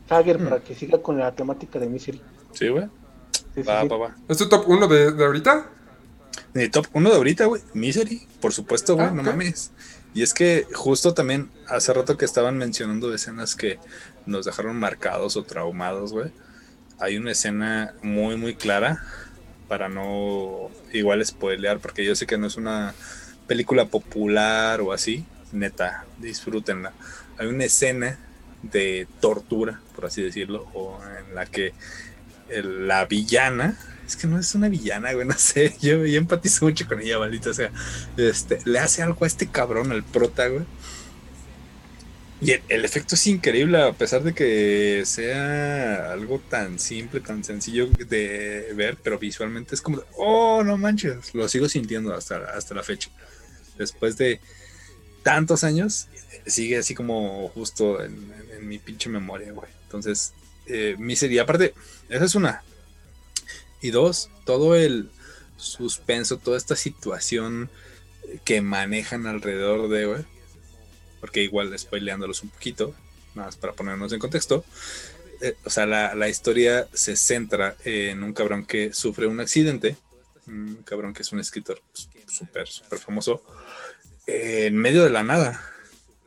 [0.09, 2.23] Hager, para que siga con la temática de Misery.
[2.53, 2.85] Sí, güey.
[3.33, 3.89] Sí, sí, Va, sí.
[3.89, 4.17] va, va.
[4.29, 5.67] ¿Es tu top uno de, de ahorita?
[6.53, 7.63] Mi top 1 de ahorita, güey.
[7.75, 9.73] Misery, por supuesto, güey, Ah, no mames.
[10.15, 13.79] Y es que justo también hace rato que estaban mencionando escenas que
[14.27, 16.31] nos dejaron marcados o traumados, güey.
[17.01, 19.03] Hay una escena muy, muy clara
[19.67, 22.95] para no igual spoilear, porque yo sé que no es una
[23.49, 25.25] película popular o así.
[25.53, 26.93] Neta, disfrútenla.
[27.37, 28.19] Hay una escena
[28.63, 31.75] de tortura, por así decirlo, o en la que
[32.49, 33.77] la villana,
[34.07, 37.55] es que no es una villana, güey, no sé, yo, empatizo mucho con ella, maldita
[37.55, 37.71] sea,
[38.17, 40.65] este, le hace algo a este cabrón, al prota, güey.
[42.41, 47.87] Y el, efecto es increíble, a pesar de que sea algo tan simple, tan sencillo
[47.87, 52.83] de ver, pero visualmente es como, oh, no manches, lo sigo sintiendo hasta, hasta la
[52.83, 53.09] fecha.
[53.79, 54.41] Después de
[55.23, 56.09] tantos años,
[56.45, 58.35] sigue así como justo en,
[58.69, 59.71] mi pinche memoria, güey.
[59.85, 60.35] Entonces,
[60.67, 61.75] eh, Misery, aparte,
[62.09, 62.63] esa es una.
[63.85, 65.11] Y dos, todo el
[65.59, 67.69] suspenso, toda esta situación
[68.43, 70.25] que manejan alrededor de.
[71.21, 72.95] Porque igual spoileándolos un poquito,
[73.35, 74.65] nada más para ponernos en contexto.
[75.43, 79.99] eh, o sea, la, la historia se centra en un cabrón que sufre un accidente.
[80.47, 83.43] Un cabrón que es un escritor pues, súper, súper famoso.
[84.27, 85.63] en medio de la nada.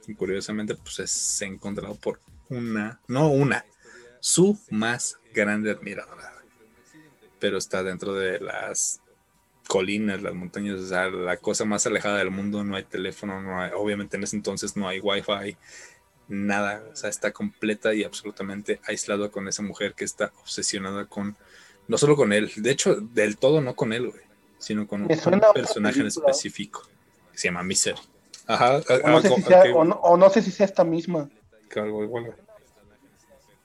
[0.05, 2.19] Y curiosamente, pues es encontrado por
[2.49, 3.65] una, no una,
[4.19, 6.36] su más grande admiradora.
[7.39, 9.01] Pero está dentro de las
[9.67, 13.61] colinas, las montañas, o sea, la cosa más alejada del mundo, no hay teléfono, no
[13.61, 15.57] hay, obviamente en ese entonces no hay wifi,
[16.27, 21.35] nada, o sea, está completa y absolutamente aislado con esa mujer que está obsesionada con,
[21.87, 24.23] no solo con él, de hecho, del todo no con él, güey,
[24.57, 25.07] sino con un
[25.53, 26.83] personaje en específico,
[27.31, 27.99] que se llama Misery.
[28.47, 31.29] Ajá, O no, sé si sea, o, no, o no sé si sea esta misma.
[31.75, 32.46] algo igual, güey.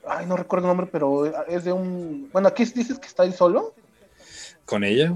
[0.06, 2.30] Ay, no recuerdo el nombre, pero es de un.
[2.32, 3.74] Bueno, aquí dices que está él solo.
[4.64, 5.12] Con ella.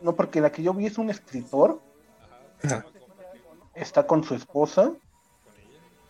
[0.00, 1.80] No, porque la que yo vi es un escritor.
[2.62, 2.84] Ajá.
[3.74, 4.92] Está con su esposa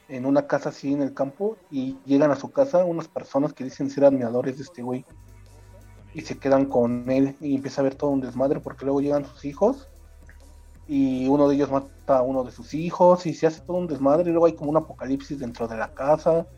[0.09, 3.65] en una casa así en el campo y llegan a su casa unas personas que
[3.65, 5.05] dicen ser admiradores de este güey
[6.13, 9.25] y se quedan con él y empieza a ver todo un desmadre porque luego llegan
[9.25, 9.89] sus hijos
[10.89, 13.87] y uno de ellos mata a uno de sus hijos y se hace todo un
[13.87, 16.49] desmadre y luego hay como un apocalipsis dentro de la casa.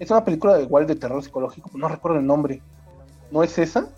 [0.00, 2.60] Es una película igual de terror psicológico, no recuerdo el nombre.
[3.30, 3.88] ¿No es esa?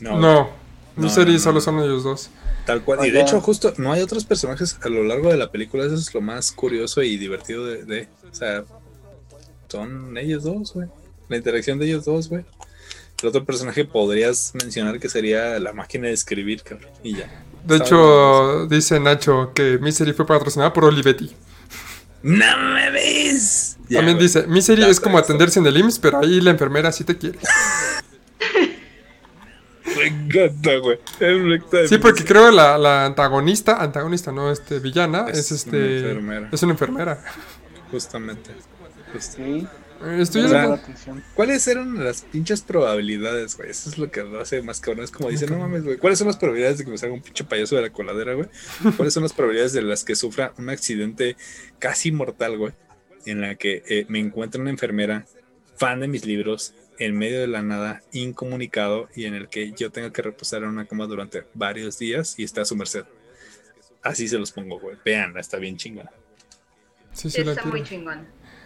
[0.00, 0.48] No, No,
[0.96, 2.30] No, solo son ellos dos.
[2.66, 3.04] Tal cual.
[3.04, 5.84] Y de hecho, justo no hay otros personajes a lo largo de la película.
[5.84, 7.84] Eso es lo más curioso y divertido de.
[7.84, 8.62] de- o sea,
[9.68, 10.86] son ellos dos, güey.
[11.28, 12.44] La interacción de ellos dos, güey.
[13.22, 16.90] El otro personaje podrías mencionar que sería la máquina de escribir, cabrón.
[17.02, 17.30] Y ya.
[17.64, 21.32] De hecho, dice Nacho que Misery fue patrocinada por Olivetti.
[22.22, 23.61] ¡No me ves!
[23.94, 24.26] También güey.
[24.26, 27.38] dice, Misery es como atenderse en el IMSS, pero ahí la enfermera sí te quiere.
[29.96, 30.98] Me encanta, güey.
[31.88, 35.76] Sí, porque creo que la, la antagonista, antagonista no, este, villana, es, Es este...
[35.76, 36.48] una enfermera.
[36.50, 37.24] Es una enfermera.
[37.90, 38.50] Justamente.
[39.12, 39.36] Justo.
[39.36, 39.66] Sí.
[40.02, 40.80] O sea.
[41.34, 43.70] ¿Cuáles eran las pinches probabilidades, güey?
[43.70, 45.04] Eso es lo que lo hace más cabrón.
[45.04, 45.96] Es como dicen, no mames, güey.
[45.96, 48.48] ¿Cuáles son las probabilidades de que me salga un pinche payaso de la coladera, güey?
[48.96, 51.36] ¿Cuáles son las probabilidades de las que sufra un accidente
[51.78, 52.72] casi mortal, güey?
[53.24, 55.26] En la que eh, me encuentre una enfermera,
[55.76, 59.90] fan de mis libros, en medio de la nada, incomunicado, y en el que yo
[59.90, 63.04] tenga que reposar en una cama durante varios días y está a su merced.
[64.02, 64.96] Así se los pongo, güey.
[65.04, 66.10] Vean, está bien chingona.
[67.12, 67.82] Sí, Sí, está muy.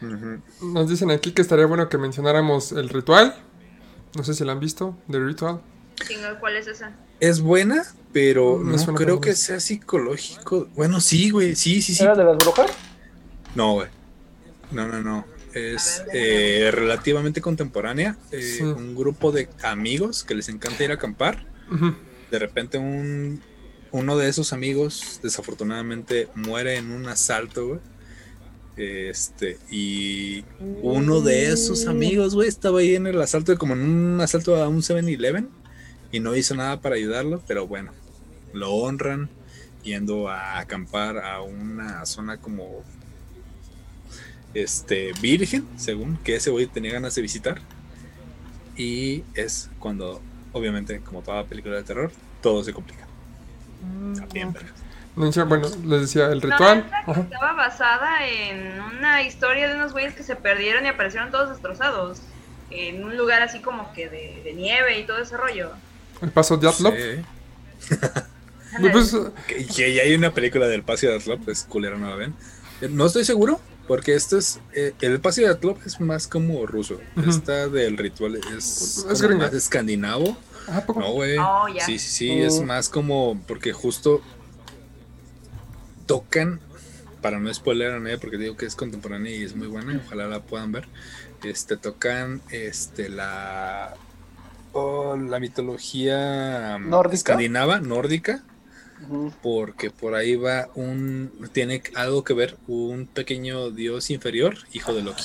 [0.02, 0.42] Ujú.
[0.72, 3.34] Nos dicen aquí que estaría bueno que mencionáramos el ritual.
[4.16, 5.60] No sé si la han visto, The Ritual.
[6.06, 6.94] Chingón, ¿Cuál es esa?
[7.20, 10.68] Es buena, pero no creo que sea psicológico.
[10.74, 11.54] Bueno, sí, güey.
[11.54, 12.02] Sí, sí, sí.
[12.02, 12.70] ¿Era de las brujas?
[13.54, 13.88] No, güey.
[14.72, 15.26] No, no, no.
[15.55, 18.16] Es eh, relativamente contemporánea.
[18.30, 18.62] Eh, Sí.
[18.62, 21.47] Un grupo de amigos que les encanta ir a acampar.
[22.30, 23.40] De repente un,
[23.90, 27.80] uno de esos amigos desafortunadamente muere en un asalto, güey.
[28.76, 30.44] Este, y
[30.82, 34.68] uno de esos amigos, güey, estaba ahí en el asalto, como en un asalto a
[34.68, 35.48] un 7-Eleven,
[36.12, 37.93] y no hizo nada para ayudarlo, pero bueno,
[38.52, 39.30] lo honran
[39.82, 42.84] yendo a acampar a una zona como
[44.62, 47.60] este virgen, según que ese güey tenía ganas de visitar.
[48.76, 50.20] Y es cuando,
[50.52, 52.10] obviamente, como toda película de terror,
[52.42, 53.06] todo se complica.
[55.16, 56.86] Nos decía- Bueno, les decía el No, ritual.
[57.06, 57.20] Ajá.
[57.22, 62.20] estaba basada en una historia de unos güeyes que se perdieron y aparecieron todos destrozados.
[62.70, 65.70] En un lugar así como que de, de nieve y todo ese rollo.
[66.20, 66.94] El paso de Atlop.
[66.94, 67.96] Sí.
[68.92, 69.16] Pues,
[69.46, 72.34] Que, que ya hay una película del Paseo de Atlop, es culera, no la ven.
[72.82, 74.60] Eh, No estoy seguro, porque esto es.
[74.74, 77.00] eh, el Paseo de Atlop es más como ruso.
[77.16, 77.30] Ujú.
[77.30, 79.06] Esta del ritual es,
[79.38, 80.36] más escandinavo.
[80.68, 81.00] ¿a poco?
[81.00, 81.36] No, güey.
[81.38, 81.66] Oh.
[81.84, 82.64] Sí, sí, sí, es Oh.
[82.64, 83.40] más como.
[83.46, 84.20] Porque justo
[86.06, 86.60] tocan.
[87.22, 90.28] Para no spoiler a nadie, porque digo que es contemporánea y es muy buena, ojalá
[90.28, 90.86] la puedan ver.
[91.42, 93.94] Este tocan este la
[94.72, 97.16] oh, la mitología ¿Nórdica?
[97.16, 98.44] escandinava, nórdica,
[99.43, 105.02] Porque por ahí va un tiene algo que ver un pequeño dios inferior, hijo de
[105.02, 105.24] Loki.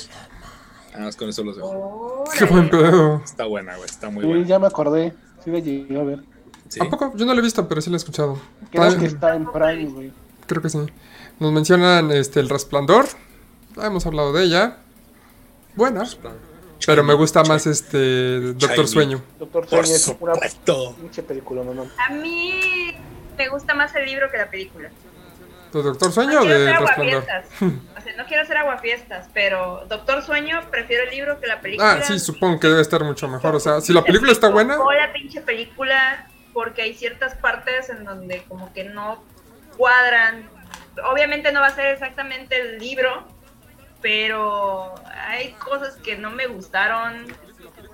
[0.93, 2.25] Nada más con eso los dejo.
[2.37, 3.21] Qué buen pedo.
[3.23, 4.45] Está buena, güey, está muy Sí, buena.
[4.45, 5.13] ya me acordé.
[5.43, 6.23] Sí, la llegué a ver.
[6.67, 6.79] Sí.
[6.81, 7.13] ¿A poco?
[7.15, 8.39] Yo no la he visto, pero sí la he escuchado.
[8.71, 10.11] Creo que está en Prime, güey.
[10.47, 10.79] Creo que sí.
[11.39, 13.05] Nos mencionan este el resplandor.
[13.77, 14.77] Ya hemos hablado de ella.
[15.75, 16.03] Buena.
[16.85, 18.87] Pero me gusta más este Doctor.
[18.87, 19.21] Sueño.
[19.39, 20.33] Doctor Por Sueño es una
[20.99, 21.85] pinche película, no, no.
[21.97, 22.91] A mí
[23.37, 24.89] me gusta más el libro que la película.
[25.73, 27.23] ¿De Doctor No Sueño o quiero de hacer Resplandor?
[27.23, 27.61] aguafiestas.
[28.01, 31.93] O sea, no quiero hacer aguafiestas, pero Doctor Sueño prefiero el libro que la película.
[31.93, 33.55] Ah, sí, supongo que debe estar mucho mejor.
[33.55, 37.89] O sea, si la película está buena, O la pinche película, porque hay ciertas partes
[37.89, 39.23] en donde como que no
[39.77, 40.49] cuadran.
[41.11, 43.27] Obviamente no va a ser exactamente el libro,
[44.01, 44.95] pero
[45.27, 47.27] hay cosas que no me gustaron,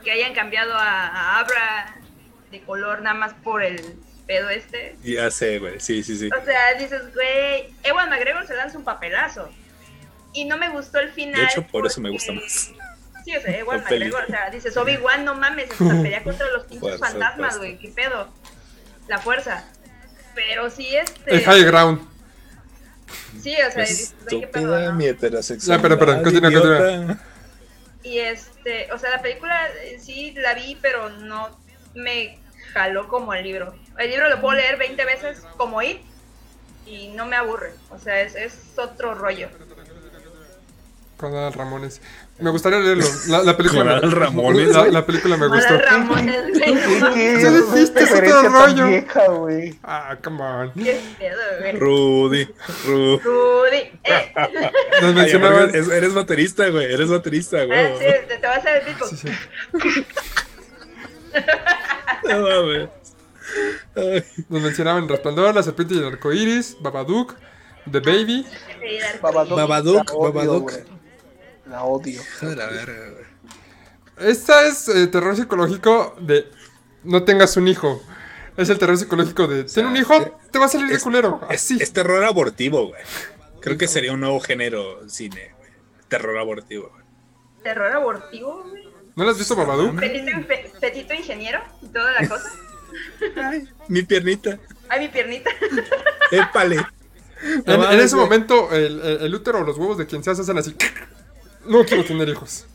[0.05, 1.95] que hayan cambiado a, a Abra
[2.49, 4.95] de color nada más por el pedo este.
[5.03, 5.79] Ya sé, güey.
[5.79, 6.29] Sí, sí, sí.
[6.29, 9.49] O sea, dices, güey, Ewan McGregor se lanza un papelazo.
[10.33, 11.41] Y no me gustó el final.
[11.41, 12.71] De hecho, por eso me gusta más.
[13.25, 13.83] Sí, o sea, Ewan.
[13.83, 17.89] McGregor, o sea, dices, Obi-Wan, no mames, se pelea contra los pinches fantasmas, güey, qué
[17.89, 18.27] pedo.
[19.07, 19.65] La fuerza.
[20.35, 21.33] Pero sí, este.
[21.33, 22.07] el high ground.
[23.41, 24.93] Sí, o sea, dices, qué pedo, ¿no?
[24.93, 25.77] mi heterosexual.
[25.77, 27.17] Ya, pero, pero, continúa, continúa.
[28.03, 31.57] Y este, o sea, la película eh, sí la vi, pero no
[31.93, 32.39] me
[32.77, 33.73] jaló como el libro.
[33.97, 35.99] El libro lo puedo leer 20 veces como It
[36.85, 37.73] y no me aburre.
[37.89, 39.49] O sea, es, es otro rollo.
[41.17, 41.99] Con Adal Ramones.
[42.37, 43.03] Me gustaría leerlo.
[43.29, 45.83] La, la película Con me, Adal Ramones, la, película me Mara gustó.
[45.83, 48.87] Ramones, güey, no mames, ¿Qué Ya lo hiciste, es otro referencia tan rollo.
[48.87, 49.79] vieja, güey.
[49.81, 50.71] Ah, come on.
[50.75, 51.71] qué pedo, güey.
[51.79, 52.47] Rudy,
[52.85, 53.17] Rudy.
[53.23, 54.33] Rudy, eh.
[55.01, 55.31] Nos Ay,
[55.91, 56.93] eres baterista, güey.
[56.93, 57.97] Eres baterista, Ah, güey.
[57.97, 59.07] sí, te, te vas a hacer el tipo.
[59.07, 59.27] Sí, sí.
[62.27, 62.89] No mames.
[64.49, 67.35] Nos mencionaban Resplandor, La Serpiente y el Arco Iris, Babadook,
[67.89, 68.45] The Baby.
[69.21, 70.71] Babadook, Babadook, la odio, Babadook.
[71.69, 72.21] La odio.
[72.41, 74.29] la verga, güey.
[74.29, 76.49] Esta es eh, terror psicológico de
[77.03, 78.01] no tengas un hijo.
[78.55, 81.39] Es el terror psicológico de ten un hijo, te va a salir de culero.
[81.49, 81.77] Es, Así.
[81.79, 83.01] es terror abortivo, güey.
[83.61, 85.69] Creo que sería un nuevo género cine, güey.
[86.07, 87.03] Terror abortivo, güey.
[87.61, 88.86] Terror abortivo, güey.
[89.17, 89.99] ¿No lo has visto Babadook?
[90.79, 92.49] Petito, ingeniero y toda la cosa.
[93.35, 94.57] Ay, mi piernita.
[94.87, 95.49] Ay, mi piernita.
[96.31, 96.85] Épale.
[97.65, 100.57] En, en ese momento, el, el- el útero o los huevos de quien se hacen
[100.57, 100.75] así.
[101.65, 102.65] No quiero tener hijos.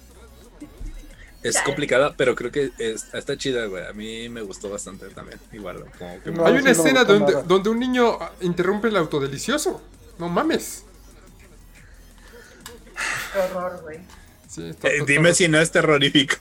[1.43, 3.85] Es complicada, pero creo que es- está chida, güey.
[3.87, 5.41] A mí me gustó bastante también.
[5.53, 7.45] Igual, como que No, Hay una escena donde, nada.
[7.45, 9.81] donde un niño interrumpe el autodelicioso.
[10.19, 10.85] No mames.
[13.33, 13.99] Qué horror, güey.
[14.53, 16.35] Sí, está- Eh, está- dime está- si no es terrorífico.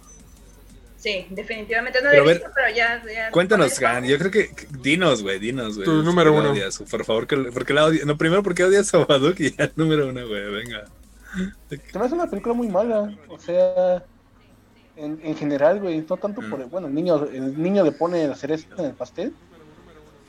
[0.97, 3.03] Sí, definitivamente no lo Pero he ver, visto, pero ya.
[3.11, 4.03] ya Cuéntanos, Gan.
[4.05, 4.49] Yo creo que.
[4.81, 5.39] Dinos, güey.
[5.39, 5.85] Dinos, güey.
[5.85, 6.51] Tu número ¿Por uno.
[6.51, 6.77] odias?
[6.77, 8.05] Por favor, que, ¿por qué la odias?
[8.05, 9.39] No, primero, ¿por qué odias a Babadook?
[9.39, 10.51] Y ya número uno, güey.
[10.51, 10.83] Venga.
[11.69, 13.17] Se me hace una película muy mala.
[13.29, 14.03] O sea,
[14.97, 16.05] en, en general, güey.
[16.07, 16.59] No tanto por.
[16.67, 16.69] Mm.
[16.69, 19.33] Bueno, el niño, el niño le pone la cereza en el pastel.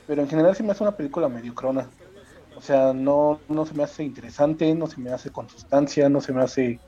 [0.07, 1.87] Pero en general se me hace una película mediocrona.
[2.55, 6.19] O sea, no, no se me hace interesante, no se me hace con sustancia, no
[6.21, 6.79] se me hace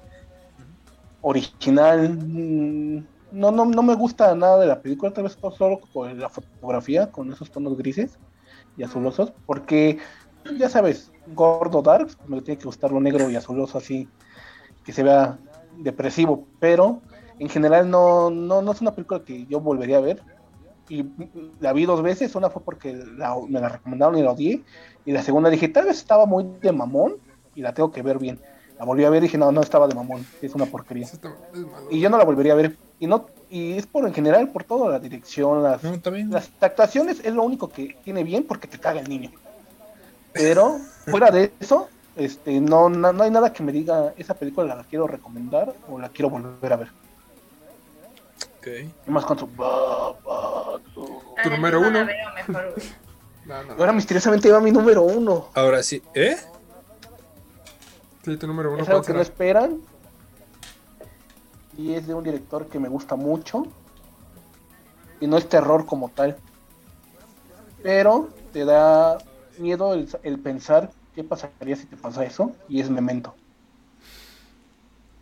[1.32, 2.10] original.
[2.20, 6.30] mm, No, no, no me gusta nada de la película, tal vez solo con la
[6.30, 8.20] fotografía, con esos tonos grises
[8.76, 10.00] y azulosos, porque
[10.58, 14.14] ya sabes, gordo dark, pues, me tiene que gustar lo negro y azuloso así,
[14.84, 15.40] que se vea
[15.70, 17.04] depresivo, pero
[17.40, 20.26] en general no, no, no es una película que yo volvería a ver.
[20.88, 21.16] Y
[21.60, 24.66] la vi dos veces, una fue porque la- me la recomendaron y la odié,
[25.06, 27.16] y la segunda dije, tal vez estaba muy de mamón
[27.54, 28.44] y la tengo que ver bien.
[28.78, 31.08] La volví a ver y dije, no, no estaba de mamón, es una porquería.
[31.90, 32.78] Y yo no la volvería a ver.
[33.00, 35.98] Y no y es por en general, por toda la dirección, las, No,
[36.30, 39.32] las actuaciones es lo único que tiene bien porque te caga el niño.
[40.34, 41.88] Pero fuera de eso,
[42.18, 46.00] este, no, no, no hay nada que me diga esa película la quiero recomendar o
[46.00, 46.88] la quiero volver a ver.
[48.60, 49.08] Ok.
[49.08, 49.48] Más con su.
[49.60, 50.14] Ah,
[51.44, 52.06] Tu número la uno.
[52.06, 52.88] veo mejor, güey.
[53.46, 53.74] No, no.
[53.74, 55.50] Ahora misteriosamente va mi número uno.
[55.54, 56.02] Ahora sí.
[56.16, 56.36] ¿Eh?
[58.26, 58.82] Sí, tu número uno.
[58.82, 59.82] es algo ¿cuál que no esperan.
[61.78, 63.68] Y es de un director que me gusta mucho.
[65.20, 66.36] Y no es terror como tal.
[67.84, 69.20] Pero te da
[69.60, 72.52] miedo el, el pensar qué pasaría si te pasa eso.
[72.68, 73.36] Y es memento.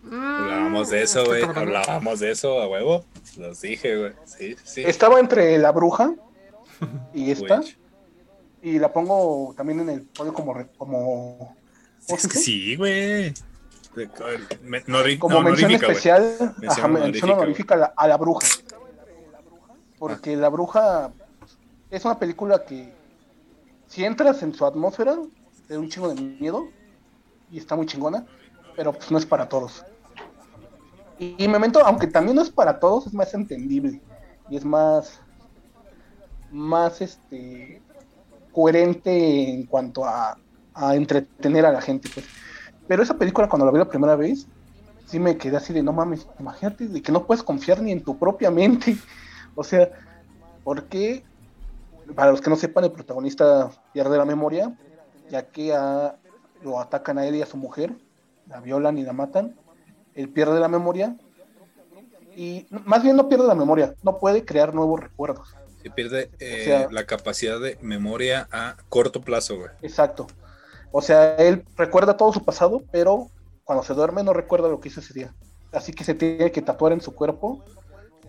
[0.05, 1.43] Hablábamos de eso, güey.
[1.43, 3.03] Hablábamos de eso a huevo.
[3.37, 4.13] Los dije, güey.
[4.25, 4.83] Sí, sí.
[4.85, 6.13] Estaba entre la bruja
[7.13, 7.59] y esta.
[7.59, 7.77] Witch.
[8.61, 10.55] Y la pongo también en el podio como,
[12.05, 13.33] como, Es que sí, güey.
[15.19, 16.53] Como mención especial.
[16.57, 18.47] Mención ajá, mención honorífica, a la, a la bruja.
[19.99, 21.11] Porque la bruja
[21.89, 22.91] es una película que
[23.87, 25.15] si entras en su atmósfera,
[25.67, 26.67] te da un chingo de miedo
[27.51, 28.25] y está muy chingona,
[28.75, 29.85] pero pues no es para todos.
[31.19, 34.01] Y, y Memento, aunque también no es para todos, es más entendible
[34.49, 35.21] y es más
[36.53, 37.81] más este
[38.51, 40.37] coherente en cuanto a,
[40.73, 42.25] a entretener a la gente, pues.
[42.87, 44.47] Pero esa película cuando la vi la primera vez,
[45.05, 48.03] sí me quedé así de no mames, imagínate de que no puedes confiar ni en
[48.03, 48.97] tu propia mente.
[49.55, 49.91] O sea,
[50.63, 51.23] porque
[52.15, 54.75] para los que no sepan, el protagonista pierde la memoria,
[55.29, 56.15] ya que a-
[56.63, 57.93] lo atacan a él y a su mujer,
[58.49, 59.55] la violan y la matan.
[60.15, 61.15] Él pierde la memoria
[62.35, 65.55] y más bien no pierde la memoria, no puede crear nuevos recuerdos.
[65.83, 69.69] Se pierde eh, O sea- la capacidad de memoria a corto plazo, güey.
[69.83, 70.25] Exacto.
[70.95, 73.27] O sea, él recuerda todo su pasado, pero
[73.65, 75.33] cuando se duerme no recuerda lo que hizo ese día.
[75.71, 77.63] Así que se tiene que tatuar en su cuerpo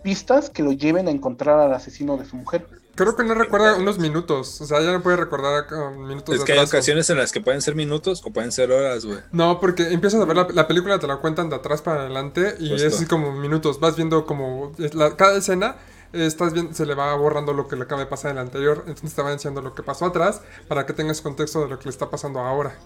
[0.02, 2.66] pistas que lo lleven a encontrar al asesino de su mujer.
[2.94, 4.60] Creo que no recuerda unos minutos.
[4.60, 5.64] O sea, ya no puede recordar
[5.96, 8.70] minutos Es de que hay ocasiones en las que pueden ser minutos o pueden ser
[8.70, 9.18] horas, güey.
[9.32, 12.54] No, porque empiezas a ver la, la película, te la cuentan de atrás para adelante
[12.60, 12.86] y Justo.
[12.86, 13.80] es así como minutos.
[13.80, 15.76] Vas viendo como la- cada escena,
[16.14, 18.84] estás viendo, se le va borrando lo que le acaba de pasar en la anterior.
[18.86, 21.84] Entonces te va enseñando lo que pasó atrás para que tengas contexto de lo que
[21.84, 22.76] le está pasando ahora.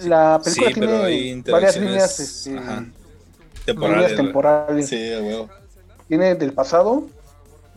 [0.00, 2.60] La película Sí, pero hay tiene varias líneas, este,
[3.66, 4.88] líneas temporales.
[4.88, 5.12] Sí.
[6.08, 7.06] Tiene del pasado,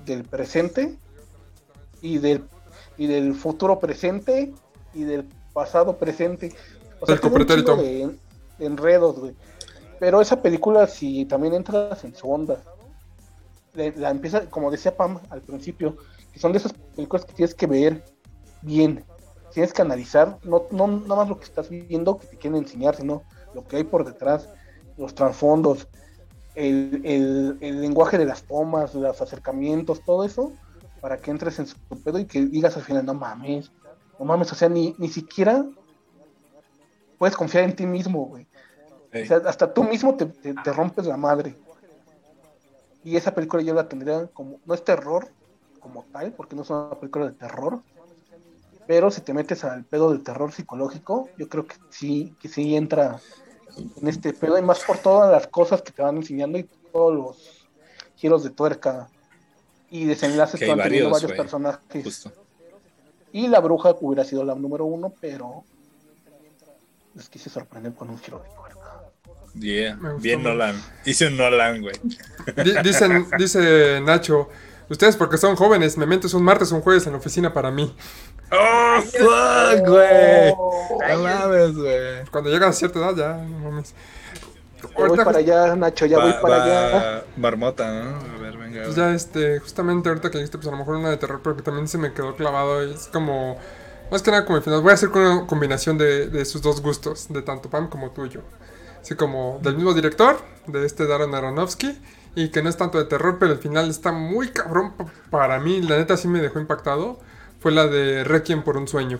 [0.05, 0.97] del presente
[2.01, 2.43] y del,
[2.97, 4.53] y del futuro presente
[4.93, 6.53] y del pasado presente.
[6.99, 9.35] O de, de enredos, güey.
[9.99, 12.61] Pero esa película, si también entras en su onda,
[13.75, 15.95] la empieza, como decía Pam al principio,
[16.31, 18.03] que son de esas películas que tienes que ver
[18.61, 19.05] bien,
[19.53, 22.95] tienes que analizar, no, no nada más lo que estás viendo que te quieren enseñar,
[22.95, 23.23] sino
[23.53, 24.49] lo que hay por detrás,
[24.97, 25.87] los trasfondos,
[26.55, 30.53] el, el- el lenguaje de las tomas, los acercamientos, todo eso,
[31.01, 33.71] para que entres en su pedo y que digas al final, no mames,
[34.17, 35.65] no mames, o sea, ni, ni siquiera
[37.17, 38.47] puedes confiar en ti mismo, güey.
[39.11, 39.23] Ey.
[39.23, 41.57] O sea, hasta tú mismo te, te- te rompes la madre.
[43.05, 45.29] Y esa película yo la tendría como, no es terror
[45.79, 47.81] como tal, porque no es una película de terror,
[48.87, 52.75] pero si te metes al pedo del terror psicológico, yo creo que sí, que sí
[52.75, 53.19] entra
[53.77, 57.13] en este pedo, y más por todas las cosas que te van enseñando y todos
[57.13, 57.67] los
[58.15, 59.07] giros de tuerca
[59.91, 62.03] y desenlaces Que van teniendo varios, personajes.
[62.03, 62.31] Justo.
[63.31, 65.63] Y la bruja hubiera sido la número uno, pero
[67.13, 68.64] les quise sorprender con un giro de tuerca.
[69.59, 69.95] Yeah.
[69.95, 70.49] Me Bien mucho.
[70.49, 70.81] Nolan.
[71.05, 71.95] Hice un Nolan, güey.
[72.63, 74.49] Di- Dicen, dice Nacho,
[74.89, 77.71] ustedes porque son jóvenes, Memento es un martes o un jueves en la oficina para
[77.71, 77.95] mí.
[78.51, 80.53] ¡Oh, fuck, güey!
[80.57, 82.25] Oh, No mames, güey.
[82.31, 83.93] Cuando llegas a cierta edad ya, no mames.
[84.97, 87.23] ya voy para allá, Nacho, ya voy Va- para va allá.
[87.37, 88.17] Marmota, ¿no?
[88.35, 88.83] A ver, venga.
[88.83, 91.55] Pues ya este, justamente ahorita que dijiste, pues a lo mejor una de terror, pero
[91.55, 92.85] que también se me quedó clavado.
[92.85, 93.57] y Es como,
[94.11, 94.81] más que nada como el final.
[94.81, 98.11] Voy a hacer con una combinación de, de sus dos gustos, de tanto Pam como
[98.11, 98.41] tuyo.
[99.05, 101.95] Así como del mismo director, de este Darren Aronofsky,
[102.33, 105.59] y que no es tanto de terror, pero el final está muy cabrón pa- para
[105.59, 105.79] mí.
[105.83, 107.19] La neta sí me dejó impactado.
[107.59, 109.19] Fue la de Requiem por un sueño.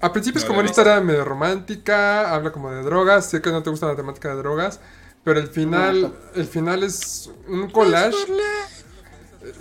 [0.00, 3.52] A principio es No como una historia medio romántica, habla como de drogas, sé que
[3.52, 4.80] no te gusta la temática de drogas,
[5.22, 8.16] pero el final, el final es un collage.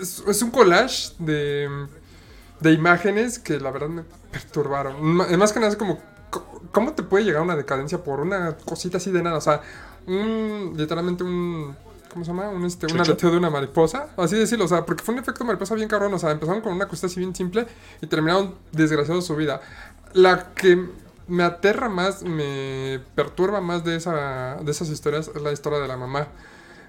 [0.01, 1.69] Es, es un collage de,
[2.61, 4.99] de imágenes que la verdad me perturbaron.
[5.03, 6.03] Más que nada es como, co-
[6.71, 9.37] ¿cómo te puede llegar una decadencia por una cosita así de nada?
[9.37, 9.61] O sea,
[10.07, 11.75] un, literalmente un,
[12.11, 12.49] ¿cómo se llama?
[12.49, 15.43] Un, este, un aleteo de una mariposa, así decirlo, o sea, porque fue un efecto
[15.43, 17.67] mariposa bien cabrón, o sea, empezaron con una cosita así bien simple
[18.01, 19.61] y terminaron desgraciados su vida.
[20.13, 20.87] La que
[21.27, 25.87] me aterra más, me perturba más de, esa, de esas historias es la historia de
[25.87, 26.27] la mamá.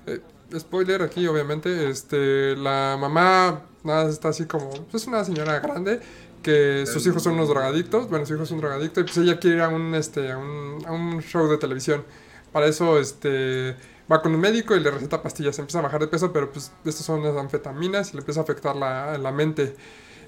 [0.07, 0.21] Eh,
[0.57, 6.01] spoiler aquí, obviamente, este, la mamá nada, está así como, es una señora grande
[6.43, 9.39] que sus hijos son unos drogadictos, bueno, su hijo es un drogadicto y pues ella
[9.39, 12.05] quiere ir a un, este, a un, a un show de televisión.
[12.53, 13.75] Para eso, este,
[14.11, 16.73] va con un médico y le receta pastillas, empieza a bajar de peso, pero pues
[16.85, 19.75] estas son las anfetaminas y le empieza a afectar la, la mente.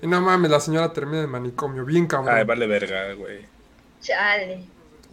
[0.03, 2.35] Y no mames, la señora termina en manicomio, bien cabrón.
[2.35, 3.47] Ay, vale verga, güey.
[4.01, 4.65] Chale.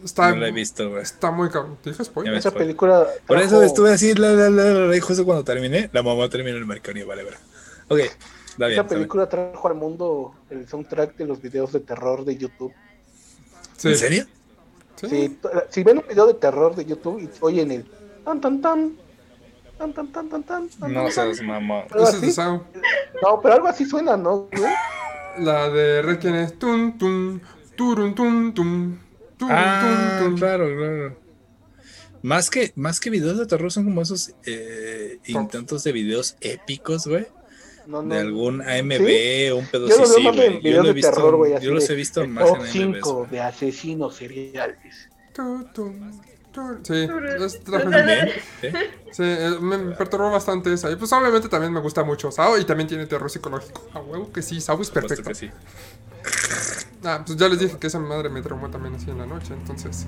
[0.04, 1.02] está, No la he visto, güey.
[1.02, 1.76] está muy cabrón.
[1.82, 2.34] ¿Te dije spoiler?
[2.34, 3.06] Esa película.
[3.26, 6.28] Por trajo- eso estuve así, la, la, la, la, y justo cuando terminé, la mamá
[6.28, 7.38] terminó en el mercado, vale verga.
[7.88, 8.00] Ok,
[8.66, 8.72] bien.
[8.72, 9.00] Esa está bien.
[9.02, 12.72] película trajo al mundo el soundtrack de los videos de terror de YouTube.
[13.76, 13.88] Sí.
[13.88, 14.24] ¿En serio?
[14.96, 15.08] Sí.
[15.08, 15.38] Si,
[15.70, 17.84] si ven un video de terror de YouTube y oyen el
[18.24, 18.96] tan tan tan
[19.78, 21.84] tan tan tan tan tan No seas mamá.
[23.22, 24.48] No, pero algo así suena, ¿no?
[25.38, 27.40] La de Requiem es tun tun
[27.76, 29.00] turun tun tun
[29.38, 30.38] tun Ah, tun tun.
[30.38, 31.16] claro, claro.
[32.22, 37.06] Más que, más que videos de terror son como esos eh, intentos de videos épicos,
[37.06, 37.28] güey.
[37.88, 38.14] No, no.
[38.14, 39.48] De algún AMB ¿Sí?
[39.50, 41.10] o un pedo Yo los veo sí, más en Yo, videos lo he de visto,
[41.16, 41.58] terror, güey.
[41.60, 42.70] yo los he visto el más top en AMB.
[42.70, 45.10] 5 de asesinos seriales.
[45.32, 45.94] Tu, tu.
[46.82, 47.06] Sí,
[47.44, 48.30] es También.
[49.10, 50.90] Sí, eh, me me perturbó bastante esa.
[50.90, 53.88] Y pues obviamente también me gusta mucho Sao y también tiene terror psicológico.
[53.94, 55.30] A huevo que sí, Sao es perfecto.
[55.30, 55.50] que sí.
[57.04, 59.54] Ah, pues ya les dije que esa madre me traumó también así en la noche.
[59.54, 60.06] Entonces,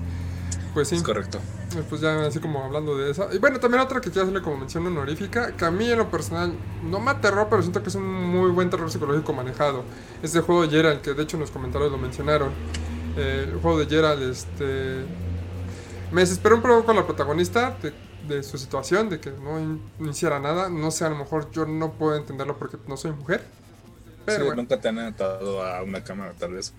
[0.73, 0.95] pues sí.
[0.95, 1.39] Es correcto.
[1.75, 3.33] Eh, Pues ya así como hablando de esa.
[3.33, 6.09] Y bueno, también otra que quiero hacerle como mención honorífica, que a mí en lo
[6.11, 6.53] personal
[6.83, 9.83] no me aterró, pero siento que es un muy buen terror psicológico manejado.
[10.21, 12.51] Es el juego de Gerald, que de hecho en los comentarios lo mencionaron.
[13.17, 15.05] Eh, el juego de Gerald, este...
[16.11, 17.93] Me desesperó un poco con la protagonista de,
[18.27, 20.69] de su situación, de que no, in- no hiciera nada.
[20.69, 23.45] No sé, a lo mejor yo no puedo entenderlo porque no soy mujer.
[24.25, 24.61] Pero Sí, bueno.
[24.61, 26.73] Nunca te han atado a una cámara, tal vez.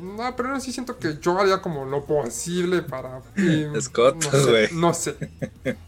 [0.00, 3.20] No, pero aún así siento que yo haría como lo posible para...
[3.80, 5.16] Scott, no sé, no sé.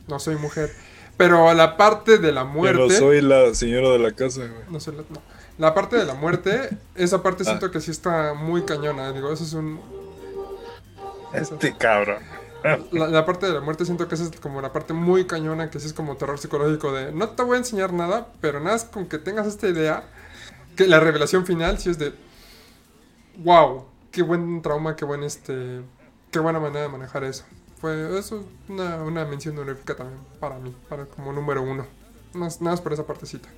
[0.06, 0.72] No soy mujer.
[1.16, 3.22] Pero la parte de la muerte...
[3.22, 4.62] la señora de la casa, güey.
[4.70, 5.20] No sé, la, no.
[5.58, 7.46] La parte de la muerte, esa parte Ah.
[7.46, 9.12] siento que sí está muy cañona.
[9.12, 9.80] Digo, eso es un...
[11.34, 12.22] Este cabrón.
[12.92, 15.70] La, la parte de la muerte siento que esa es como la parte muy cañona,
[15.70, 17.12] que sí es como terror psicológico de...
[17.12, 20.04] No te voy a enseñar nada, pero nada es con que tengas esta idea,
[20.78, 22.12] que la revelación final sí es de...
[23.38, 23.84] ¡Wow!
[24.12, 25.80] Qué buen trauma, qué buen este...
[26.30, 27.44] Qué buena manera de manejar eso.
[27.80, 31.84] Fue eso es una, una mención honorífica también para mí, para como número uno.
[32.32, 33.48] Más, nada más por esa partecita.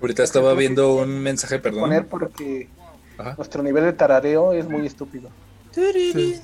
[0.00, 2.06] Ahorita estaba viendo un mensaje, Poner perdón.
[2.08, 2.68] porque
[3.16, 3.34] Ajá.
[3.36, 5.30] nuestro nivel de tarareo es muy estúpido.
[5.72, 6.40] Sí.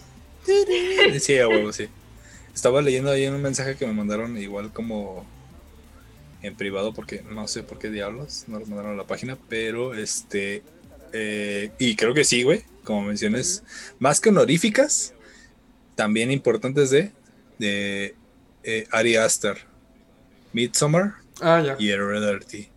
[1.21, 1.89] Sí, a huevo, sí.
[2.53, 5.25] Estaba leyendo ahí un mensaje que me mandaron igual como
[6.45, 9.95] en privado porque no sé por qué diablos no lo mandaron a la página, pero
[9.95, 10.63] este
[11.13, 13.63] eh, y creo que sí, güey, como menciones
[13.99, 15.15] más que honoríficas,
[15.95, 17.13] también importantes de
[17.59, 18.15] de
[18.65, 19.59] eh, Ari Aster,
[20.53, 21.77] Midsommar Ah, ya.
[21.79, 22.69] y Heredity.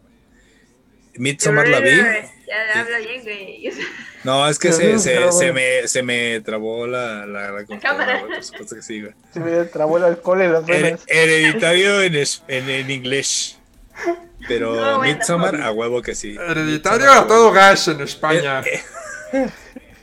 [1.16, 1.90] Midsommar la vi.
[1.96, 3.70] Ya habla bien, güey.
[4.28, 8.20] No, es que se, se, se me, se me trabó la, la, la computadora, cámara.
[8.20, 9.14] güey, Por supuesto que sí, güey.
[9.34, 11.04] Se me trabó el alcohol en las Her- venas.
[11.08, 13.58] hereditario en, es- en, en inglés.
[14.50, 15.14] Pero No, bueno.
[15.18, 16.36] Midsommar, a huevo que sí.
[16.38, 18.60] Hereditario Midsommar, a todo gas en España.
[18.66, 18.82] Eh,
[19.34, 19.50] eh,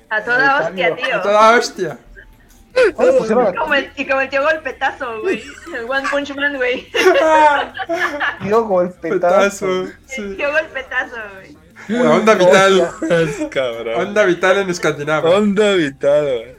[0.09, 1.21] A toda hostia, A tío.
[1.21, 1.99] toda hostia.
[2.95, 5.45] ¿Cómo le pusieron Como el, y como el tío golpetazo, güey.
[5.77, 6.89] El One Punch Man, güey.
[7.23, 9.11] a tío golpetazo?
[9.85, 9.93] Petazo.
[10.17, 11.64] El tío golpetazo, güey.
[11.89, 12.91] Onda vital.
[13.51, 14.01] cabrón.
[14.01, 15.31] Onda vital en Escandinavia.
[15.31, 16.57] Onda vital, güey.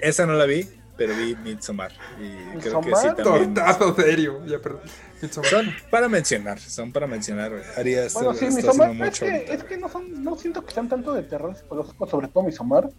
[0.00, 1.92] Esa no la vi, pero vi Midsommar.
[2.20, 3.54] Y creo que sí también.
[3.54, 4.44] Tortazo serio.
[4.46, 4.82] Ya, perdón.
[5.30, 7.62] Son para mencionar, son para mencionar, güey.
[7.76, 11.22] Arias Bueno, sí, Midsommar, que, es que no, son, no siento que sean tanto de
[11.22, 12.90] terror psicológico, sobre todo Midsommar.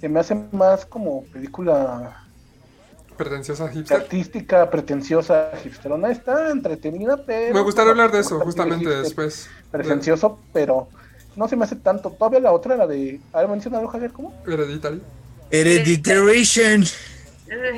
[0.00, 2.25] Se me hace más como película
[3.16, 3.96] Pretenciosa hipster.
[3.96, 6.10] artística, pretenciosa, hipsterona.
[6.10, 7.54] Está entretenida, pero...
[7.54, 9.48] Me gustaría hablar de eso justamente hipster, después.
[9.70, 10.88] Pretencioso, pero
[11.34, 12.10] no se me hace tanto.
[12.10, 13.20] Todavía la otra, la de...
[13.32, 14.34] A ver, menciona Javier, ¿cómo?
[14.46, 15.00] Hereditario.
[15.50, 16.84] Hereditary.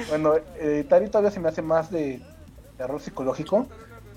[0.08, 2.20] Bueno, Hereditary todavía se me hace más de
[2.76, 3.66] terror psicológico.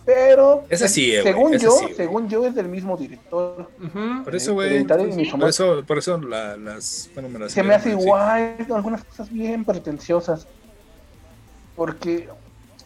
[0.06, 0.66] Pero...
[0.70, 3.70] Esa sí, eh, Según yo, sí, según yo, es del mismo director.
[3.78, 4.24] Ujú.
[4.24, 4.84] Por eso, güey.
[4.84, 7.10] Por eso, por eso la- las.
[7.14, 8.00] Bueno, me las se me hace sí.
[8.00, 10.48] igual, algunas cosas bien pretenciosas.
[11.76, 12.30] Porque,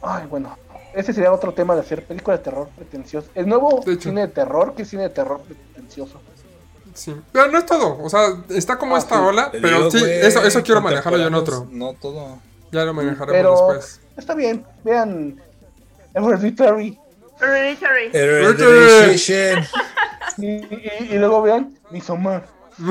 [0.02, 0.57] ay, bueno,
[0.94, 3.30] ese sería otro tema de hacer películas de terror pretencioso.
[3.36, 6.22] El nuevo De cine de terror, que es cine de terror pretencioso.
[6.94, 7.14] Sí.
[7.34, 7.98] Pero no es todo.
[8.02, 9.22] O sea, está como Ah, esta sí.
[9.22, 9.52] ola.
[9.52, 11.68] Te Pero digo, sí, eso, eso quiero manejarlo yo en otro.
[11.70, 12.40] No todo.
[12.72, 14.02] Ya lo manejaremos Pero después.
[14.18, 15.41] está bien, vean
[16.14, 16.98] Hereditary
[17.41, 18.10] Hereditary.
[18.14, 19.68] Hereditary.
[20.38, 22.45] y, y- y luego vean Midsommar.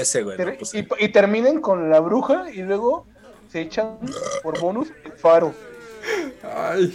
[0.00, 0.38] Ese, güey.
[0.38, 3.06] no, pues, y, y terminen con la bruja y luego
[3.50, 3.98] se echan
[4.42, 5.54] por bonus el faro.
[6.42, 6.90] Ay.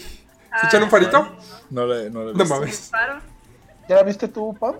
[0.59, 1.35] ¿Se echan un farito?
[1.69, 2.91] no le, no le No mames.
[3.87, 4.75] ¿Ya la viste tú, Pam?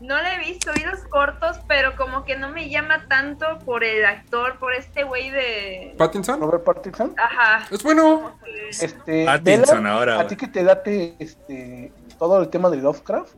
[0.00, 3.84] No le he visto, vi los cortos, pero como que no me llama tanto por
[3.84, 5.94] el actor, por este güey de...
[5.96, 6.40] ¿Pattinson?
[6.40, 7.14] Robert Pattinson.
[7.16, 7.66] Ajá.
[7.70, 8.36] Es bueno.
[8.68, 13.32] Este, Pattinson ahora, A ti que te date este, todo el tema de Lovecraft.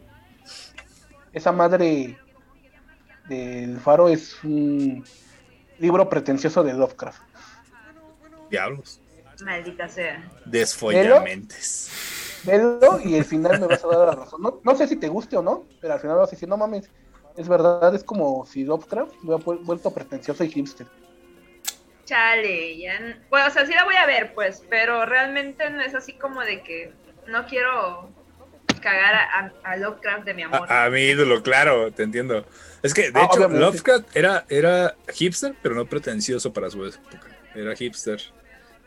[1.33, 2.19] Esa madre
[3.29, 5.05] del faro es un
[5.79, 7.23] libro pretencioso de Lovecraft.
[8.51, 9.01] Diablos.
[9.45, 10.31] Maldita sea.
[10.45, 11.91] Desfollamentes.
[12.45, 14.41] Velo y al final me vas a dar la razón.
[14.41, 16.57] No, no sé si te guste o no, pero al final vas a decir, no
[16.57, 16.89] mames,
[17.37, 20.87] es verdad, es como si Lovecraft hubiera vu- vuelto pretencioso y hipster.
[22.05, 23.19] Chale, ya...
[23.29, 26.41] Bueno, o sea, sí la voy a ver, pues, pero realmente no es así como
[26.43, 26.93] de que
[27.27, 28.09] no quiero
[28.81, 30.71] cagar a Lovecraft de mi amor.
[30.71, 32.47] A, a mi ídolo, claro, te entiendo.
[32.83, 33.61] Es que, de Ah, hecho, obviamente.
[33.61, 37.29] Lovecraft era, era hipster, pero no pretencioso para su época.
[37.55, 38.21] Era hipster,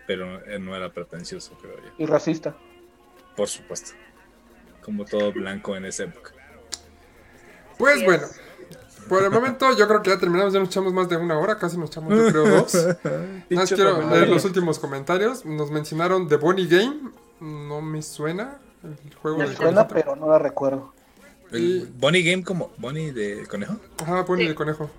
[0.07, 1.91] pero no era pretencioso, creo yo.
[1.97, 2.55] Y racista.
[3.35, 3.91] Por supuesto.
[4.83, 6.31] Como todo blanco en esa época.
[7.77, 8.27] Pues bueno.
[9.07, 11.57] Por el momento yo creo que ya terminamos, ya nos echamos más de una hora,
[11.57, 12.73] casi nos echamos yo creo dos.
[13.03, 15.45] Nada más quiero leer los últimos comentarios.
[15.45, 17.11] Nos mencionaron The Bonnie Game.
[17.39, 18.59] No me suena.
[18.83, 20.93] El juego Me del Suena, pero no la recuerdo.
[21.51, 23.77] El Bonnie Game como Bonnie de conejo.
[24.01, 24.49] Ajá, Bonnie Sí.
[24.49, 24.89] de conejo.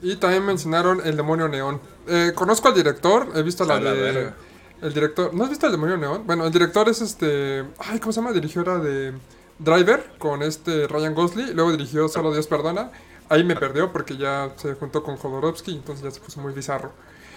[0.00, 1.80] Y también mencionaron El Demonio Neón.
[2.08, 3.92] Eh, conozco al director, he visto la de...
[3.92, 4.34] verga.
[4.80, 5.32] El director...
[5.32, 6.26] ¿No has visto El Demonio Neón?
[6.26, 7.64] Bueno, el director es este...
[7.78, 8.32] Ay, ¿cómo se llama?
[8.32, 9.12] Dirigió era de
[9.60, 11.54] Driver con este Ryan Gosling.
[11.54, 12.90] Luego dirigió Solo Dios Perdona.
[13.28, 16.92] Ahí me perdió porque ya se juntó con Jodorowsky, entonces ya se puso muy bizarro.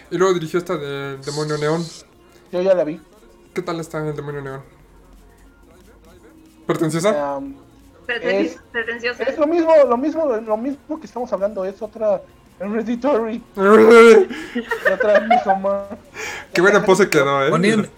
[0.10, 1.86] Y luego dirigió esta de Demonio Neón.
[2.52, 3.00] Yo ya la vi.
[3.54, 4.62] ¿Qué tal está El Demonio Neón?
[6.66, 7.38] ¿Pretenciosa?
[7.38, 7.56] Um,
[8.08, 9.24] es- Pretencioso.
[9.24, 12.22] es lo mismo, lo mismo, lo mismo que estamos hablando, es otra
[12.60, 13.44] Hereditary,
[14.94, 15.28] otra.
[16.54, 17.90] Qué buena pose quedó, ¿eh?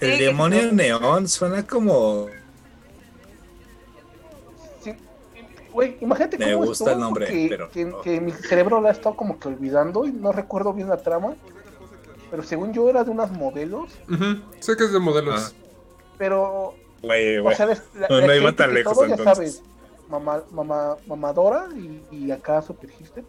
[0.00, 0.68] El demonio sí.
[0.72, 2.26] neón suena como.
[4.82, 4.94] Sí,
[5.72, 8.92] Güey, imagínate Me cómo gusta el nombre, que, pero- que, que mi cerebro la ha
[8.92, 11.34] estado como que olvidando y no recuerdo bien la trama.
[12.30, 13.92] Pero según yo era de unas modelos,
[14.60, 15.54] Sé que es de modelos.
[15.54, 15.64] Ah.
[16.18, 19.56] pero Güey, o sea, la- No, no iba tan lejos, todo, ya entonces.
[19.56, 19.62] sabes,
[20.08, 23.24] mamá, mamá, mamadora y, y acá super hipster.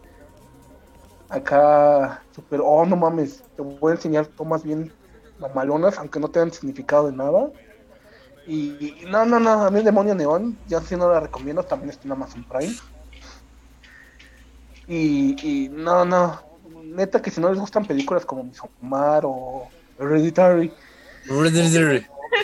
[1.28, 4.92] Acá super, oh no mames, te voy a enseñar tomas bien
[5.40, 7.50] mamalonas, aunque no tengan significado de nada.
[8.46, 11.64] Y, y no, no, no, a mí el demonio neón, ya sí no la recomiendo,
[11.64, 12.74] también está en Amazon Prime.
[14.86, 16.40] Y, y no, no,
[16.84, 20.72] neta que si no les gustan películas como Midsommar o Hereditary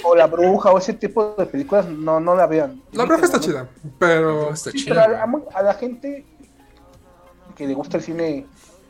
[0.05, 2.83] o La Bruja o ese tipo de películas, no, no la vean.
[2.93, 4.53] La bruja está chida, pero...
[4.53, 4.97] Está Sí, chido.
[4.97, 6.25] pero a, a- a la gente
[7.57, 8.47] que le gusta el cine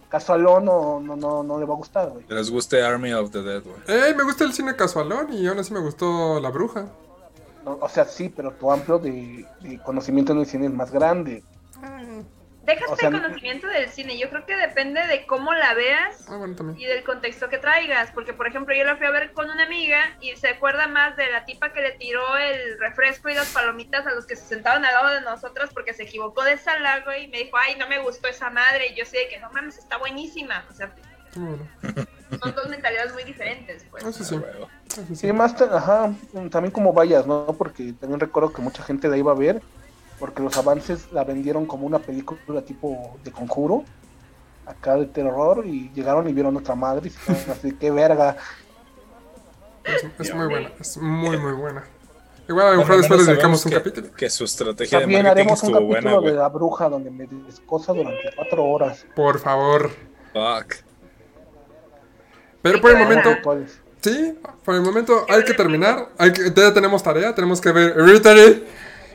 [0.08, 2.24] casualón no, no, no, no le va a gustar, güey.
[2.28, 3.76] Les guste Army of the Dead, güey.
[3.88, 6.86] Eh, me gusta el cine casualón y aún así me gustó La Bruja.
[7.64, 10.90] No, o sea, sí, pero tu amplio de, de conocimiento en el cine es más
[10.90, 11.42] grande.
[12.64, 14.16] Déjate O sea, el conocimiento del cine.
[14.18, 18.10] Yo creo que depende de cómo la veas Ah, bueno, y del contexto que traigas.
[18.12, 21.16] Porque, por ejemplo, yo la fui a ver con una amiga y se acuerda más
[21.16, 24.44] de la tipa que le tiró el refresco y las palomitas a los que se
[24.46, 27.24] sentaban al lado de nosotras porque se equivocó de sala, güey.
[27.24, 28.88] Y me dijo, ay, no me gustó esa madre.
[28.88, 30.64] Y yo sé de que no mames, está buenísima.
[30.70, 30.92] O sea,
[31.34, 31.66] Ah, bueno.
[32.42, 34.04] son dos mentalidades muy diferentes, pues.
[34.04, 34.36] Eso sí.
[34.36, 35.16] Ah, eso sí.
[35.16, 36.12] Sí, más, ajá,
[36.50, 37.46] también como vayas, ¿no?
[37.56, 39.62] Porque también recuerdo que mucha gente la iba a ver,
[40.22, 43.82] porque los avances la vendieron como una película tipo de conjuro,
[44.64, 48.36] acá de terror, y llegaron y vieron otra madre, y se quedaron así, qué verga.
[49.82, 50.70] Es, es muy buena.
[50.78, 51.82] Es muy, muy buena.
[52.48, 54.12] Igual a lo mejor después le dedicamos un capítulo.
[54.12, 57.26] que, su estrategia de También marketing haremos un buena, capítulo de la bruja donde me
[57.26, 59.04] descosa durante cuatro horas.
[59.16, 59.90] Por favor.
[60.32, 60.74] Fuck.
[62.62, 63.30] Pero por el momento,
[64.00, 66.10] sí, por el momento hay que terminar.
[66.16, 67.34] Hay que, ya tenemos tarea.
[67.34, 68.64] Tenemos que ver Hereditary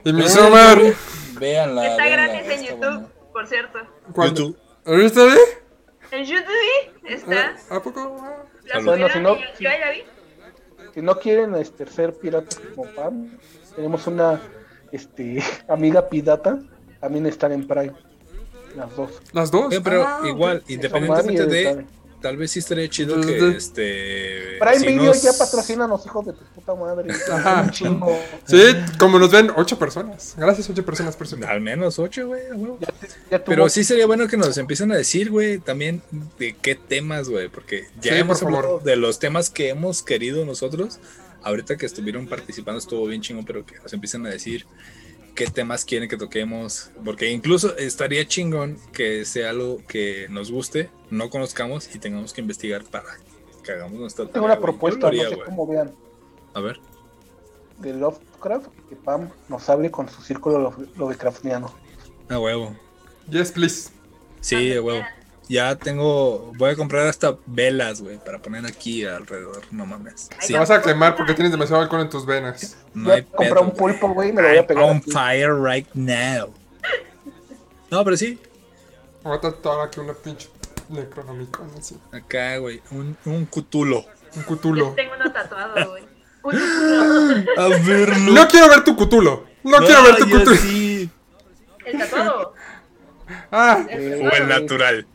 [0.09, 0.79] y Midsommar.
[1.39, 1.88] Véanla.
[1.88, 3.07] Está véanla, gratis en YouTube, buena.
[3.34, 3.79] por cierto.
[4.13, 4.41] ¿Cuándo?
[4.41, 4.57] YouTube.
[4.85, 5.39] ¿Hereditary?
[6.11, 7.55] En YouTube está.
[7.69, 8.23] ¿A poco?
[8.73, 8.79] La.
[8.79, 9.41] Bueno, si no- vi.
[10.93, 13.38] Si no quieren este, ser piratas como Pam,
[13.75, 14.41] tenemos una
[14.91, 16.59] este, amiga pirata,
[16.99, 17.93] también están en Prime,
[18.75, 19.21] las dos.
[19.34, 19.75] Las dos.
[19.84, 21.84] Pero Ah, igual, independientemente de, está-
[22.22, 24.57] tal vez sí estaría chido Entonces, que de- este.
[24.60, 27.11] Prime si Video nos- ya patrocinan los hijos de tu puta madre.
[27.31, 27.69] Ajá.
[27.72, 28.19] Chingo.
[28.45, 28.57] Sí,
[28.98, 30.34] como nos ven, ocho personas.
[30.38, 31.38] Gracias, ocho personas por su.
[31.45, 32.41] Al menos ocho, güey.
[33.45, 36.02] Pero sí sería bueno que nos empiecen a decir, güey, también
[36.39, 40.02] de qué temas, güey, porque ya Sí, hemos por hablado de los temas que hemos
[40.03, 40.99] querido nosotros.
[41.44, 44.65] Ahorita que estuvieron participando estuvo bien chingón, pero que nos empiecen a decir
[45.38, 50.89] qué temas quieren que toquemos, porque incluso estaría chingón que sea algo que nos guste,
[51.11, 53.05] no conozcamos y tengamos que investigar para
[53.64, 54.59] que hagamos nuestra tengo tarea, una güey.
[54.59, 55.93] Yo propuesta, haría, no sé cómo vean,
[56.55, 56.80] A ver.
[57.77, 61.72] de Lovecraft, que Pam nos hable con su círculo love- Lovecraftiano.
[62.30, 62.76] A huevo.
[63.30, 63.91] Yes, please.
[64.41, 65.05] Sí, a huevo.
[65.49, 70.30] Ya tengo, voy a comprar hasta velas, güey, para poner aquí alrededor, no mames.
[70.40, 72.76] Sí, Te vas a quemar porque tienes demasiado alcohol en tus venas.
[72.94, 74.84] no Voy a comprar un pulpo, güey, me lo voy a pegar.
[74.84, 75.11] on aquí.
[75.11, 76.53] fire right now.
[77.90, 78.38] No, pero sí,
[79.24, 80.49] Voy a tatuar aquí una pinche
[80.90, 81.98] necronomicon así.
[82.11, 84.06] acá, güey, un, un cutulo.
[84.36, 84.94] Un Yo cutulo.
[84.95, 86.03] tengo uno tatuado, güey.
[87.57, 88.32] A verlo.
[88.34, 89.45] No quiero ver tu cutulo.
[89.64, 90.52] No quiero ver tu cutulo.
[90.52, 91.10] así.
[91.86, 92.53] El tatuado.
[93.52, 95.06] Ah, O el natural.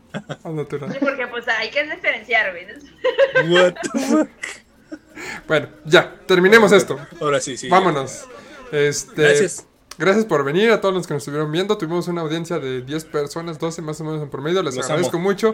[0.43, 0.91] Al natural.
[0.91, 3.51] Sí, porque pues hay que diferenciar, güey.
[3.51, 4.29] What the fuck.
[5.47, 6.99] Bueno, ya, terminemos esto.
[7.19, 7.69] Ahora sí, sí.
[7.69, 8.25] Vámonos.
[8.71, 9.67] Este, Gracias.
[9.97, 11.77] Gracias por venir a todos los que nos estuvieron viendo.
[11.77, 14.63] Tuvimos una audiencia de 10 personas, 12 más o menos en promedio.
[14.63, 15.29] Les Los agradezco amo.
[15.29, 15.53] mucho.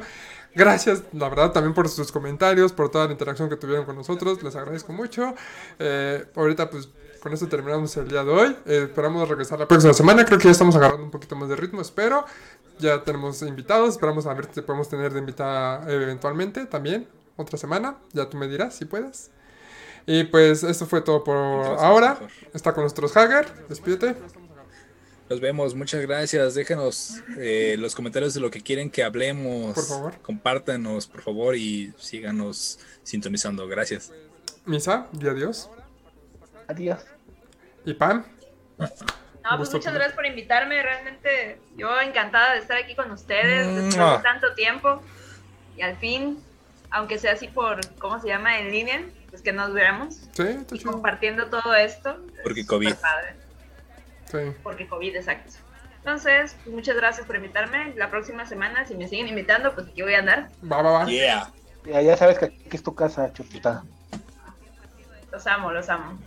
[0.55, 4.41] Gracias, la verdad, también por sus comentarios, por toda la interacción que tuvieron con nosotros.
[4.41, 5.35] Les agradezco mucho.
[5.77, 6.89] Eh, ahorita, pues,
[7.19, 8.55] con esto terminamos el día de hoy.
[8.65, 10.25] Eh, esperamos regresar la próxima semana.
[10.25, 12.25] Creo que ya estamos agarrando un poquito más de ritmo, espero.
[12.79, 13.91] Ya tenemos invitados.
[13.91, 17.07] Esperamos a ver si podemos tener de invitada eventualmente también.
[17.35, 17.97] Otra semana.
[18.13, 19.31] Ya tú me dirás si puedes.
[20.05, 22.13] Y pues esto fue todo por ahora.
[22.13, 22.29] mejor.
[22.53, 23.67] Está con nosotros Hager.
[23.67, 24.15] Despídete.
[25.29, 26.55] Nos vemos, muchas gracias.
[26.55, 29.75] Déjenos eh, los comentarios de lo que quieren que hablemos.
[29.75, 30.21] Por favor.
[30.21, 33.67] Compártanos, por favor, y síganos sintonizando.
[33.67, 34.11] Gracias.
[34.65, 35.69] Misa, y adiós.
[36.69, 37.03] Adiós.
[37.85, 38.23] Y Pam,
[38.77, 40.81] No, pues muchas gracias por invitarme.
[40.83, 45.01] Realmente yo encantada de estar aquí con ustedes después de tanto tiempo.
[45.75, 46.39] Y al fin,
[46.91, 48.59] aunque sea así por, ¿cómo se llama?
[48.59, 50.91] En línea, pues que nos veamos sí, está y chido.
[50.91, 52.17] compartiendo todo esto.
[52.43, 52.89] Porque Es COVID.
[52.89, 53.35] súper padre,
[54.25, 54.57] Sí.
[54.61, 55.53] porque COVID, exacto.
[55.97, 57.93] Entonces, pues, muchas gracias por invitarme.
[57.95, 60.49] La próxima semana, si me siguen invitando, pues aquí voy a andar.
[60.71, 61.05] Va, va, va.
[61.07, 61.51] Yeah.
[61.85, 63.83] Ya, ya sabes que aquí es tu casa, chupita.
[65.31, 66.19] Los amo, los amo.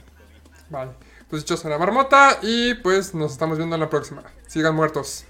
[0.72, 0.92] Vale.
[1.28, 4.22] Pues yo la marmota y pues nos estamos viendo en la próxima.
[4.48, 5.26] Sigan muertos.